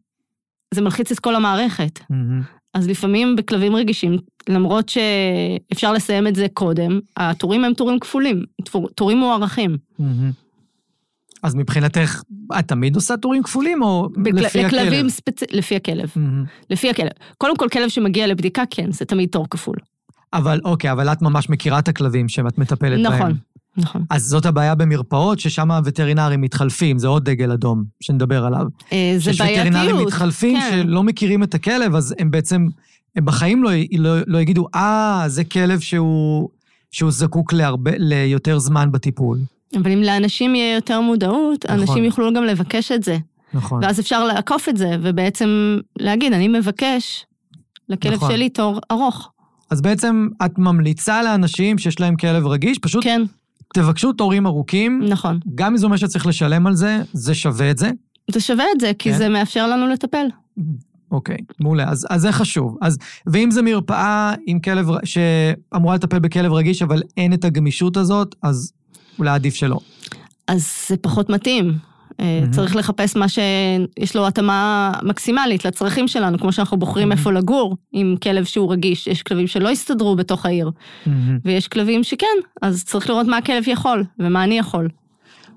זה 0.75 0.83
מלחיץ 0.83 1.13
את 1.13 1.19
כל 1.19 1.35
המערכת. 1.35 1.99
Mm-hmm. 1.99 2.59
אז 2.75 2.89
לפעמים 2.89 3.37
בכלבים 3.37 3.77
רגישים, 3.77 4.19
למרות 4.49 4.89
שאפשר 4.89 5.93
לסיים 5.93 6.27
את 6.27 6.35
זה 6.35 6.47
קודם, 6.53 7.01
התורים 7.17 7.65
הם 7.65 7.75
תורים 7.75 8.01
כפולים, 8.01 8.45
תורים 8.95 9.19
מוערכים. 9.19 9.77
Mm-hmm. 10.01 10.48
אז 11.43 11.55
מבחינתך, 11.55 12.23
את 12.59 12.69
תמיד 12.69 12.97
עושה 12.97 13.17
טורים 13.17 13.43
כפולים, 13.43 13.83
או 13.83 14.09
בכל... 14.17 14.31
לפי 14.31 14.65
הכלב? 14.65 14.81
לכלבים 14.81 15.09
ספצ... 15.09 15.43
לפי 15.51 15.77
הכלב. 15.77 16.09
Mm-hmm. 16.17 16.49
לפי 16.71 16.91
הכלב. 16.91 17.11
קודם 17.39 17.57
כל, 17.57 17.69
כלב 17.73 17.89
שמגיע 17.89 18.27
לבדיקה, 18.27 18.63
כן, 18.71 18.93
זה 18.93 19.05
תמיד 19.05 19.29
תור 19.29 19.47
כפול. 19.51 19.77
אבל 20.33 20.61
אוקיי, 20.65 20.93
אבל 20.93 21.09
את 21.09 21.23
ממש 21.23 21.51
מכירה 21.51 21.79
את 21.79 21.89
הכלבים 21.89 22.29
שאת 22.29 22.59
מטפלת 22.59 23.01
נכון, 23.01 23.19
בהם. 23.19 23.21
נכון, 23.21 23.39
נכון. 23.77 24.05
אז 24.11 24.23
זאת 24.23 24.47
הבעיה 24.47 24.75
במרפאות, 24.75 25.39
ששם 25.39 25.71
הווטרינרים 25.71 26.41
מתחלפים, 26.41 26.99
זה 26.99 27.09
עוד 27.09 27.25
דגל 27.25 27.53
אדום 27.53 27.85
שנדבר 28.01 28.45
עליו. 28.45 28.67
אה, 28.93 29.15
זה 29.19 29.31
בעייתיות. 29.39 29.67
שיש 29.67 29.67
וטרינרים 29.67 30.07
מתחלפים 30.07 30.61
כן. 30.61 30.83
שלא 30.85 31.03
מכירים 31.03 31.43
את 31.43 31.55
הכלב, 31.55 31.95
אז 31.95 32.15
הם 32.19 32.31
בעצם, 32.31 32.67
הם 33.17 33.25
בחיים 33.25 33.63
לא, 33.63 33.71
לא, 33.99 34.17
לא 34.27 34.39
יגידו, 34.39 34.67
אה, 34.75 35.25
זה 35.27 35.45
כלב 35.45 35.81
שהוא, 35.81 36.49
שהוא 36.91 37.11
זקוק 37.11 37.53
להרבה, 37.53 37.91
ליותר 37.97 38.59
זמן 38.59 38.93
בטיפול. 38.93 39.39
אבל 39.77 39.93
אם 39.93 40.03
לאנשים 40.03 40.55
יהיה 40.55 40.75
יותר 40.75 41.01
מודעות, 41.01 41.67
נכון. 41.67 41.81
אנשים 41.81 42.05
יוכלו 42.05 42.33
גם 42.35 42.45
לבקש 42.45 42.93
את 42.93 43.03
זה. 43.03 43.19
נכון. 43.55 43.85
ואז 43.85 44.01
אפשר 44.01 44.25
לעקוף 44.25 44.69
את 44.69 44.77
זה, 44.77 44.97
ובעצם 45.03 45.79
להגיד, 45.99 46.33
אני 46.33 46.49
מבקש 46.49 47.27
לכלב 47.89 48.13
נכון. 48.13 48.31
שלי 48.31 48.49
תור 48.49 48.81
ארוך. 48.91 49.31
אז 49.71 49.81
בעצם 49.81 50.29
את 50.45 50.59
ממליצה 50.59 51.23
לאנשים 51.23 51.79
שיש 51.79 52.01
להם 52.01 52.17
כלב 52.17 52.47
רגיש, 52.47 52.79
פשוט 52.79 53.05
כן. 53.05 53.23
תבקשו 53.75 54.13
תורים 54.13 54.47
ארוכים. 54.47 55.03
נכון. 55.09 55.41
גם 55.55 55.73
אם 55.73 55.77
זה 55.77 55.87
אומר 55.87 55.97
שצריך 55.97 56.27
לשלם 56.27 56.67
על 56.67 56.75
זה, 56.75 57.03
זה 57.13 57.35
שווה 57.35 57.71
את 57.71 57.79
זה. 57.79 57.91
זה 58.31 58.41
שווה 58.41 58.65
את 58.75 58.81
זה, 58.81 58.93
כי 58.99 59.13
כן. 59.13 59.19
זה 59.19 59.29
מאפשר 59.29 59.67
לנו 59.67 59.87
לטפל. 59.87 60.27
אוקיי, 61.11 61.37
מעולה. 61.61 61.89
אז, 61.89 62.07
אז 62.11 62.21
זה 62.21 62.33
חשוב. 62.33 62.77
אז, 62.83 62.99
ואם 63.27 63.51
זה 63.51 63.63
מרפאה 63.63 64.35
עם 64.47 64.61
כלב, 64.61 64.89
שאמורה 65.05 65.95
לטפל 65.95 66.19
בכלב 66.19 66.53
רגיש, 66.53 66.83
אבל 66.83 67.03
אין 67.17 67.33
את 67.33 67.45
הגמישות 67.45 67.97
הזאת, 67.97 68.35
אז 68.43 68.73
אולי 69.19 69.31
עדיף 69.31 69.55
שלא. 69.55 69.79
אז 70.47 70.73
זה 70.89 70.97
פחות 70.97 71.31
מתאים. 71.31 71.75
Mm-hmm. 72.19 72.51
צריך 72.51 72.77
לחפש 72.77 73.17
מה 73.17 73.27
שיש 73.29 74.17
לו 74.17 74.27
התאמה 74.27 74.93
מקסימלית 75.03 75.65
לצרכים 75.65 76.09
שלנו, 76.09 76.39
כמו 76.39 76.53
שאנחנו 76.53 76.77
בוחרים 76.77 77.13
mm-hmm. 77.13 77.15
איפה 77.15 77.33
לגור 77.33 77.77
עם 77.93 78.15
כלב 78.23 78.45
שהוא 78.45 78.73
רגיש. 78.73 79.07
יש 79.07 79.23
כלבים 79.23 79.47
שלא 79.47 79.69
יסתדרו 79.69 80.17
בתוך 80.17 80.47
העיר, 80.47 80.71
mm-hmm. 80.71 81.11
ויש 81.45 81.69
כלבים 81.69 82.05
שכן, 82.05 82.27
אז 82.63 82.85
צריך 82.85 83.11
לראות 83.11 83.27
מה 83.27 83.37
הכלב 83.37 83.65
יכול 83.67 84.05
ומה 84.19 84.45
אני 84.45 84.59
יכול. 84.59 84.89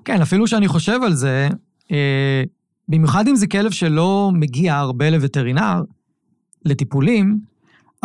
כן, 0.04 0.22
אפילו 0.22 0.46
שאני 0.46 0.68
חושב 0.68 0.98
על 1.02 1.14
זה, 1.14 1.48
אה, 1.92 2.42
במיוחד 2.88 3.28
אם 3.28 3.36
זה 3.36 3.46
כלב 3.46 3.70
שלא 3.70 4.30
מגיע 4.34 4.76
הרבה 4.76 5.10
לווטרינר, 5.10 5.82
לטיפולים, 6.64 7.38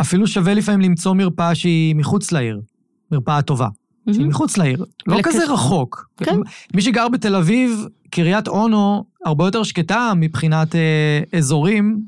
אפילו 0.00 0.26
שווה 0.26 0.54
לפעמים 0.54 0.80
למצוא 0.80 1.14
מרפאה 1.14 1.54
שהיא 1.54 1.94
מחוץ 1.96 2.32
לעיר, 2.32 2.60
מרפאה 3.12 3.42
טובה. 3.42 3.68
שהיא 4.12 4.26
מחוץ 4.26 4.56
לעיר, 4.56 4.84
לא 5.06 5.18
כזה 5.22 5.52
רחוק. 5.52 6.08
כן. 6.16 6.36
מי 6.74 6.82
שגר 6.82 7.08
בתל 7.08 7.34
אביב, 7.34 7.86
קריית 8.10 8.48
אונו, 8.48 9.04
הרבה 9.24 9.44
יותר 9.44 9.62
שקטה 9.62 10.12
מבחינת 10.16 10.74
אה, 10.74 11.38
אזורים. 11.38 12.00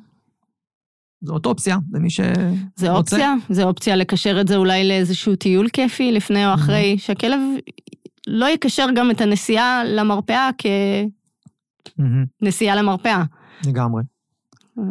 זאת 1.22 1.46
אופציה, 1.46 1.78
למי 1.92 2.10
שרוצה. 2.10 2.52
זה 2.76 2.90
אופציה, 2.90 3.34
זה 3.48 3.64
אופציה 3.64 3.96
לקשר 3.96 4.40
את 4.40 4.48
זה 4.48 4.56
אולי 4.56 4.88
לאיזשהו 4.88 5.36
טיול 5.36 5.68
כיפי 5.68 6.12
לפני 6.12 6.46
או 6.46 6.54
אחרי, 6.54 6.96
mm-hmm. 6.96 7.02
שהכלב 7.02 7.40
לא 8.26 8.46
יקשר 8.46 8.86
גם 8.94 9.10
את 9.10 9.20
הנסיעה 9.20 9.82
למרפאה 9.84 10.50
כנסיעה 12.38 12.74
mm-hmm. 12.74 12.78
למרפאה. 12.78 13.24
לגמרי. 13.66 14.02
אה. 14.78 14.84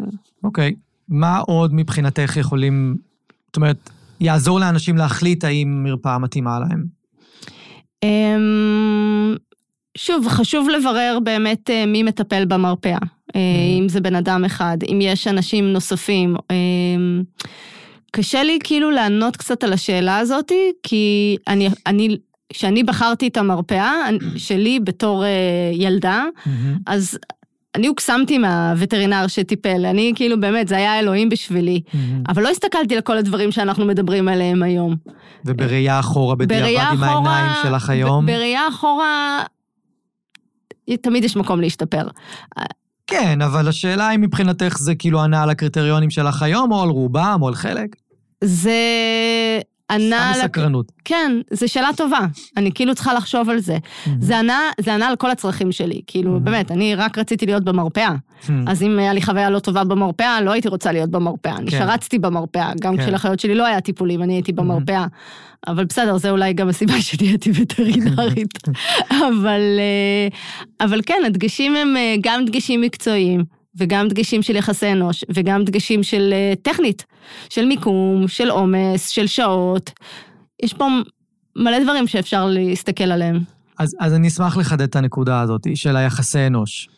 אוקיי, 0.43 0.71
okay. 0.71 0.79
מה 1.09 1.37
עוד 1.37 1.73
מבחינתך 1.73 2.37
יכולים, 2.37 2.97
זאת 3.47 3.55
אומרת, 3.55 3.89
יעזור 4.19 4.59
לאנשים 4.59 4.97
להחליט 4.97 5.43
האם 5.43 5.83
מרפאה 5.83 6.17
מתאימה 6.17 6.59
להם? 6.59 6.98
אמ, 8.03 9.35
שוב, 9.97 10.27
חשוב 10.27 10.69
לברר 10.69 11.17
באמת 11.23 11.69
אה, 11.69 11.85
מי 11.85 12.03
מטפל 12.03 12.45
במרפאה. 12.45 12.91
אה, 12.91 12.97
mm-hmm. 13.35 13.79
אם 13.79 13.89
זה 13.89 14.01
בן 14.01 14.15
אדם 14.15 14.45
אחד, 14.45 14.77
אם 14.91 14.99
יש 15.01 15.27
אנשים 15.27 15.73
נוספים. 15.73 16.35
אמ, 16.51 17.23
קשה 18.11 18.43
לי 18.43 18.59
כאילו 18.63 18.91
לענות 18.91 19.37
קצת 19.37 19.63
על 19.63 19.73
השאלה 19.73 20.17
הזאת, 20.17 20.51
כי 20.83 21.37
אני, 21.47 21.69
אני, 21.87 22.17
כשאני 22.53 22.83
בחרתי 22.83 23.27
את 23.27 23.37
המרפאה 23.37 24.09
שלי 24.35 24.79
בתור 24.79 25.25
אה, 25.25 25.29
ילדה, 25.73 26.25
mm-hmm. 26.37 26.49
אז 26.85 27.17
אני 27.79 27.87
הוקסמתי 27.87 28.37
מהווטרינר 28.37 29.27
שטיפל, 29.27 29.85
אני 29.85 30.11
כאילו 30.15 30.39
באמת, 30.39 30.67
זה 30.67 30.77
היה 30.77 30.99
אלוהים 30.99 31.29
בשבילי. 31.29 31.81
Mm-hmm. 31.85 31.97
אבל 32.29 32.43
לא 32.43 32.49
הסתכלתי 32.49 32.95
על 32.95 33.01
כל 33.01 33.17
הדברים 33.17 33.51
שאנחנו 33.51 33.85
מדברים 33.85 34.27
עליהם 34.27 34.63
היום. 34.63 34.95
ובראייה 35.45 35.99
אחורה, 35.99 36.35
בדיעבד 36.35 36.93
עם 36.93 37.03
העיניים 37.03 37.51
שלך 37.63 37.89
היום? 37.89 38.25
בראייה 38.25 38.67
אחורה, 38.69 39.43
תמיד 41.01 41.23
יש 41.23 41.35
מקום 41.35 41.61
להשתפר. 41.61 42.07
כן, 43.07 43.41
אבל 43.41 43.67
השאלה 43.67 44.07
היא 44.07 44.19
מבחינתך 44.19 44.77
זה 44.77 44.95
כאילו 44.95 45.21
ענה 45.21 45.43
על 45.43 45.49
הקריטריונים 45.49 46.09
שלך 46.09 46.41
היום, 46.41 46.71
או 46.71 46.83
על 46.83 46.89
רובם, 46.89 47.37
או 47.41 47.47
על 47.47 47.55
חלק? 47.55 47.95
זה 48.43 48.79
ענה... 49.89 50.31
סתם 50.33 50.43
מסקרנות. 50.45 50.91
כן, 51.05 51.31
זו 51.51 51.67
שאלה 51.67 51.89
טובה. 51.97 52.19
אני 52.57 52.71
כאילו 52.71 52.95
צריכה 52.95 53.13
לחשוב 53.13 53.49
על 53.49 53.59
זה. 53.59 53.77
Mm-hmm. 53.77 54.09
זה, 54.19 54.39
ענה, 54.39 54.59
זה 54.79 54.93
ענה 54.93 55.07
על 55.07 55.15
כל 55.15 55.31
הצרכים 55.31 55.71
שלי. 55.71 56.01
כאילו, 56.07 56.35
mm-hmm. 56.35 56.39
באמת, 56.39 56.71
אני 56.71 56.95
רק 56.95 57.17
רציתי 57.17 57.45
להיות 57.45 57.63
במרפאה. 57.63 58.09
Mm-hmm. 58.11 58.51
אז 58.67 58.83
אם 58.83 58.99
היה 58.99 59.13
לי 59.13 59.21
חוויה 59.21 59.49
לא 59.49 59.59
טובה 59.59 59.83
במרפאה, 59.83 60.41
לא 60.41 60.51
הייתי 60.51 60.67
רוצה 60.67 60.91
להיות 60.91 61.09
במרפאה. 61.09 61.55
כן. 61.55 61.61
אני 61.61 61.71
שרצתי 61.71 62.19
במרפאה. 62.19 62.71
גם 62.81 62.97
כן. 62.97 63.03
כשלחיות 63.03 63.39
שלי 63.39 63.55
לא 63.55 63.65
היה 63.65 63.81
טיפולים, 63.81 64.23
אני 64.23 64.33
הייתי 64.33 64.51
במרפאה. 64.51 65.05
Mm-hmm. 65.05 65.49
אבל 65.67 65.85
בסדר, 65.85 66.17
זה 66.17 66.29
אולי 66.29 66.53
גם 66.53 66.69
הסיבה 66.69 67.01
שנהייתי 67.07 67.51
וטרינרית. 67.53 68.67
אבל, 69.27 69.61
אה, 69.79 70.27
אבל 70.85 71.01
כן, 71.05 71.21
הדגשים 71.25 71.75
הם 71.75 71.97
אה, 71.97 72.15
גם 72.21 72.45
דגשים 72.45 72.81
מקצועיים. 72.81 73.58
וגם 73.77 74.07
דגשים 74.07 74.41
של 74.41 74.55
יחסי 74.55 74.91
אנוש, 74.91 75.23
וגם 75.35 75.63
דגשים 75.63 76.03
של 76.03 76.33
uh, 76.33 76.61
טכנית, 76.61 77.05
של 77.49 77.65
מיקום, 77.65 78.27
של 78.27 78.49
עומס, 78.49 79.09
של 79.09 79.27
שעות. 79.27 79.91
יש 80.63 80.73
פה 80.73 80.87
מלא 81.55 81.83
דברים 81.83 82.07
שאפשר 82.07 82.45
להסתכל 82.45 83.03
עליהם. 83.03 83.39
אז, 83.79 83.95
אז 83.99 84.13
אני 84.13 84.27
אשמח 84.27 84.57
לחדד 84.57 84.81
את 84.81 84.95
הנקודה 84.95 85.41
הזאת 85.41 85.67
של 85.75 85.95
היחסי 85.95 86.47
אנוש. 86.47 86.89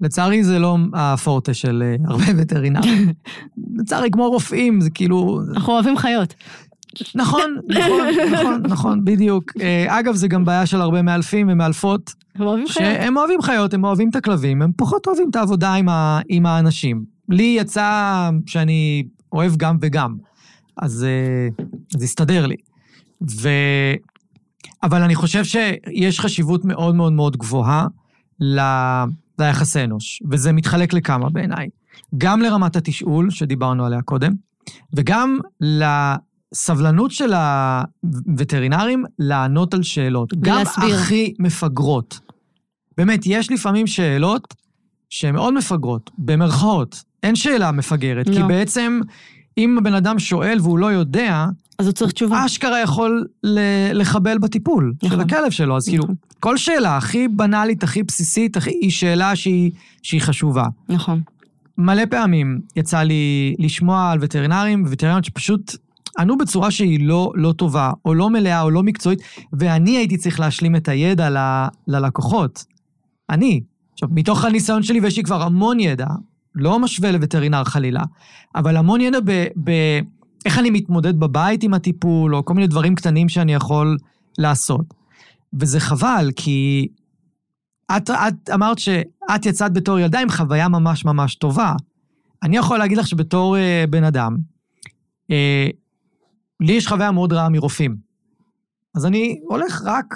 לצערי 0.00 0.44
זה 0.44 0.58
לא 0.58 0.76
הפורטה 0.92 1.54
של 1.54 1.82
uh, 2.04 2.10
הרבה 2.10 2.24
וטרינרים. 2.38 3.12
לצערי, 3.78 4.10
כמו 4.10 4.30
רופאים, 4.30 4.80
זה 4.80 4.90
כאילו... 4.90 5.40
אנחנו 5.54 5.72
אוהבים 5.72 5.96
חיות. 5.96 6.34
נכון, 7.14 7.56
נכון, 7.68 8.06
נכון, 8.32 8.62
נכון, 8.68 9.04
בדיוק. 9.04 9.52
אה, 9.60 9.98
אגב, 9.98 10.14
זה 10.14 10.28
גם 10.28 10.44
בעיה 10.44 10.66
של 10.66 10.80
הרבה 10.80 11.02
מאלפים 11.02 11.48
ומאלפות. 11.52 12.14
הם 12.34 12.46
אוהבים 12.46 12.68
חיות. 12.68 12.96
הם 13.00 13.16
אוהבים 13.16 13.42
חיות, 13.42 13.74
הם 13.74 13.84
אוהבים 13.84 14.08
את 14.08 14.16
הכלבים, 14.16 14.62
הם 14.62 14.70
פחות 14.76 15.06
אוהבים 15.06 15.30
את 15.30 15.36
העבודה 15.36 15.74
עם, 15.74 15.88
ה, 15.88 16.20
עם 16.28 16.46
האנשים. 16.46 17.04
לי 17.28 17.56
יצא 17.58 18.30
שאני 18.46 19.06
אוהב 19.32 19.56
גם 19.56 19.76
וגם, 19.80 20.14
אז 20.76 21.04
אה, 21.04 21.64
זה 21.90 22.04
הסתדר 22.04 22.46
לי. 22.46 22.56
ו... 23.30 23.48
אבל 24.82 25.02
אני 25.02 25.14
חושב 25.14 25.44
שיש 25.44 26.20
חשיבות 26.20 26.64
מאוד 26.64 26.94
מאוד 26.94 27.12
מאוד 27.12 27.36
גבוהה 27.36 27.86
ל... 28.40 28.60
ליחסי 29.38 29.84
אנוש, 29.84 30.22
וזה 30.30 30.52
מתחלק 30.52 30.92
לכמה 30.92 31.30
בעיניי. 31.30 31.68
גם 32.18 32.40
לרמת 32.40 32.76
התשאול, 32.76 33.30
שדיברנו 33.30 33.86
עליה 33.86 34.02
קודם, 34.02 34.32
וגם 34.92 35.38
סבלנות 36.54 37.10
של 37.10 37.32
הווטרינרים 37.34 39.04
לענות 39.18 39.74
על 39.74 39.82
שאלות. 39.82 40.32
ולהסביר. 40.32 40.88
גם 40.88 40.94
הכי 40.94 41.34
מפגרות. 41.38 42.20
באמת, 42.98 43.20
יש 43.26 43.50
לפעמים 43.50 43.86
שאלות 43.86 44.54
שהן 45.10 45.34
מאוד 45.34 45.54
מפגרות, 45.54 46.10
במרכאות. 46.18 47.02
אין 47.22 47.36
שאלה 47.36 47.72
מפגרת, 47.72 48.28
לא. 48.28 48.34
כי 48.34 48.42
בעצם, 48.42 49.00
אם 49.58 49.78
הבן 49.78 49.94
אדם 49.94 50.18
שואל 50.18 50.58
והוא 50.60 50.78
לא 50.78 50.86
יודע, 50.86 51.46
אז 51.78 51.86
הוא 51.86 51.92
צריך 51.92 52.12
תשובה. 52.12 52.46
אשכרה 52.46 52.80
יכול 52.80 53.26
לחבל 53.94 54.38
בטיפול 54.38 54.94
נכון. 55.02 55.18
של 55.18 55.20
הכלב 55.20 55.50
שלו. 55.50 55.76
אז 55.76 55.88
כאילו, 55.88 56.04
נכון. 56.04 56.14
כאילו, 56.14 56.40
כל 56.40 56.56
שאלה 56.56 56.96
הכי 56.96 57.28
בנאלית, 57.28 57.82
הכי 57.82 58.02
בסיסית, 58.02 58.56
הכי, 58.56 58.70
היא 58.70 58.90
שאלה 58.90 59.36
שהיא, 59.36 59.70
שהיא 60.02 60.20
חשובה. 60.20 60.66
נכון. 60.88 61.22
מלא 61.78 62.02
פעמים 62.10 62.60
יצא 62.76 62.98
לי 62.98 63.54
לשמוע 63.58 64.10
על 64.10 64.18
וטרינרים, 64.22 64.84
וטרינריות 64.88 65.24
שפשוט 65.24 65.76
ענו 66.18 66.38
בצורה 66.38 66.70
שהיא 66.70 67.06
לא, 67.06 67.32
לא 67.34 67.52
טובה, 67.52 67.92
או 68.04 68.14
לא 68.14 68.30
מלאה, 68.30 68.62
או 68.62 68.70
לא 68.70 68.82
מקצועית, 68.82 69.18
ואני 69.52 69.96
הייתי 69.96 70.16
צריך 70.16 70.40
להשלים 70.40 70.76
את 70.76 70.88
הידע 70.88 71.30
ל, 71.30 71.66
ללקוחות. 71.88 72.64
אני. 73.30 73.60
עכשיו, 73.92 74.08
מתוך 74.12 74.44
הניסיון 74.44 74.82
שלי, 74.82 75.00
ויש 75.00 75.16
לי 75.16 75.22
כבר 75.22 75.42
המון 75.42 75.80
ידע, 75.80 76.06
לא 76.54 76.78
משווה 76.78 77.12
לווטרינר 77.12 77.64
חלילה, 77.64 78.02
אבל 78.54 78.76
המון 78.76 79.00
ידע 79.00 79.18
ב... 79.24 79.46
ב 79.64 79.70
איך 80.44 80.58
אני 80.58 80.70
מתמודד 80.70 81.20
בבית 81.20 81.62
עם 81.62 81.74
הטיפול, 81.74 82.36
או 82.36 82.44
כל 82.44 82.54
מיני 82.54 82.66
דברים 82.66 82.94
קטנים 82.94 83.28
שאני 83.28 83.54
יכול 83.54 83.96
לעשות. 84.38 84.94
וזה 85.60 85.80
חבל, 85.80 86.30
כי 86.36 86.88
את, 87.96 88.10
את 88.10 88.50
אמרת 88.54 88.78
שאת 88.78 89.46
יצאת 89.46 89.72
בתור 89.72 89.98
ילדה 89.98 90.20
עם 90.20 90.30
חוויה 90.30 90.68
ממש 90.68 91.04
ממש 91.04 91.34
טובה. 91.34 91.74
אני 92.42 92.56
יכול 92.56 92.78
להגיד 92.78 92.98
לך 92.98 93.06
שבתור 93.06 93.56
uh, 93.56 93.90
בן 93.90 94.04
אדם, 94.04 94.36
uh, 95.30 95.32
לי 96.60 96.72
יש 96.72 96.88
חוויה 96.88 97.10
מאוד 97.10 97.32
רעה 97.32 97.48
מרופאים. 97.48 97.96
אז 98.94 99.06
אני 99.06 99.40
הולך 99.48 99.82
רק 99.84 100.14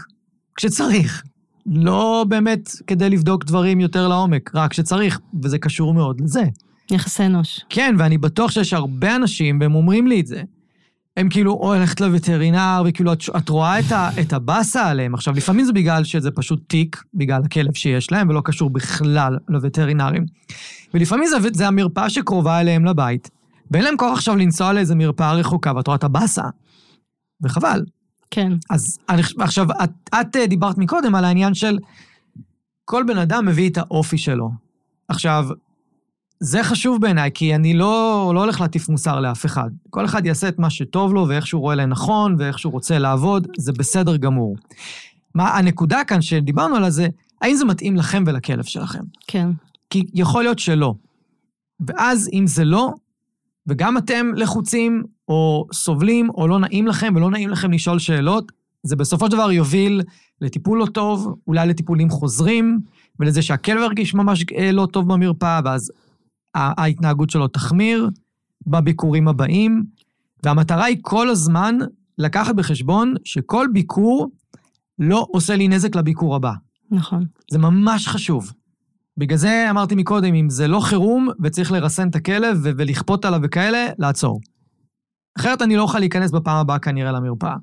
כשצריך. 0.56 1.22
לא 1.66 2.24
באמת 2.28 2.70
כדי 2.86 3.10
לבדוק 3.10 3.44
דברים 3.44 3.80
יותר 3.80 4.08
לעומק, 4.08 4.50
רק 4.54 4.70
כשצריך, 4.70 5.20
וזה 5.42 5.58
קשור 5.58 5.94
מאוד 5.94 6.20
לזה. 6.20 6.42
יחסי 6.90 7.26
אנוש. 7.26 7.60
כן, 7.68 7.94
ואני 7.98 8.18
בטוח 8.18 8.50
שיש 8.50 8.72
הרבה 8.72 9.16
אנשים, 9.16 9.60
והם 9.60 9.74
אומרים 9.74 10.06
לי 10.06 10.20
את 10.20 10.26
זה. 10.26 10.42
הם 11.16 11.28
כאילו, 11.28 11.52
או 11.52 11.74
הולכת 11.74 12.00
לווטרינר, 12.00 12.82
וכאילו, 12.86 13.12
את, 13.12 13.22
את 13.36 13.48
רואה 13.48 13.78
את, 13.78 13.92
ה, 13.92 14.10
את 14.20 14.32
הבאסה 14.32 14.86
עליהם. 14.86 15.14
עכשיו, 15.14 15.34
לפעמים 15.34 15.64
זה 15.64 15.72
בגלל 15.72 16.04
שזה 16.04 16.30
פשוט 16.30 16.60
תיק, 16.66 17.02
בגלל 17.14 17.42
הכלב 17.44 17.74
שיש 17.74 18.12
להם, 18.12 18.28
ולא 18.28 18.42
קשור 18.44 18.70
בכלל 18.70 19.38
לווטרינרים. 19.48 20.26
ולפעמים 20.94 21.26
זה, 21.26 21.36
זה 21.52 21.68
המרפאה 21.68 22.10
שקרובה 22.10 22.60
אליהם 22.60 22.84
לבית, 22.84 23.30
ואין 23.70 23.84
להם 23.84 23.96
כוח 23.96 24.12
עכשיו 24.12 24.36
לנסוע 24.36 24.72
לאיזה 24.72 24.94
מרפאה 24.94 25.32
רחוקה, 25.32 25.72
ואת 25.76 25.86
רואה 25.86 25.96
את 25.96 26.04
הבאסה. 26.04 26.44
וחבל. 27.42 27.84
כן. 28.30 28.52
אז 28.70 28.98
אני, 29.08 29.22
עכשיו, 29.38 29.66
את, 29.84 29.90
את 30.20 30.36
אה, 30.36 30.46
דיברת 30.46 30.78
מקודם 30.78 31.14
על 31.14 31.24
העניין 31.24 31.54
של 31.54 31.78
כל 32.84 33.04
בן 33.06 33.18
אדם 33.18 33.46
מביא 33.46 33.70
את 33.70 33.78
האופי 33.78 34.18
שלו. 34.18 34.50
עכשיו, 35.08 35.48
זה 36.40 36.62
חשוב 36.62 37.00
בעיניי, 37.00 37.30
כי 37.34 37.54
אני 37.54 37.74
לא, 37.74 38.32
לא 38.34 38.40
הולך 38.40 38.60
להטיף 38.60 38.88
מוסר 38.88 39.20
לאף 39.20 39.46
אחד. 39.46 39.70
כל 39.90 40.04
אחד 40.04 40.26
יעשה 40.26 40.48
את 40.48 40.58
מה 40.58 40.70
שטוב 40.70 41.14
לו 41.14 41.28
ואיך 41.28 41.46
שהוא 41.46 41.60
רואה 41.60 41.74
לנכון 41.74 42.36
ואיך 42.38 42.58
שהוא 42.58 42.72
רוצה 42.72 42.98
לעבוד, 42.98 43.46
זה 43.58 43.72
בסדר 43.72 44.16
גמור. 44.16 44.56
מה 45.34 45.58
הנקודה 45.58 46.04
כאן 46.04 46.22
שדיברנו 46.22 46.76
עליה 46.76 46.90
זה, 46.90 47.08
האם 47.42 47.56
זה 47.56 47.64
מתאים 47.64 47.96
לכם 47.96 48.24
ולכלב 48.26 48.64
שלכם? 48.64 49.02
כן. 49.26 49.48
כי 49.90 50.06
יכול 50.14 50.42
להיות 50.42 50.58
שלא. 50.58 50.94
ואז 51.86 52.30
אם 52.32 52.46
זה 52.46 52.64
לא, 52.64 52.92
וגם 53.70 53.98
אתם 53.98 54.30
לחוצים, 54.36 55.02
או 55.28 55.66
סובלים, 55.72 56.30
או 56.30 56.48
לא 56.48 56.58
נעים 56.58 56.86
לכם, 56.86 57.12
ולא 57.16 57.30
נעים 57.30 57.48
לכם 57.48 57.72
לשאול 57.72 57.98
שאלות, 57.98 58.52
זה 58.82 58.96
בסופו 58.96 59.26
של 59.26 59.32
דבר 59.32 59.52
יוביל 59.52 60.02
לטיפול 60.40 60.78
לא 60.78 60.86
טוב, 60.86 61.34
אולי 61.46 61.68
לטיפולים 61.68 62.10
חוזרים, 62.10 62.80
ולזה 63.20 63.42
שהכלב 63.42 63.78
ירגיש 63.82 64.14
ממש 64.14 64.44
אה, 64.56 64.72
לא 64.72 64.86
טוב 64.92 65.12
במרפאה, 65.12 65.60
ואז 65.64 65.92
ההתנהגות 66.54 67.30
שלו 67.30 67.48
תחמיר 67.48 68.10
בביקורים 68.66 69.28
הבאים, 69.28 69.84
והמטרה 70.44 70.84
היא 70.84 70.96
כל 71.00 71.28
הזמן 71.28 71.78
לקחת 72.18 72.54
בחשבון 72.54 73.14
שכל 73.24 73.66
ביקור 73.72 74.30
לא 74.98 75.26
עושה 75.30 75.56
לי 75.56 75.68
נזק 75.68 75.96
לביקור 75.96 76.36
הבא. 76.36 76.52
נכון. 76.90 77.24
זה 77.50 77.58
ממש 77.58 78.08
חשוב. 78.08 78.52
בגלל 79.20 79.38
זה 79.38 79.66
אמרתי 79.70 79.94
מקודם, 79.94 80.34
אם 80.34 80.50
זה 80.50 80.68
לא 80.68 80.80
חירום 80.80 81.28
וצריך 81.42 81.72
לרסן 81.72 82.08
את 82.08 82.14
הכלב 82.14 82.56
ו- 82.62 82.70
ולכפות 82.76 83.24
עליו 83.24 83.40
וכאלה, 83.42 83.86
לעצור. 83.98 84.40
אחרת 85.38 85.62
אני 85.62 85.76
לא 85.76 85.82
אוכל 85.82 85.98
להיכנס 85.98 86.30
בפעם 86.30 86.56
הבאה 86.56 86.78
כנראה 86.78 87.12
למרפאה. 87.12 87.56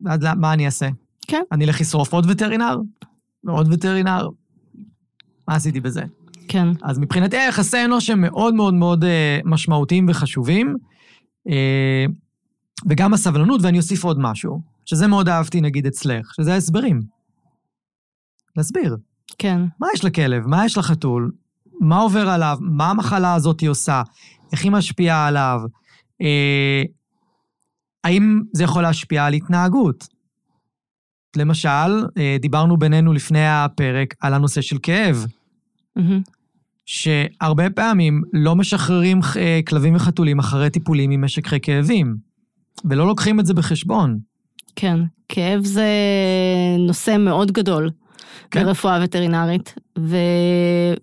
ואז 0.00 0.20
מה 0.36 0.52
אני 0.52 0.66
אעשה? 0.66 0.88
כן. 1.28 1.42
אני 1.52 1.64
אלך 1.64 1.80
לשרוף 1.80 2.12
עוד 2.12 2.26
וטרינר? 2.30 2.76
ועוד 3.44 3.72
וטרינר? 3.72 4.28
מה 5.48 5.54
עשיתי 5.54 5.80
בזה? 5.80 6.02
כן. 6.48 6.68
אז 6.82 6.98
מבחינתי 6.98 7.36
היחסי 7.36 7.84
אנוש 7.84 8.10
הם 8.10 8.20
מאוד 8.20 8.54
מאוד 8.54 8.74
מאוד 8.74 9.04
אה, 9.04 9.38
משמעותיים 9.44 10.06
וחשובים, 10.08 10.76
אה, 11.48 12.04
וגם 12.88 13.14
הסבלנות, 13.14 13.60
ואני 13.62 13.78
אוסיף 13.78 14.04
עוד 14.04 14.18
משהו, 14.20 14.60
שזה 14.84 15.06
מאוד 15.06 15.28
אהבתי 15.28 15.60
נגיד 15.60 15.86
אצלך, 15.86 16.34
שזה 16.34 16.54
ההסברים. 16.54 17.00
להסביר. 18.56 18.96
כן. 19.38 19.60
מה 19.80 19.86
יש 19.94 20.04
לכלב? 20.04 20.46
מה 20.46 20.66
יש 20.66 20.78
לחתול? 20.78 21.32
מה 21.80 21.98
עובר 21.98 22.28
עליו? 22.28 22.58
מה 22.60 22.90
המחלה 22.90 23.34
הזאת 23.34 23.62
עושה? 23.68 24.02
איך 24.52 24.64
היא 24.64 24.72
משפיעה 24.72 25.26
עליו? 25.26 25.60
אה, 26.22 26.82
האם 28.04 28.42
זה 28.52 28.64
יכול 28.64 28.82
להשפיע 28.82 29.24
על 29.24 29.32
התנהגות? 29.32 30.08
למשל, 31.36 32.06
אה, 32.18 32.36
דיברנו 32.40 32.76
בינינו 32.76 33.12
לפני 33.12 33.48
הפרק 33.48 34.14
על 34.20 34.34
הנושא 34.34 34.60
של 34.60 34.78
כאב. 34.82 35.26
Mm-hmm. 35.98 36.02
שהרבה 36.86 37.70
פעמים 37.70 38.22
לא 38.32 38.56
משחררים 38.56 39.20
אה, 39.36 39.60
כלבים 39.66 39.96
וחתולים 39.96 40.38
אחרי 40.38 40.70
טיפולים 40.70 41.10
עם 41.10 41.24
משככי 41.24 41.60
כאבים, 41.60 42.16
ולא 42.84 43.06
לוקחים 43.06 43.40
את 43.40 43.46
זה 43.46 43.54
בחשבון. 43.54 44.18
כן, 44.76 45.00
כאב 45.28 45.64
זה 45.64 45.88
נושא 46.78 47.16
מאוד 47.18 47.52
גדול. 47.52 47.90
כן. 48.50 48.64
ברפואה 48.64 49.00
וטרינרית, 49.02 49.74
ו... 49.98 50.16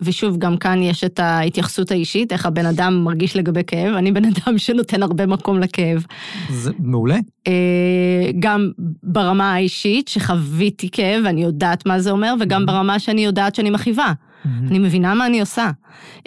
ושוב, 0.02 0.38
גם 0.38 0.58
כאן 0.58 0.84
יש 0.84 1.04
את 1.04 1.20
ההתייחסות 1.20 1.92
האישית, 1.92 2.34
איך 2.34 2.46
הבן 2.46 2.66
אדם 2.66 3.04
מרגיש 3.04 3.36
לגבי 3.36 3.62
כאב. 3.68 3.96
אני 3.96 4.12
בן 4.12 4.26
אדם 4.26 4.58
שנותן 4.58 5.04
הרבה 5.04 5.26
מקום 5.26 5.60
לכאב. 5.60 6.06
זה 6.50 6.72
מעולה. 6.80 7.18
אה, 7.48 8.32
גם 8.40 8.72
ברמה 9.04 9.54
האישית, 9.54 10.08
שחוויתי 10.08 10.90
כאב, 10.92 11.22
ואני 11.26 11.44
יודעת 11.44 11.86
מה 11.86 12.00
זה 12.00 12.12
אומר, 12.12 12.34
וגם 12.40 12.66
ברמה 12.66 13.00
שאני 13.00 13.26
יודעת 13.26 13.56
שאני 13.56 13.70
מכאיבה. 13.70 14.14
Mm-hmm. 14.14 14.48
אני 14.70 14.80
מבינה 14.80 15.14
מה 15.14 15.26
אני 15.26 15.40
עושה. 15.40 15.72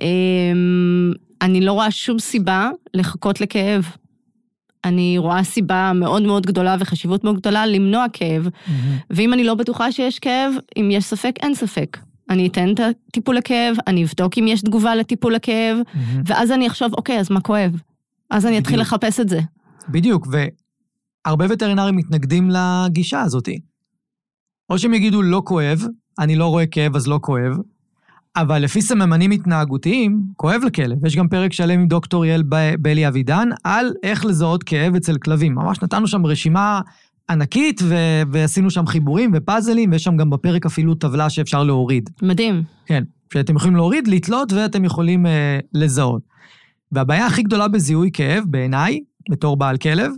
אמ, 0.01 1.13
אני 1.43 1.61
לא 1.61 1.73
רואה 1.73 1.91
שום 1.91 2.19
סיבה 2.19 2.71
לחכות 2.95 3.41
לכאב. 3.41 3.87
אני 4.87 5.19
רואה 5.19 5.45
סיבה 5.45 5.93
מאוד 5.95 6.23
מאוד 6.23 6.47
גדולה 6.47 6.77
וחשיבות 6.81 7.25
מאוד 7.25 7.37
גדולה 7.37 7.67
למנוע 7.67 8.07
כאב. 8.13 8.47
Mm-hmm. 8.47 8.71
ואם 9.11 9.33
אני 9.33 9.45
לא 9.45 9.55
בטוחה 9.55 9.93
שיש 9.93 10.19
כאב, 10.19 10.53
אם 10.77 10.89
יש 10.93 11.05
ספק, 11.05 11.35
אין 11.43 11.55
ספק. 11.55 11.99
אני 12.31 12.49
אתן 12.49 12.75
את 12.75 12.81
הטיפול 12.81 13.37
לכאב, 13.37 13.77
אני 13.87 14.05
אבדוק 14.05 14.39
אם 14.39 14.47
יש 14.49 14.61
תגובה 14.63 14.95
לטיפול 14.95 15.35
לכאב, 15.35 15.79
mm-hmm. 15.79 15.99
ואז 16.27 16.53
אני 16.53 16.67
אחשוב, 16.67 16.95
אוקיי, 16.95 17.21
אז 17.21 17.31
מה 17.31 17.41
כואב? 17.41 17.81
אז 18.31 18.47
אני 18.47 18.59
אתחיל 18.59 18.81
לחפש 18.81 19.21
את 19.21 19.29
זה. 19.29 19.41
בדיוק, 19.89 20.27
והרבה 21.27 21.47
וטרינרים 21.51 21.97
מתנגדים 21.97 22.51
לגישה 22.51 23.21
הזאתי. 23.21 23.59
או 24.71 24.79
שהם 24.79 24.95
יגידו, 24.95 25.23
לא 25.23 25.43
כואב, 25.45 25.83
אני 26.19 26.37
לא 26.37 26.47
רואה 26.47 26.67
כאב 26.67 26.97
אז 26.97 27.07
לא 27.07 27.19
כואב, 27.23 27.53
אבל 28.37 28.59
לפי 28.59 28.83
סממנים 28.83 29.31
התנהגותיים, 29.31 30.23
כואב 30.37 30.61
לכלב. 30.67 31.07
יש 31.07 31.17
גם 31.17 31.29
פרק 31.29 31.53
שלם 31.53 31.81
עם 31.81 31.89
דוקטור 31.89 32.25
יעל 32.25 32.43
בלי 32.79 33.09
אבידן 33.09 33.49
על 33.65 33.93
איך 34.03 34.25
לזהות 34.25 34.63
כאב 34.63 34.95
אצל 34.95 35.19
כלבים. 35.19 35.55
ממש 35.55 35.83
נתנו 35.83 36.07
שם 36.07 36.27
רשימה 36.27 36.81
ענקית, 37.31 37.81
ו- 37.85 38.23
ועשינו 38.33 38.71
שם 38.71 38.87
חיבורים 38.87 39.31
ופאזלים, 39.35 39.93
ויש 39.93 40.05
שם 40.05 40.17
גם 40.17 40.31
בפרק 40.31 40.67
אפילו 40.67 40.95
טבלה 40.95 41.31
שאפשר 41.31 41.63
להוריד. 41.63 42.11
מדהים. 42.23 42.63
כן, 42.87 43.05
שאתם 43.33 43.57
יכולים 43.57 43.77
להוריד, 43.77 44.09
לתלות, 44.09 44.53
ואתם 44.53 44.85
יכולים 44.85 45.27
אה, 45.27 45.59
לזהות. 45.75 46.23
והבעיה 46.93 47.27
הכי 47.27 47.43
גדולה 47.43 47.69
בזיהוי 47.69 48.11
כאב, 48.13 48.45
בעיניי, 48.47 49.01
בתור 49.31 49.57
בעל 49.57 49.77
כלב, 49.77 50.13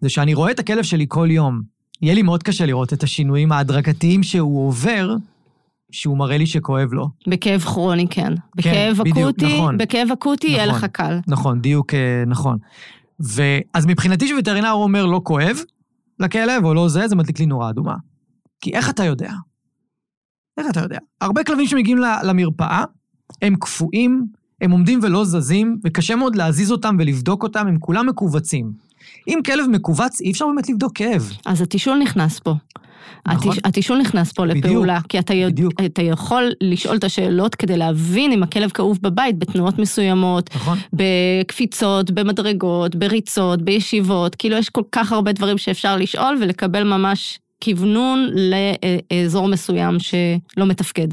זה 0.00 0.08
שאני 0.08 0.34
רואה 0.34 0.50
את 0.50 0.58
הכלב 0.58 0.82
שלי 0.82 1.06
כל 1.08 1.28
יום. 1.30 1.60
יהיה 2.02 2.14
לי 2.14 2.22
מאוד 2.22 2.42
קשה 2.42 2.66
לראות 2.66 2.92
את 2.92 3.02
השינויים 3.02 3.52
ההדרגתיים 3.52 4.22
שהוא 4.22 4.66
עובר 4.66 5.16
שהוא 5.92 6.18
מראה 6.18 6.38
לי 6.38 6.46
שכואב 6.46 6.92
לו. 6.92 7.08
בכאב 7.28 7.60
כרוני, 7.60 8.06
כן. 8.10 8.32
בכאב 8.56 8.96
כן, 8.96 9.02
בדיוק, 9.02 9.18
אקוטי, 9.18 9.58
נכון. 9.58 9.78
בכאב 9.78 10.08
אקוטי 10.12 10.46
נכון, 10.46 10.56
יהיה 10.56 10.66
לך 10.66 10.84
קל. 10.84 11.18
נכון, 11.28 11.60
דיוק 11.60 11.94
אה, 11.94 12.24
נכון. 12.26 12.58
ואז 13.20 13.86
מבחינתי 13.86 14.28
שווטרינר 14.28 14.72
אומר 14.72 15.06
לא 15.06 15.20
כואב 15.24 15.56
לכלב 16.20 16.64
או 16.64 16.74
לא 16.74 16.88
זה, 16.88 17.08
זה 17.08 17.16
מדליק 17.16 17.40
לי 17.40 17.46
נורה 17.46 17.70
אדומה. 17.70 17.94
כי 18.60 18.74
איך 18.74 18.90
אתה 18.90 19.04
יודע? 19.04 19.32
איך 20.58 20.66
אתה 20.70 20.80
יודע? 20.80 20.98
הרבה 21.20 21.44
כלבים 21.44 21.66
שמגיעים 21.66 21.98
למרפאה, 22.22 22.84
הם 23.42 23.56
קפואים, 23.56 24.26
הם 24.60 24.70
עומדים 24.70 24.98
ולא 25.02 25.24
זזים, 25.24 25.78
וקשה 25.84 26.16
מאוד 26.16 26.36
להזיז 26.36 26.72
אותם 26.72 26.96
ולבדוק 26.98 27.42
אותם, 27.42 27.66
הם 27.66 27.78
כולם 27.78 28.06
מכווצים. 28.08 28.72
אם 29.28 29.38
כלב 29.46 29.66
מכווץ, 29.70 30.20
אי 30.20 30.30
אפשר 30.30 30.46
באמת 30.46 30.68
לבדוק 30.68 30.92
כאב. 30.94 31.32
אז 31.46 31.60
התישול 31.60 31.98
נכנס 31.98 32.38
פה. 32.38 32.54
נכון. 33.28 33.56
התישול 33.64 33.98
נכנס 33.98 34.32
פה 34.32 34.46
בדיוק, 34.46 34.66
לפעולה, 34.66 35.00
כי 35.08 35.18
אתה, 35.18 35.34
יודע, 35.34 35.62
אתה 35.86 36.02
יכול 36.02 36.52
לשאול 36.60 36.96
את 36.96 37.04
השאלות 37.04 37.54
כדי 37.54 37.76
להבין 37.76 38.32
אם 38.32 38.42
הכלב 38.42 38.70
כאוב 38.70 38.98
בבית 39.02 39.38
בתנועות 39.38 39.78
מסוימות, 39.78 40.50
נכון. 40.54 40.78
בקפיצות, 40.92 42.10
במדרגות, 42.10 42.96
בריצות, 42.96 43.62
בישיבות, 43.62 44.34
כאילו 44.34 44.56
יש 44.56 44.68
כל 44.68 44.82
כך 44.92 45.12
הרבה 45.12 45.32
דברים 45.32 45.58
שאפשר 45.58 45.96
לשאול 45.96 46.38
ולקבל 46.40 46.84
ממש 46.84 47.38
כוונון 47.64 48.28
לאזור 49.12 49.48
מסוים 49.48 49.96
שלא 49.98 50.66
מתפקד. 50.66 51.08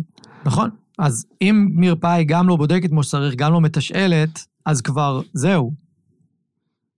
נכון, 0.45 0.69
אז 0.99 1.25
אם 1.41 1.67
מרפאה 1.73 2.13
היא 2.13 2.25
גם 2.27 2.47
לא 2.47 2.55
בודקת 2.55 2.89
כמו 2.89 3.03
שצריך, 3.03 3.35
גם 3.35 3.53
לא 3.53 3.61
מתשאלת, 3.61 4.45
אז 4.65 4.81
כבר 4.81 5.21
זהו. 5.33 5.71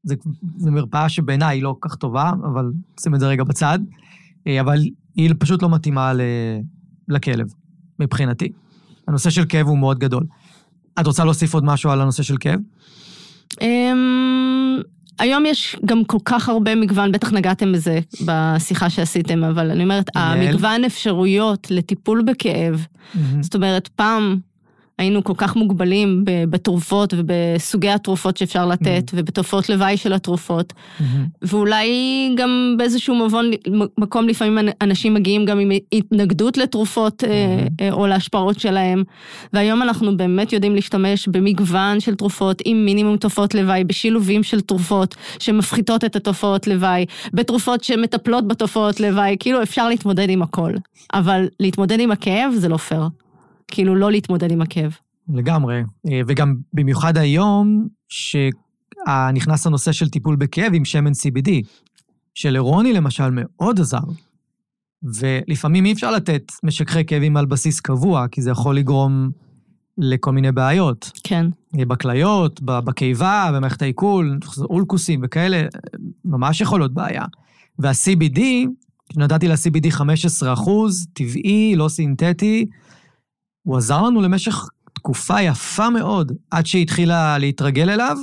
זו 0.04 0.72
מרפאה 0.72 1.10
שבעיניי 1.10 1.58
היא 1.58 1.64
לא 1.64 1.76
כל 1.80 1.90
כך 1.90 1.96
טובה, 1.96 2.32
אבל 2.54 2.72
שים 3.00 3.16
את 3.16 3.20
זה 3.20 3.28
רגע 3.28 3.44
בצד. 3.44 3.80
אה, 4.48 4.62
אבל 4.62 4.80
היא 5.16 5.34
פשוט 5.40 5.62
לא 5.62 5.70
מתאימה 5.70 6.14
לכלב, 7.10 7.48
מבחינתי. 8.00 8.52
הנושא 9.08 9.30
של 9.30 9.46
כאב 9.50 9.68
הוא 9.68 9.78
מאוד 9.78 10.00
גדול. 10.00 10.24
את 11.00 11.08
רוצה 11.08 11.26
להוסיף 11.26 11.54
עוד 11.54 11.66
משהו 11.66 11.92
על 11.92 12.02
הנושא 12.02 12.24
של 12.24 12.36
כאב? 12.40 12.60
אמ, 13.62 14.80
היום 15.20 15.46
יש 15.46 15.76
גם 15.86 16.04
כל 16.04 16.18
כך 16.26 16.50
הרבה 16.50 16.76
מגוון, 16.76 17.12
בטח 17.12 17.34
נגעתם 17.34 17.72
בזה 17.72 18.00
בשיחה 18.26 18.90
שעשיתם, 18.90 19.44
אבל 19.44 19.72
אני 19.72 19.84
אומרת, 19.84 20.10
המגוון 20.16 20.84
אפשרויות 20.84 21.72
לטיפול 21.72 22.22
בכאב, 22.22 22.86
זאת 23.42 23.56
אומרת, 23.56 23.88
פעם 23.88 24.40
היינו 25.02 25.24
כל 25.24 25.34
כך 25.38 25.56
מוגבלים 25.56 26.24
בתרופות 26.26 27.14
ובסוגי 27.18 27.90
התרופות 27.90 28.38
שאפשר 28.38 28.66
לתת, 28.66 29.10
mm-hmm. 29.10 29.14
ובתופעות 29.16 29.70
לוואי 29.70 29.98
של 29.98 30.14
התרופות. 30.14 30.74
Mm-hmm. 30.74 31.04
ואולי 31.42 31.90
גם 32.38 32.76
באיזשהו 32.78 33.16
מבון, 33.16 33.52
מקום 33.98 34.28
לפעמים 34.28 34.70
אנשים 34.82 35.14
מגיעים 35.14 35.46
גם 35.46 35.60
עם 35.60 35.72
התנגדות 35.92 36.58
לתרופות 36.58 37.24
mm-hmm. 37.24 37.84
או 37.92 38.08
להשפעות 38.08 38.60
שלהם. 38.60 39.04
והיום 39.54 39.82
אנחנו 39.82 40.18
באמת 40.18 40.54
יודעים 40.54 40.76
להשתמש 40.76 41.28
במגוון 41.28 42.00
של 42.00 42.16
תרופות 42.16 42.62
עם 42.66 42.86
מינימום 42.86 43.18
תופעות 43.18 43.56
לוואי, 43.56 43.84
בשילובים 43.84 44.44
של 44.44 44.62
תרופות 44.62 45.16
שמפחיתות 45.40 46.04
את 46.04 46.16
התופעות 46.16 46.68
לוואי, 46.68 47.06
בתרופות 47.34 47.84
שמטפלות 47.84 48.48
בתופעות 48.48 49.00
לוואי, 49.00 49.36
כאילו 49.40 49.64
אפשר 49.64 49.90
להתמודד 49.90 50.30
עם 50.30 50.42
הכל. 50.42 50.72
אבל 51.14 51.46
להתמודד 51.60 52.00
עם 52.00 52.12
הכאב 52.12 52.54
זה 52.54 52.70
לא 52.70 52.78
פייר. 52.78 53.21
כאילו 53.72 53.96
לא 53.96 54.12
להתמודד 54.12 54.52
עם 54.52 54.62
הכאב. 54.62 54.96
לגמרי, 55.30 55.84
אה, 56.12 56.22
וגם 56.28 56.56
במיוחד 56.74 57.18
היום, 57.18 57.88
שנכנס 58.10 59.68
הנושא 59.68 59.92
של 59.92 60.10
טיפול 60.10 60.36
בכאב 60.36 60.74
עם 60.74 60.86
שמן 60.86 61.12
CBD, 61.12 61.50
שלרוני 62.34 62.94
למשל 62.94 63.30
מאוד 63.32 63.80
עזר. 63.80 64.00
ולפעמים 65.04 65.86
אי 65.86 65.94
אפשר 65.94 66.12
לתת 66.12 66.52
משככי 66.64 67.06
כאבים 67.06 67.38
על 67.38 67.46
בסיס 67.46 67.80
קבוע, 67.80 68.28
כי 68.28 68.42
זה 68.42 68.52
יכול 68.52 68.78
לגרום 68.78 69.32
לכל 69.98 70.32
מיני 70.32 70.52
בעיות. 70.52 71.12
כן. 71.24 71.46
אה, 71.80 71.86
בכליות, 71.86 72.62
בקיבה, 72.62 73.52
במערכת 73.54 73.82
העיכול, 73.82 74.40
אולקוסים 74.58 75.20
וכאלה, 75.24 75.66
ממש 76.26 76.62
יכול 76.62 76.80
להיות 76.80 76.94
בעיה. 76.94 77.24
וה-CBD, 77.80 78.40
נתתי 79.16 79.48
ל-CBD 79.48 79.90
15 79.90 80.54
אחוז, 80.54 81.08
טבעי, 81.14 81.76
לא 81.76 81.88
סינתטי, 81.88 82.66
הוא 83.64 83.78
עזר 83.78 84.02
לנו 84.02 84.22
למשך 84.22 84.68
תקופה 84.94 85.42
יפה 85.42 85.90
מאוד, 85.90 86.32
עד 86.52 86.66
שהיא 86.66 86.82
התחילה 86.82 87.38
להתרגל 87.38 87.90
אליו, 87.90 88.18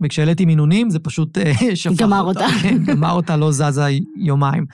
וכשהעליתי 0.00 0.44
מינונים 0.44 0.90
זה 0.90 0.98
פשוט 0.98 1.38
אה, 1.38 1.52
שפך 1.74 1.96
גמר 1.96 2.22
אותה. 2.22 2.46
אותה. 2.46 2.58
כן, 2.62 2.84
גמר 2.84 3.12
אותה, 3.12 3.36
לא 3.36 3.52
זזה 3.52 3.88
יומיים. 4.16 4.66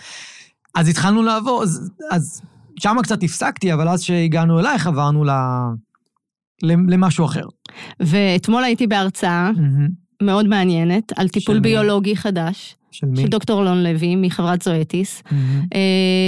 אז 0.75 0.89
התחלנו 0.89 1.23
לעבור, 1.23 1.63
אז, 1.63 1.91
אז 2.11 2.43
שם 2.79 2.97
קצת 3.03 3.23
הפסקתי, 3.23 3.73
אבל 3.73 3.89
אז 3.89 4.03
שהגענו 4.03 4.61
אלייך 4.61 4.87
עברנו 4.87 5.25
ל... 5.25 5.31
למשהו 6.63 7.25
אחר. 7.25 7.45
ואתמול 8.01 8.65
הייתי 8.65 8.87
בהרצאה 8.87 9.51
mm-hmm. 9.51 9.93
מאוד 10.23 10.47
מעניינת 10.47 11.13
על 11.17 11.29
טיפול 11.29 11.61
ביולוגי 11.61 12.17
חדש. 12.17 12.77
של 12.91 13.07
מי? 13.07 13.23
של 13.23 13.29
דוקטור 13.29 13.63
אלון 13.63 13.83
לוי 13.83 14.17
מחברת 14.17 14.63
זואטיס, 14.63 15.23
mm-hmm. 15.27 15.77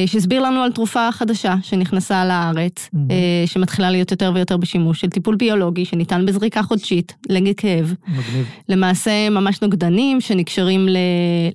שהסביר 0.07 0.43
לנו 0.43 0.61
על 0.61 0.73
תרופה 0.73 1.13
חדשה 1.13 1.55
שנכנסה 1.63 2.25
לארץ, 2.25 2.89
mm-hmm. 2.95 2.99
שמתחילה 3.47 3.91
להיות 3.91 4.11
יותר 4.11 4.33
ויותר 4.35 4.57
בשימוש, 4.57 5.01
של 5.01 5.11
טיפול 5.11 5.37
ביולוגי 5.37 5.85
שניתן 5.85 6.27
בזריקה 6.27 6.63
חודשית 6.63 7.15
נגד 7.31 7.55
כאב. 7.57 7.95
מגניב. 8.09 8.47
למעשה 8.69 9.31
ממש 9.31 9.63
נוגדנים 9.63 10.21
שנקשרים 10.21 10.89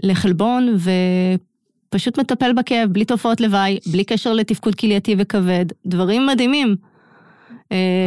לחלבון 0.03 0.77
ופשוט 1.89 2.19
מטפל 2.19 2.53
בכאב, 2.53 2.89
בלי 2.91 3.05
תופעות 3.05 3.41
לוואי, 3.41 3.79
בלי 3.91 4.03
קשר 4.03 4.33
לתפקוד 4.33 4.75
כלייתי 4.75 5.15
וכבד, 5.17 5.65
דברים 5.85 6.27
מדהימים. 6.27 6.75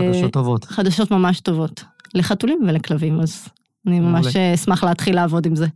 חדשות 0.06 0.32
טובות. 0.32 0.64
חדשות 0.64 1.10
ממש 1.10 1.40
טובות. 1.40 1.84
לחתולים 2.14 2.58
ולכלבים, 2.68 3.20
אז 3.20 3.48
אני 3.86 4.00
ממש 4.00 4.36
אשמח 4.36 4.84
להתחיל 4.84 5.14
לעבוד 5.14 5.46
עם 5.46 5.56
זה. 5.56 5.66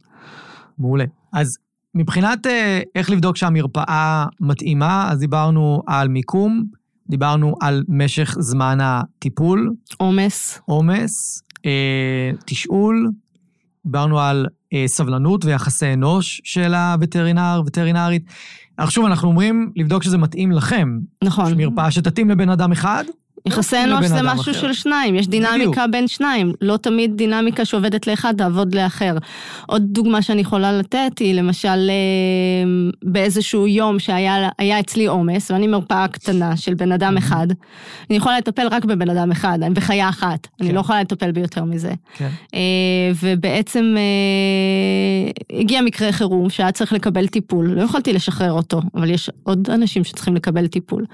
מעולה. 0.79 1.05
אז 1.33 1.59
מבחינת 1.97 2.47
אה, 2.47 2.81
איך 2.95 3.11
לבדוק 3.11 3.37
שהמרפאה 3.37 4.25
מתאימה, 4.41 5.09
אז 5.11 5.19
דיברנו 5.19 5.83
על 5.87 6.09
מיקום, 6.09 6.65
דיברנו 7.09 7.55
על 7.61 7.85
משך 7.89 8.37
זמן 8.39 8.79
הטיפול. 8.81 9.73
עומס. 9.97 10.61
עומס, 10.65 11.43
אה, 11.67 12.31
תשאול, 12.47 13.11
דיברנו 13.85 14.21
על 14.21 14.47
אה, 14.73 14.85
סבלנות 14.87 15.45
ויחסי 15.45 15.93
אנוש 15.93 16.41
של 16.45 16.75
הווטרינר, 16.75 17.63
וטרינרית. 17.67 18.25
עכשיו 18.77 19.07
אנחנו 19.07 19.29
אומרים 19.29 19.73
לבדוק 19.77 20.03
שזה 20.03 20.19
מתאים 20.19 20.53
לכם. 20.53 20.99
נכון. 21.25 21.55
מרפאה 21.57 21.91
שתתאים 21.91 22.31
לבן 22.31 22.49
אדם 22.49 22.73
אחד, 22.73 23.05
יחסי 23.47 23.77
אנוש 23.85 24.07
זה 24.07 24.23
משהו 24.23 24.53
אחר. 24.53 24.61
של 24.61 24.73
שניים, 24.73 25.15
יש 25.15 25.29
דינמיקה 25.29 25.71
בדיוק. 25.71 25.91
בין 25.93 26.09
שניים, 26.09 26.53
לא 26.61 26.77
תמיד 26.77 27.17
דינמיקה 27.17 27.65
שעובדת 27.65 28.07
לאחד 28.07 28.35
תעבוד 28.37 28.75
לאחר. 28.75 29.17
עוד 29.67 29.83
דוגמה 29.87 30.23
שאני 30.23 30.41
יכולה 30.41 30.73
לתת 30.73 31.19
היא 31.19 31.35
למשל 31.35 31.69
אה, 31.69 32.91
באיזשהו 33.03 33.67
יום 33.67 33.99
שהיה 33.99 34.81
אצלי 34.81 35.07
עומס, 35.07 35.51
ואני 35.51 35.67
מרפאה 35.67 36.09
קטנה 36.09 36.57
של 36.57 36.75
בן 36.75 36.93
אדם 36.93 37.17
אחד, 37.17 37.47
אני 38.11 38.17
יכולה 38.17 38.39
לטפל 38.39 38.69
רק 38.71 38.85
בבן 38.85 39.11
אדם 39.11 39.31
אחד, 39.31 39.59
בחיה 39.73 40.09
אחת, 40.09 40.47
כן. 40.47 40.65
אני 40.65 40.75
לא 40.75 40.81
יכולה 40.81 41.01
לטפל 41.01 41.33
ביותר 41.33 41.65
מזה. 41.65 41.93
כן. 42.17 42.29
אה, 42.55 42.61
ובעצם 43.23 43.95
אה, 43.97 45.59
הגיע 45.61 45.81
מקרה 45.81 46.13
חירום 46.13 46.51
שהיה 46.51 46.73
צריך 46.73 46.93
לקבל 46.93 47.27
טיפול, 47.27 47.67
לא 47.67 47.83
יכולתי 47.83 48.13
לשחרר 48.13 48.53
אותו, 48.53 48.81
אבל 48.95 49.11
יש 49.11 49.31
עוד 49.43 49.71
אנשים 49.71 50.05
שצריכים 50.05 50.35
לקבל 50.35 50.67
טיפול. 50.67 51.05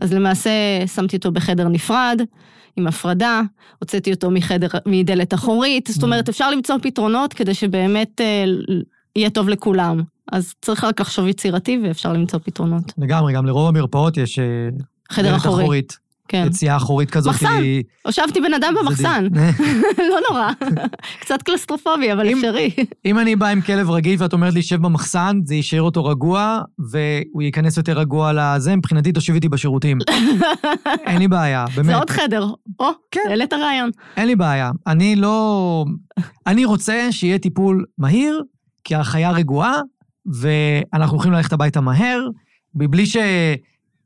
אז 0.00 0.12
למעשה 0.12 0.50
שמתי 0.94 1.16
אותו 1.16 1.32
בחדר 1.32 1.68
נפרד, 1.76 2.20
עם 2.76 2.86
הפרדה, 2.86 3.40
הוצאתי 3.78 4.12
אותו 4.12 4.30
מחדר, 4.30 4.68
מדלת 4.86 5.34
אחורית, 5.34 5.88
זאת 5.92 6.02
אומרת, 6.02 6.28
אפשר 6.28 6.50
למצוא 6.50 6.76
פתרונות 6.82 7.34
כדי 7.34 7.54
שבאמת 7.54 8.20
אה, 8.20 8.44
יהיה 9.16 9.30
טוב 9.30 9.48
לכולם. 9.48 10.02
אז 10.32 10.54
צריך 10.62 10.84
רק 10.84 11.00
לחשוב 11.00 11.26
יצירתי 11.26 11.80
ואפשר 11.84 12.12
למצוא 12.12 12.38
פתרונות. 12.44 12.92
לגמרי, 12.98 13.32
גם 13.32 13.46
לרוב 13.46 13.68
המרפאות 13.68 14.16
יש 14.16 14.38
אה, 14.38 14.44
חדר 15.10 15.36
אחורי. 15.36 15.62
אחורית. 15.62 16.05
כן. 16.28 16.46
יציאה 16.46 16.76
אחורית 16.76 17.10
כזאת. 17.10 17.34
מחסן, 17.34 17.60
הושבתי 18.02 18.40
בן 18.40 18.54
אדם 18.54 18.74
במחסן. 18.80 19.24
לא 20.10 20.18
נורא, 20.30 20.50
קצת 21.20 21.42
קלסטרופובי, 21.42 22.12
אבל 22.12 22.32
אפשרי. 22.32 22.70
אם 23.04 23.18
אני 23.18 23.36
בא 23.36 23.46
עם 23.46 23.60
כלב 23.60 23.90
רגיל 23.90 24.16
ואת 24.22 24.32
אומרת 24.32 24.54
לי, 24.54 24.62
שב 24.62 24.82
במחסן, 24.82 25.40
זה 25.44 25.54
יישאר 25.54 25.82
אותו 25.82 26.04
רגוע, 26.04 26.60
והוא 26.78 27.42
ייכנס 27.42 27.76
יותר 27.76 27.98
רגוע 27.98 28.32
לזה, 28.34 28.76
מבחינתי 28.76 29.12
תושיב 29.12 29.34
איתי 29.34 29.48
בשירותים. 29.48 29.98
אין 31.06 31.18
לי 31.18 31.28
בעיה, 31.28 31.64
באמת. 31.74 31.86
זה 31.86 31.96
עוד 31.96 32.10
חדר. 32.10 32.46
או, 32.80 32.90
כן. 33.10 33.20
העלית 33.28 33.52
רעיון. 33.52 33.90
אין 34.16 34.26
לי 34.26 34.36
בעיה. 34.36 34.70
אני 34.86 35.16
לא... 35.16 35.84
אני 36.46 36.64
רוצה 36.64 37.08
שיהיה 37.10 37.38
טיפול 37.38 37.84
מהיר, 37.98 38.42
כי 38.84 38.94
החיה 38.94 39.30
רגועה, 39.30 39.80
ואנחנו 40.26 41.16
הולכים 41.16 41.32
ללכת 41.32 41.52
הביתה 41.52 41.80
מהר, 41.80 42.26
מבלי 42.74 43.06
ש... 43.06 43.16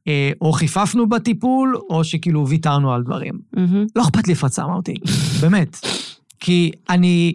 אה, 0.09 0.31
או 0.41 0.53
חיפפנו 0.53 1.09
בטיפול, 1.09 1.77
או 1.91 2.05
שכאילו 2.05 2.49
ויתרנו 2.49 2.93
על 2.93 3.03
דברים. 3.03 3.35
Mm-hmm. 3.57 3.87
לא 3.97 4.03
אכפת 4.03 4.29
לי 4.29 4.35
שמה 4.35 4.75
אותי, 4.75 4.95
באמת. 5.41 5.77
כי 6.41 6.71
אני, 6.91 7.35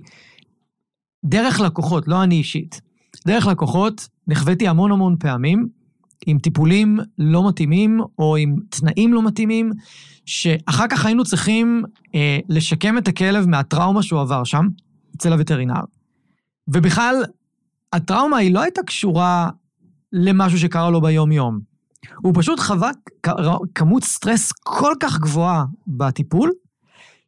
דרך 1.25 1.59
לקוחות, 1.59 2.07
לא 2.07 2.23
אני 2.23 2.35
אישית, 2.35 2.81
דרך 3.27 3.47
לקוחות 3.47 4.07
נחוויתי 4.27 4.67
המון 4.67 4.91
המון 4.91 5.15
פעמים 5.19 5.67
עם 6.25 6.39
טיפולים 6.39 6.99
לא 7.17 7.47
מתאימים, 7.49 7.99
או 8.19 8.35
עם 8.35 8.55
תנאים 8.69 9.13
לא 9.13 9.21
מתאימים, 9.21 9.71
שאחר 10.25 10.87
כך 10.89 11.05
היינו 11.05 11.23
צריכים 11.23 11.83
אה, 12.15 12.39
לשקם 12.49 12.97
את 12.97 13.07
הכלב 13.07 13.47
מהטראומה 13.47 14.03
שהוא 14.03 14.21
עבר 14.21 14.43
שם, 14.43 14.67
אצל 15.15 15.33
הווטרינר. 15.33 15.81
ובכלל, 16.67 17.23
הטראומה 17.93 18.37
היא 18.37 18.53
לא 18.53 18.61
הייתה 18.61 18.83
קשורה 18.83 19.49
למשהו 20.13 20.59
שקרה 20.59 20.89
לו 20.89 21.01
ביום-יום. 21.01 21.74
הוא 22.15 22.33
פשוט 22.35 22.59
חווה 22.59 22.91
כמות 23.75 24.03
סטרס 24.03 24.51
כל 24.51 24.93
כך 24.99 25.19
גבוהה 25.19 25.65
בטיפול, 25.87 26.51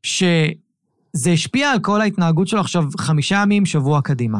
שזה 0.03 1.31
השפיע 1.33 1.71
על 1.71 1.79
כל 1.79 2.01
ההתנהגות 2.01 2.47
שלו 2.47 2.59
עכשיו 2.59 2.83
חמישה 2.97 3.35
ימים, 3.35 3.65
שבוע 3.65 4.01
קדימה. 4.01 4.39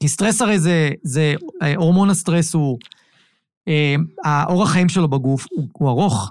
כי 0.00 0.08
סטרס 0.08 0.42
הרי 0.42 0.58
זה, 0.58 0.90
זה 1.02 1.34
אה, 1.62 1.74
הורמון 1.76 2.10
הסטרס 2.10 2.54
הוא, 2.54 2.78
אה, 3.68 3.94
האורך 4.24 4.70
חיים 4.70 4.88
שלו 4.88 5.08
בגוף 5.08 5.46
הוא, 5.50 5.68
הוא 5.72 5.88
ארוך. 5.88 6.30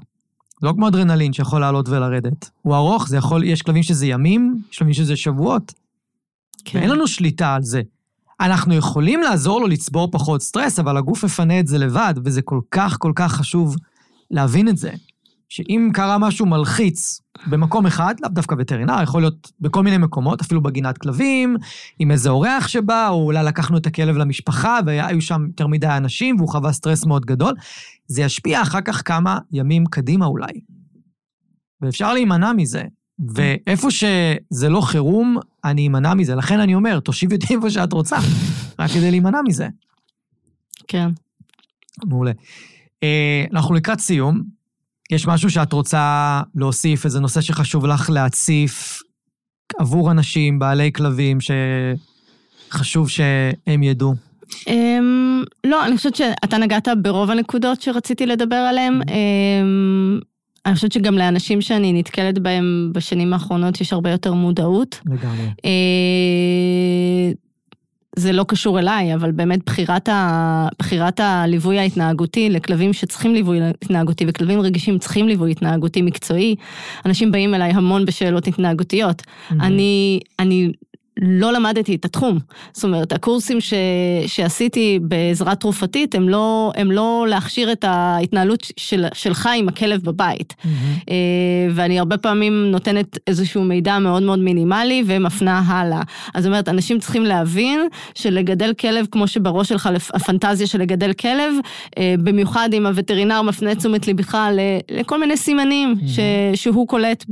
לא 0.61 0.73
כמו 0.75 0.87
אדרנלין 0.87 1.33
שיכול 1.33 1.61
לעלות 1.61 1.89
ולרדת. 1.89 2.49
הוא 2.61 2.75
ארוך, 2.75 3.07
זה 3.07 3.17
יכול, 3.17 3.43
יש 3.43 3.61
כלבים 3.61 3.83
שזה 3.83 4.05
ימים, 4.05 4.61
יש 4.71 4.77
כלבים 4.77 4.93
שזה 4.93 5.15
שבועות. 5.15 5.73
כן. 6.65 6.79
ואין 6.79 6.89
לנו 6.89 7.07
שליטה 7.07 7.53
על 7.53 7.63
זה. 7.63 7.81
אנחנו 8.39 8.73
יכולים 8.73 9.21
לעזור 9.21 9.61
לו 9.61 9.67
לצבור 9.67 10.11
פחות 10.11 10.41
סטרס, 10.41 10.79
אבל 10.79 10.97
הגוף 10.97 11.23
מפנה 11.23 11.59
את 11.59 11.67
זה 11.67 11.77
לבד, 11.77 12.13
וזה 12.25 12.41
כל 12.41 12.59
כך 12.71 12.97
כל 12.99 13.11
כך 13.15 13.31
חשוב 13.31 13.75
להבין 14.31 14.69
את 14.69 14.77
זה. 14.77 14.91
שאם 15.49 15.89
קרה 15.93 16.17
משהו 16.17 16.45
מלחיץ 16.45 17.21
במקום 17.47 17.85
אחד, 17.85 18.15
לאו 18.21 18.29
דווקא 18.29 18.55
וטרינר, 18.59 19.03
יכול 19.03 19.21
להיות 19.21 19.51
בכל 19.61 19.83
מיני 19.83 19.97
מקומות, 19.97 20.41
אפילו 20.41 20.61
בגינת 20.61 20.97
כלבים, 20.97 21.57
עם 21.99 22.11
איזה 22.11 22.29
אורח 22.29 22.67
שבא, 22.67 23.09
או 23.09 23.25
אולי 23.25 23.43
לקחנו 23.43 23.77
את 23.77 23.85
הכלב 23.85 24.17
למשפחה 24.17 24.79
והיו 24.85 25.21
שם 25.21 25.45
יותר 25.47 25.67
מדי 25.67 25.87
אנשים 25.87 26.35
והוא 26.35 26.49
חווה 26.49 26.73
סטרס 26.73 27.05
מאוד 27.05 27.25
גדול, 27.25 27.53
זה 28.07 28.21
ישפיע 28.21 28.61
אחר 28.61 28.81
כך 28.81 29.01
כמה 29.05 29.37
ימים 29.51 29.85
קדימה 29.85 30.25
אולי. 30.25 30.61
ואפשר 31.81 32.13
להימנע 32.13 32.53
מזה. 32.53 32.83
ואיפה 33.19 33.91
שזה 33.91 34.69
לא 34.69 34.81
חירום, 34.81 35.37
אני 35.65 35.87
אמנע 35.87 36.13
מזה. 36.13 36.35
לכן 36.35 36.59
אני 36.59 36.75
אומר, 36.75 36.99
תושיבי 36.99 37.35
אותי 37.35 37.55
איפה 37.55 37.69
שאת 37.69 37.93
רוצה, 37.93 38.17
רק 38.79 38.91
כדי 38.91 39.11
להימנע 39.11 39.39
מזה. 39.47 39.67
כן. 40.87 41.09
מעולה. 42.05 42.31
אה, 43.03 43.45
אנחנו 43.53 43.75
לקראת 43.75 43.99
סיום. 43.99 44.43
יש 45.11 45.27
משהו 45.27 45.49
שאת 45.49 45.73
רוצה 45.73 46.41
להוסיף, 46.55 47.05
איזה 47.05 47.19
נושא 47.19 47.41
שחשוב 47.41 47.85
לך 47.85 48.09
להציף 48.09 49.01
עבור 49.77 50.11
אנשים, 50.11 50.59
בעלי 50.59 50.91
כלבים, 50.93 51.37
שחשוב 52.69 53.09
שהם 53.09 53.83
ידעו? 53.83 54.13
Um, 54.51 54.69
לא, 55.63 55.85
אני 55.85 55.97
חושבת 55.97 56.15
שאתה 56.15 56.57
נגעת 56.57 56.87
ברוב 57.01 57.31
הנקודות 57.31 57.81
שרציתי 57.81 58.25
לדבר 58.25 58.55
עליהן. 58.55 59.01
Um, 59.01 60.25
אני 60.67 60.75
חושבת 60.75 60.91
שגם 60.91 61.17
לאנשים 61.17 61.61
שאני 61.61 61.93
נתקלת 61.93 62.39
בהם 62.39 62.91
בשנים 62.93 63.33
האחרונות 63.33 63.81
יש 63.81 63.93
הרבה 63.93 64.11
יותר 64.11 64.33
מודעות. 64.33 64.99
לגמרי. 65.05 65.45
אה, 65.65 67.31
זה 68.15 68.31
לא 68.31 68.45
קשור 68.47 68.79
אליי, 68.79 69.13
אבל 69.13 69.31
באמת 69.31 69.59
בחירת, 69.65 70.09
ה... 70.09 70.67
בחירת 70.79 71.19
הליווי 71.19 71.79
ההתנהגותי 71.79 72.49
לכלבים 72.49 72.93
שצריכים 72.93 73.33
ליווי 73.33 73.59
התנהגותי 73.83 74.25
וכלבים 74.27 74.59
רגישים 74.59 74.99
צריכים 74.99 75.27
ליווי 75.27 75.51
התנהגותי 75.51 76.01
מקצועי. 76.01 76.55
אנשים 77.05 77.31
באים 77.31 77.53
אליי 77.53 77.71
המון 77.71 78.05
בשאלות 78.05 78.47
התנהגותיות. 78.47 79.21
Mm-hmm. 79.21 79.53
אני, 79.59 80.19
אני 80.39 80.71
לא 81.21 81.53
למדתי 81.53 81.95
את 81.95 82.05
התחום. 82.05 82.39
זאת 82.73 82.83
אומרת, 82.83 83.11
הקורסים 83.11 83.61
ש, 83.61 83.73
שעשיתי 84.27 84.99
בעזרה 85.01 85.55
תרופתית 85.55 86.15
הם 86.15 86.29
לא, 86.29 86.71
הם 86.75 86.91
לא 86.91 87.25
להכשיר 87.29 87.71
את 87.71 87.83
ההתנהלות 87.83 88.67
של, 88.77 89.05
שלך 89.13 89.49
עם 89.55 89.67
הכלב 89.69 90.01
בבית. 90.03 90.53
Mm-hmm. 90.59 91.09
ואני 91.71 91.99
הרבה 91.99 92.17
פעמים 92.17 92.71
נותנת 92.71 93.17
איזשהו 93.27 93.63
מידע 93.63 93.99
מאוד 93.99 94.23
מאוד 94.23 94.39
מינימלי 94.39 95.03
ומפנה 95.05 95.61
הלאה. 95.67 96.01
אז 96.33 96.43
זאת 96.43 96.49
אומרת, 96.49 96.69
אנשים 96.69 96.99
צריכים 96.99 97.23
להבין 97.23 97.87
שלגדל 98.15 98.73
כלב, 98.73 99.05
כמו 99.11 99.27
שבראש 99.27 99.69
שלך 99.69 99.89
הפנטזיה 100.13 100.67
של 100.67 100.79
לגדל 100.79 101.13
כלב, 101.13 101.53
אה, 101.97 102.15
במיוחד 102.23 102.69
אם 102.73 102.85
הווטרינר 102.85 103.41
מפנה 103.41 103.75
תשומת 103.75 104.07
ליבך 104.07 104.37
לכל 104.91 105.19
מיני 105.19 105.37
סימנים 105.37 105.95
mm-hmm. 105.97 106.07
ש, 106.07 106.19
שהוא 106.61 106.87
קולט 106.87 107.25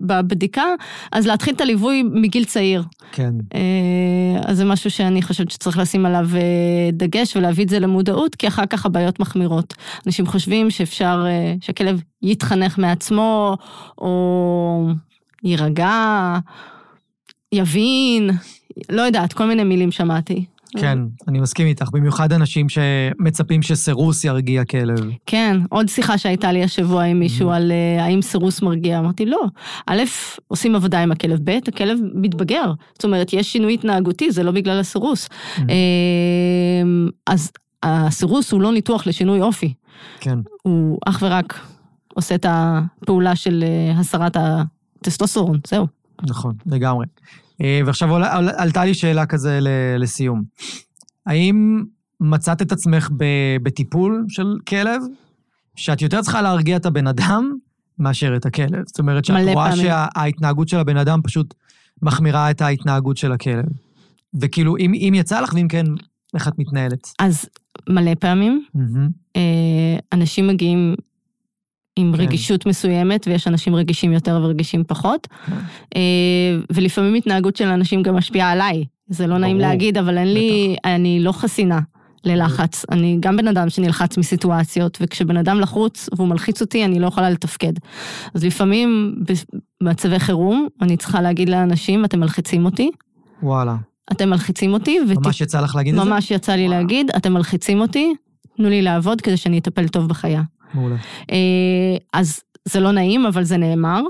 בבדיקה, 0.00 0.64
אז 1.12 1.26
להתחיל 1.26 1.54
את 1.54 1.60
הליווי 1.60 2.02
מגיל 2.02 2.44
צעיר. 2.44 2.82
כן. 3.12 3.19
אה, 3.54 4.40
אז 4.44 4.56
זה 4.56 4.64
משהו 4.64 4.90
שאני 4.90 5.22
חושבת 5.22 5.50
שצריך 5.50 5.78
לשים 5.78 6.06
עליו 6.06 6.28
אה, 6.34 6.90
דגש 6.92 7.36
ולהביא 7.36 7.64
את 7.64 7.68
זה 7.68 7.78
למודעות, 7.78 8.34
כי 8.34 8.48
אחר 8.48 8.66
כך 8.66 8.86
הבעיות 8.86 9.20
מחמירות. 9.20 9.74
אנשים 10.06 10.26
חושבים 10.26 10.70
שאפשר, 10.70 11.24
אה, 11.26 11.54
שהכלב 11.60 12.00
יתחנך 12.22 12.78
מעצמו, 12.78 13.56
או 13.98 14.88
יירגע, 15.44 16.38
יבין, 17.52 18.30
לא 18.90 19.02
יודעת, 19.02 19.32
כל 19.32 19.46
מיני 19.46 19.64
מילים 19.64 19.90
שמעתי. 19.90 20.44
כן, 20.78 20.98
אני 21.28 21.40
מסכים 21.40 21.66
איתך, 21.66 21.88
במיוחד 21.92 22.32
אנשים 22.32 22.66
שמצפים 22.68 23.62
שסירוס 23.62 24.24
ירגיע 24.24 24.64
כלב. 24.64 25.10
כן, 25.26 25.56
עוד 25.68 25.88
שיחה 25.88 26.18
שהייתה 26.18 26.52
לי 26.52 26.64
השבוע 26.64 27.02
עם 27.02 27.18
מישהו 27.18 27.50
mm-hmm. 27.50 27.54
על 27.54 27.72
uh, 27.98 28.02
האם 28.02 28.22
סירוס 28.22 28.62
מרגיע, 28.62 28.98
אמרתי 28.98 29.26
לא. 29.26 29.40
א', 29.86 30.02
עושים 30.48 30.74
עבודה 30.74 31.02
עם 31.02 31.12
הכלב, 31.12 31.38
ב', 31.44 31.58
הכלב 31.68 31.98
מתבגר. 32.14 32.72
זאת 32.92 33.04
אומרת, 33.04 33.32
יש 33.32 33.52
שינוי 33.52 33.74
התנהגותי, 33.74 34.30
זה 34.30 34.42
לא 34.42 34.52
בגלל 34.52 34.80
הסירוס. 34.80 35.28
Mm-hmm. 35.28 35.60
Uh, 35.60 37.10
אז 37.26 37.50
הסירוס 37.82 38.52
הוא 38.52 38.60
לא 38.60 38.72
ניתוח 38.72 39.06
לשינוי 39.06 39.40
אופי. 39.40 39.74
כן. 40.20 40.38
הוא 40.62 40.98
אך 41.06 41.18
ורק 41.22 41.60
עושה 42.14 42.34
את 42.34 42.46
הפעולה 42.48 43.36
של 43.36 43.64
uh, 43.66 44.00
הסרת 44.00 44.36
הטסטוסטרון, 44.36 45.58
זהו. 45.66 45.99
נכון, 46.28 46.54
לגמרי. 46.66 47.06
אה, 47.60 47.80
ועכשיו 47.86 48.10
עול, 48.10 48.24
עול, 48.24 48.48
עלתה 48.48 48.84
לי 48.84 48.94
שאלה 48.94 49.26
כזה 49.26 49.58
לסיום. 49.98 50.42
האם 51.26 51.84
מצאת 52.20 52.62
את 52.62 52.72
עצמך 52.72 53.08
בטיפול 53.62 54.24
של 54.28 54.56
כלב, 54.68 55.02
שאת 55.76 56.02
יותר 56.02 56.22
צריכה 56.22 56.42
להרגיע 56.42 56.76
את 56.76 56.86
הבן 56.86 57.06
אדם 57.06 57.54
מאשר 57.98 58.36
את 58.36 58.46
הכלב? 58.46 58.82
זאת 58.86 58.98
אומרת 58.98 59.24
שאת 59.24 59.36
רואה 59.52 59.76
שההתנהגות 59.76 60.68
של 60.68 60.78
הבן 60.78 60.96
אדם 60.96 61.20
פשוט 61.22 61.54
מחמירה 62.02 62.50
את 62.50 62.60
ההתנהגות 62.60 63.16
של 63.16 63.32
הכלב. 63.32 63.64
וכאילו, 64.40 64.76
אם, 64.76 64.92
אם 64.94 65.12
יצא 65.16 65.40
לך, 65.40 65.52
ואם 65.54 65.68
כן, 65.68 65.84
איך 66.34 66.48
את 66.48 66.58
מתנהלת? 66.58 67.08
אז 67.18 67.44
מלא 67.88 68.14
פעמים. 68.14 68.64
Mm-hmm. 68.76 69.38
אנשים 70.12 70.46
מגיעים 70.46 70.94
עם 71.96 72.12
כן. 72.16 72.20
רגישות 72.20 72.66
מסוימת, 72.66 73.26
ויש 73.26 73.46
אנשים 73.46 73.74
רגישים 73.74 74.12
יותר 74.12 74.40
ורגישים 74.42 74.84
פחות. 74.84 75.26
כן. 75.46 75.52
אה, 75.96 76.58
ולפעמים 76.72 77.14
התנהגות 77.14 77.56
של 77.56 77.68
אנשים 77.68 78.02
גם 78.02 78.16
משפיעה 78.16 78.50
עליי. 78.50 78.84
זה 79.08 79.26
לא 79.26 79.38
נעים 79.38 79.58
להגיד, 79.58 79.98
אבל 79.98 80.18
אין 80.18 80.34
לי, 80.34 80.76
אני 80.84 81.20
לא 81.20 81.32
חסינה 81.32 81.80
ללחץ. 82.24 82.84
אני 82.90 83.16
גם 83.20 83.36
בן 83.36 83.48
אדם 83.48 83.68
שנלחץ 83.68 84.18
מסיטואציות, 84.18 84.98
וכשבן 85.00 85.36
אדם 85.36 85.60
לחוץ 85.60 86.08
והוא 86.16 86.28
מלחיץ 86.28 86.60
אותי, 86.60 86.84
אני 86.84 86.98
לא 86.98 87.06
יכולה 87.06 87.30
לתפקד. 87.30 87.72
אז 88.34 88.44
לפעמים 88.44 89.14
במצבי 89.80 90.18
חירום, 90.18 90.68
אני 90.82 90.96
צריכה 90.96 91.20
להגיד 91.20 91.48
לאנשים, 91.48 92.04
אתם 92.04 92.20
מלחיצים 92.20 92.64
אותי. 92.64 92.90
וואלה. 93.42 93.76
אתם 94.12 94.30
מלחיצים 94.30 94.72
אותי. 94.72 94.98
ממש 95.16 95.40
יצא 95.40 95.60
לך 95.60 95.74
להגיד 95.74 95.94
את 95.94 96.04
זה? 96.04 96.10
ממש 96.10 96.30
יצא 96.30 96.52
לי 96.52 96.68
להגיד, 96.68 97.10
אתם 97.16 97.32
מלחיצים 97.32 97.80
אותי, 97.80 98.14
תנו 98.56 98.68
לי 98.68 98.82
לעבוד 98.82 99.20
כדי 99.20 99.36
שאני 99.36 99.58
אטפל 99.58 99.88
טוב 99.88 100.08
בחיה. 100.08 100.42
מעולה. 100.74 100.96
אה, 101.30 101.36
אז 102.12 102.42
זה 102.64 102.80
לא 102.80 102.92
נעים, 102.92 103.26
אבל 103.26 103.42
זה 103.42 103.56
נאמר. 103.56 104.00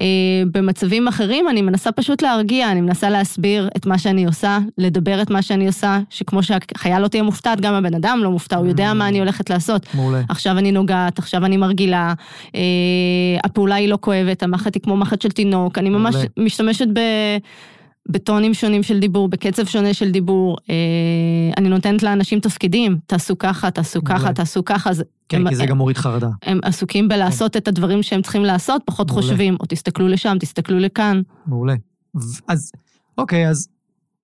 אה, 0.00 0.06
במצבים 0.52 1.08
אחרים 1.08 1.48
אני 1.48 1.62
מנסה 1.62 1.92
פשוט 1.92 2.22
להרגיע, 2.22 2.70
אני 2.70 2.80
מנסה 2.80 3.10
להסביר 3.10 3.68
את 3.76 3.86
מה 3.86 3.98
שאני 3.98 4.26
עושה, 4.26 4.58
לדבר 4.78 5.22
את 5.22 5.30
מה 5.30 5.42
שאני 5.42 5.66
עושה, 5.66 5.98
שכמו 6.10 6.42
שהחייל 6.42 6.98
לא 6.98 7.08
תהיה 7.08 7.22
מופתעת, 7.22 7.60
גם 7.60 7.74
הבן 7.74 7.94
אדם 7.94 8.20
לא 8.22 8.30
מופתע, 8.30 8.56
הוא 8.56 8.66
יודע 8.66 8.94
מה 8.94 9.08
אני 9.08 9.18
הולכת 9.18 9.50
לעשות. 9.50 9.86
מעולה. 9.94 10.22
עכשיו 10.28 10.58
אני 10.58 10.72
נוגעת, 10.72 11.18
עכשיו 11.18 11.44
אני 11.44 11.56
מרגילה, 11.56 12.14
אה, 12.54 12.60
הפעולה 13.44 13.74
היא 13.74 13.88
לא 13.88 13.98
כואבת, 14.00 14.42
המחט 14.42 14.74
היא 14.74 14.82
כמו 14.82 14.96
מחט 14.96 15.22
של 15.22 15.30
תינוק, 15.30 15.78
אני 15.78 15.90
ממש 15.90 16.14
משתמשת 16.36 16.86
ב... 16.92 17.00
בטונים 18.08 18.54
שונים 18.54 18.82
של 18.82 18.98
דיבור, 18.98 19.28
בקצב 19.28 19.64
שונה 19.64 19.94
של 19.94 20.10
דיבור. 20.10 20.56
אה, 20.70 20.74
אני 21.56 21.68
נותנת 21.68 22.02
לאנשים 22.02 22.40
תפקידים, 22.40 22.98
תעשו 23.06 23.38
ככה, 23.38 23.70
תעשו 23.70 24.04
ככה, 24.04 24.32
תעשו 24.32 24.64
ככה. 24.64 24.90
כן, 25.28 25.40
הם, 25.40 25.48
כי 25.48 25.56
זה 25.56 25.66
גם 25.66 25.76
מוריד 25.76 25.96
חרדה. 25.96 26.28
הם 26.42 26.60
עסוקים 26.62 27.08
בלעשות 27.08 27.52
כן. 27.52 27.58
את 27.58 27.68
הדברים 27.68 28.02
שהם 28.02 28.22
צריכים 28.22 28.44
לעשות, 28.44 28.82
פחות 28.84 29.08
מעולה. 29.08 29.22
חושבים, 29.22 29.56
או 29.60 29.66
תסתכלו 29.68 30.08
לשם, 30.08 30.36
תסתכלו 30.40 30.78
לכאן. 30.78 31.22
מעולה. 31.46 31.74
אז, 32.48 32.72
אוקיי, 33.18 33.48
אז 33.48 33.68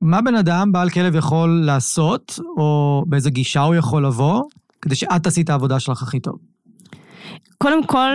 מה 0.01 0.23
בן 0.23 0.35
אדם, 0.35 0.73
בעל 0.73 0.91
כלב, 0.91 1.15
יכול 1.15 1.63
לעשות, 1.67 2.39
או 2.57 3.03
באיזה 3.07 3.31
גישה 3.31 3.61
הוא 3.61 3.75
יכול 3.75 4.07
לבוא, 4.07 4.43
כדי 4.83 4.95
שאת 4.95 5.23
תעשי 5.23 5.41
את 5.41 5.51
העבודה 5.51 5.81
שלך 5.81 6.03
הכי 6.03 6.21
טוב? 6.21 6.39
קודם 7.59 7.87
כל, 7.87 8.11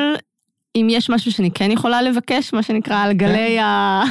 אם 0.75 0.87
יש 0.89 1.09
משהו 1.09 1.31
שאני 1.31 1.51
כן 1.51 1.71
יכולה 1.71 2.01
לבקש, 2.01 2.53
מה 2.53 2.63
שנקרא, 2.63 2.97
על 2.97 3.13
גלי 3.13 3.55
כן. 3.57 3.63
ה... 3.63 4.03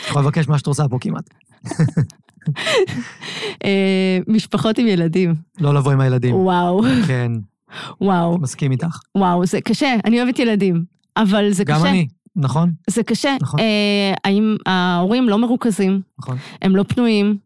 את 0.00 0.08
יכולה 0.08 0.24
לבקש 0.24 0.48
מה 0.48 0.58
שאת 0.58 0.66
רוצה 0.66 0.88
פה 0.88 0.98
כמעט. 1.00 1.30
אה, 3.64 4.18
משפחות 4.28 4.78
עם 4.78 4.86
ילדים. 4.86 5.34
לא 5.60 5.74
לבוא 5.74 5.92
עם 5.92 6.00
הילדים. 6.00 6.34
וואו. 6.34 6.82
כן. 7.06 7.32
וואו. 8.00 8.38
מסכים 8.38 8.72
איתך. 8.72 8.98
וואו, 9.14 9.46
זה 9.46 9.60
קשה, 9.60 9.94
אני 10.04 10.22
אוהבת 10.22 10.38
ילדים, 10.38 10.84
אבל 11.16 11.50
זה 11.50 11.64
גם 11.64 11.76
קשה. 11.76 11.84
גם 11.84 11.90
אני, 11.90 12.06
נכון. 12.36 12.72
זה 12.90 13.02
קשה. 13.02 13.36
נכון. 13.40 13.60
אה, 13.60 14.14
האם 14.24 14.56
ההורים 14.66 15.28
לא 15.28 15.38
מרוכזים? 15.38 16.00
נכון. 16.18 16.36
הם 16.62 16.76
לא 16.76 16.82
פנויים. 16.82 17.36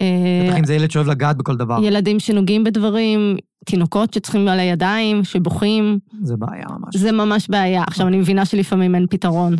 אה, 0.00 0.06
בטח 0.48 0.58
אם 0.58 0.64
זה 0.64 0.74
ילד 0.74 0.90
שאוהב 0.90 1.08
לגעת 1.08 1.36
בכל 1.36 1.56
דבר. 1.56 1.78
ילדים 1.84 2.20
שנוגעים 2.20 2.64
בדברים, 2.64 3.36
תינוקות 3.66 4.14
שצריכים 4.14 4.48
על 4.48 4.60
הידיים, 4.60 5.24
שבוכים. 5.24 5.98
זה 6.22 6.36
בעיה 6.36 6.64
ממש. 6.70 6.96
זה 6.96 7.12
ממש 7.12 7.48
בעיה. 7.48 7.82
עכשיו, 7.86 8.08
אני 8.08 8.16
מבינה 8.16 8.44
שלפעמים 8.44 8.94
אין 8.94 9.06
פתרון. 9.10 9.56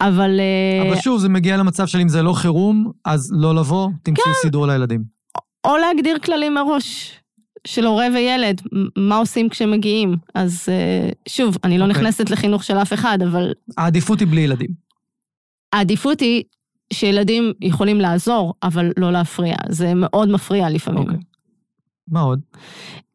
אבל... 0.00 0.40
אה, 0.40 0.88
אבל 0.88 1.00
שוב, 1.00 1.20
זה 1.20 1.28
מגיע 1.28 1.56
למצב 1.56 1.86
של 1.86 2.00
אם 2.00 2.08
זה 2.08 2.22
לא 2.22 2.32
חירום, 2.32 2.90
אז 3.04 3.32
לא 3.32 3.54
לבוא, 3.54 3.88
תמצאו 4.02 4.24
כן. 4.24 4.30
סידור 4.42 4.66
לילדים. 4.66 5.02
או 5.64 5.76
להגדיר 5.76 6.18
כללים 6.18 6.54
מראש. 6.54 7.20
של 7.66 7.86
הורה 7.86 8.06
וילד, 8.14 8.60
מה 8.96 9.16
עושים 9.16 9.48
כשמגיעים. 9.48 10.16
אז 10.34 10.66
אה, 10.68 11.08
שוב, 11.28 11.56
אני 11.64 11.78
לא 11.78 11.84
okay. 11.84 11.88
אוקיי. 11.88 12.02
נכנסת 12.02 12.30
לחינוך 12.30 12.64
של 12.64 12.76
אף 12.76 12.92
אחד, 12.92 13.18
אבל... 13.22 13.52
העדיפות 13.78 14.20
היא 14.20 14.28
בלי 14.28 14.40
ילדים. 14.40 14.70
העדיפות 15.72 16.20
היא 16.20 16.42
שילדים 16.92 17.52
יכולים 17.60 18.00
לעזור, 18.00 18.54
אבל 18.62 18.92
לא 18.96 19.12
להפריע. 19.12 19.54
זה 19.68 19.94
מאוד 19.94 20.28
מפריע 20.28 20.70
לפעמים. 20.70 21.02
Okay. 21.02 21.06
אוקיי. 21.06 21.20
מה 22.08 22.20
עוד? 22.20 22.40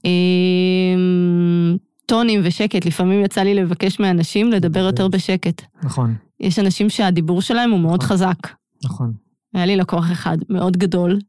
אמ, 0.06 1.78
טונים 2.06 2.42
ושקט. 2.44 2.86
לפעמים 2.86 3.26
יצא 3.26 3.42
לי 3.42 3.54
לבקש 3.54 4.00
מאנשים 4.00 4.52
לדבר 4.52 4.80
יותר 4.80 5.08
בשקט. 5.08 5.62
נכון. 5.84 6.16
יש 6.40 6.60
אנשים 6.60 6.90
שהדיבור 6.90 7.42
שלהם 7.42 7.72
הוא 7.72 7.80
מאוד 7.80 8.04
חזק. 8.04 8.38
נכון. 8.84 9.14
היה 9.54 9.66
לי 9.66 9.76
לקוח 9.76 10.12
אחד 10.12 10.38
מאוד 10.50 10.78
גדול, 10.78 11.20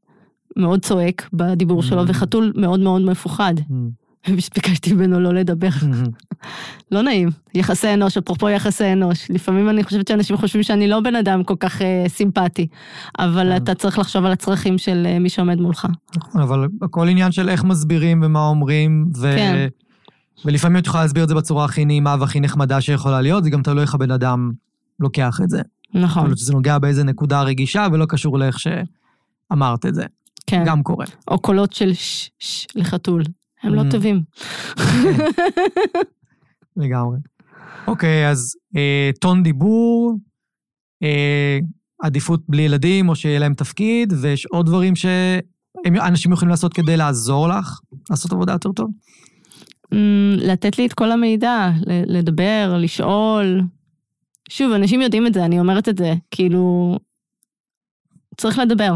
מאוד 0.57 0.85
צועק 0.85 1.29
בדיבור 1.33 1.83
שלו, 1.83 2.03
Mm. 2.03 2.07
וחתול 2.09 2.53
מאוד 2.57 2.81
מאוד 2.81 3.03
מפוחד. 3.03 3.55
ופשוט 4.31 4.55
ביקשתי 4.57 4.93
ממנו 4.93 5.21
לא 5.21 5.35
לדבר. 5.35 5.69
לא 6.93 7.03
נעים. 7.03 7.29
יחסי 7.55 7.95
אנוש, 7.95 8.17
אפרופו 8.17 8.49
יחסי 8.49 8.93
אנוש. 8.93 9.31
לפעמים 9.31 9.69
אני 9.69 9.85
חושבת 9.85 10.09
שאנשים 10.09 10.37
חושבים 10.37 10.63
שאני 10.63 10.89
לא 10.89 11.01
בן 11.01 11.15
אדם 11.17 11.45
כל 11.45 11.55
כך 11.61 11.83
אה, 11.83 12.05
סימפטי, 12.09 12.67
אבל 13.19 13.51
כן. 13.51 13.57
אתה 13.57 13.75
צריך 13.75 13.99
לחשוב 13.99 14.25
על 14.25 14.33
הצרכים 14.33 14.79
של 14.79 15.07
אה, 15.07 15.19
מי 15.19 15.29
שעומד 15.29 15.61
מולך. 15.61 15.87
נכון, 16.17 16.41
אבל 16.41 16.69
הכל 16.83 17.09
עניין 17.09 17.33
של 17.33 17.49
איך 17.49 17.65
מסבירים 17.65 18.23
ומה 18.25 18.47
אומרים, 18.47 19.07
ו... 19.17 19.33
כן. 19.37 19.67
ולפעמים 20.45 20.79
את 20.79 20.87
יכולה 20.87 21.03
להסביר 21.03 21.25
את 21.25 21.29
זה 21.29 21.35
בצורה 21.35 21.65
הכי 21.65 21.85
נעימה 21.85 22.17
והכי 22.21 22.41
נחמדה 22.41 22.81
שיכולה 22.81 23.21
להיות, 23.21 23.45
זה 23.45 23.51
גם 23.51 23.63
תלוי 23.63 23.83
איך 23.83 23.95
הבן 23.95 24.11
אדם 24.11 24.53
לוקח 25.01 25.41
את 25.45 25.51
זה. 25.51 25.61
יכול 25.91 26.01
נכון, 26.03 26.25
להיות 26.27 26.39
שזה 26.39 26.53
נוגע 26.53 26.79
באיזה 26.79 27.05
נקודה 27.05 27.43
רגישה 27.43 27.87
ולא 27.93 28.07
קשור 28.09 28.39
לאיך 28.39 28.57
שאמרת 28.61 29.87
את 29.87 29.95
זה. 29.95 30.05
כן. 30.47 30.63
גם 30.67 30.83
קורה. 30.83 31.07
או 31.29 31.39
קולות 31.39 31.73
של 31.73 31.95
ש, 31.95 32.31
ש, 32.39 32.67
לחתול. 32.75 33.23
הם 33.63 33.75
לא 33.75 33.83
Mm. 33.83 33.91
טובים. 33.91 34.23
לגמרי. 36.77 37.19
אוקיי, 37.87 38.29
אז 38.31 38.57
אה, 38.77 39.11
טון 39.21 39.43
דיבור, 39.43 40.15
אה, 41.03 41.59
עדיפות 42.03 42.43
בלי 42.49 42.63
ילדים, 42.63 43.09
או 43.09 43.15
שיהיה 43.17 43.39
להם 43.39 43.55
תפקיד, 43.55 44.13
ויש 44.21 44.47
עוד 44.47 44.67
דברים 44.67 44.95
שאנשים 44.97 46.33
יכולים 46.33 46.51
לעשות 46.51 46.75
כדי 46.75 46.97
לעזור 46.97 47.49
לך 47.49 47.81
לעשות 48.11 48.33
עבודה 48.33 48.53
יותר 48.53 48.73
טוב. 48.73 48.91
אמ, 49.93 49.99
לתת 50.37 50.79
לי 50.79 50.87
את 50.87 50.93
כל 50.93 51.13
המידע, 51.13 51.71
לדבר, 51.87 52.77
לשאול. 52.81 53.61
שוב, 54.51 54.73
אנשים 54.73 55.01
יודעים 55.03 55.27
את 55.27 55.35
זה, 55.35 55.45
אני 55.45 55.61
אומרת 55.61 55.89
את 55.89 55.99
זה, 55.99 56.15
כאילו, 56.31 56.97
צריך 58.37 58.59
לדבר. 58.59 58.95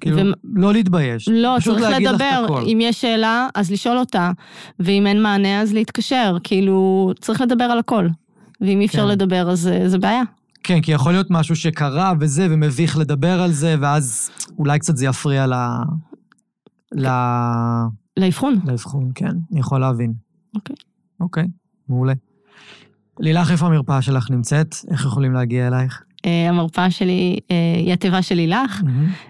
כאילו, 0.00 0.16
ומ- 0.18 0.32
לא 0.54 0.72
להתבייש. 0.72 1.28
לא, 1.28 1.56
צריך 1.64 1.84
לדבר. 2.00 2.46
אם 2.62 2.78
יש 2.82 3.00
שאלה, 3.00 3.48
אז 3.54 3.70
לשאול 3.70 3.98
אותה, 3.98 4.30
ואם 4.78 5.06
אין 5.06 5.22
מענה, 5.22 5.60
אז 5.60 5.72
להתקשר. 5.72 6.36
כאילו, 6.44 7.10
צריך 7.20 7.40
לדבר 7.40 7.64
על 7.64 7.78
הכל. 7.78 8.08
ואם 8.60 8.80
אי 8.80 8.86
אפשר 8.86 9.02
כן. 9.02 9.08
לדבר, 9.08 9.50
אז 9.50 9.68
אה, 9.68 9.88
זה 9.88 9.98
בעיה. 9.98 10.22
כן, 10.62 10.80
כי 10.80 10.92
יכול 10.92 11.12
להיות 11.12 11.26
משהו 11.30 11.56
שקרה 11.56 12.12
וזה, 12.20 12.46
ומביך 12.50 12.98
לדבר 12.98 13.42
על 13.42 13.52
זה, 13.52 13.76
ואז 13.80 14.30
אולי 14.58 14.78
קצת 14.78 14.96
זה 14.96 15.06
יפריע 15.06 15.46
ל... 15.46 15.54
ל... 16.94 17.08
לאבחון. 18.16 18.60
לאבחון, 18.66 19.10
כן, 19.14 19.32
אני 19.52 19.60
יכול 19.60 19.80
להבין. 19.80 20.12
אוקיי. 20.56 20.76
אוקיי, 21.20 21.44
מעולה. 21.88 22.12
לילך, 23.20 23.50
איפה 23.50 23.66
המרפאה 23.66 24.02
שלך 24.02 24.30
נמצאת? 24.30 24.74
איך 24.90 25.04
יכולים 25.04 25.32
להגיע 25.32 25.66
אלייך? 25.66 26.02
אה, 26.26 26.48
המרפאה 26.48 26.90
שלי 26.90 27.38
אה, 27.50 27.56
היא 27.76 27.92
התיבה 27.92 28.22
של 28.22 28.34
לילך, 28.34 28.82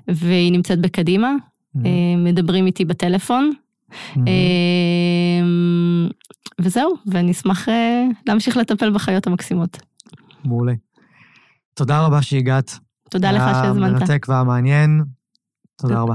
והיא 0.08 0.52
נמצאת 0.52 0.80
בקדימה. 0.80 1.32
אה, 1.76 1.90
מדברים 2.18 2.66
איתי 2.66 2.84
בטלפון. 2.84 3.50
אה, 4.16 4.22
וזהו, 6.60 6.94
ואני 7.06 7.30
אשמח 7.30 7.68
להמשיך 8.26 8.56
לטפל 8.56 8.90
בחיות 8.90 9.26
המקסימות. 9.26 9.78
מעולה. 10.44 10.72
תודה 11.74 12.06
רבה 12.06 12.22
שהגעת. 12.22 12.78
תודה 13.10 13.32
לך 13.32 13.42
שהזמנת. 13.42 13.90
היה 13.90 13.98
מרתק 14.00 14.26
והמעניין. 14.28 15.02
תודה. 15.76 16.00
רבה. 16.00 16.14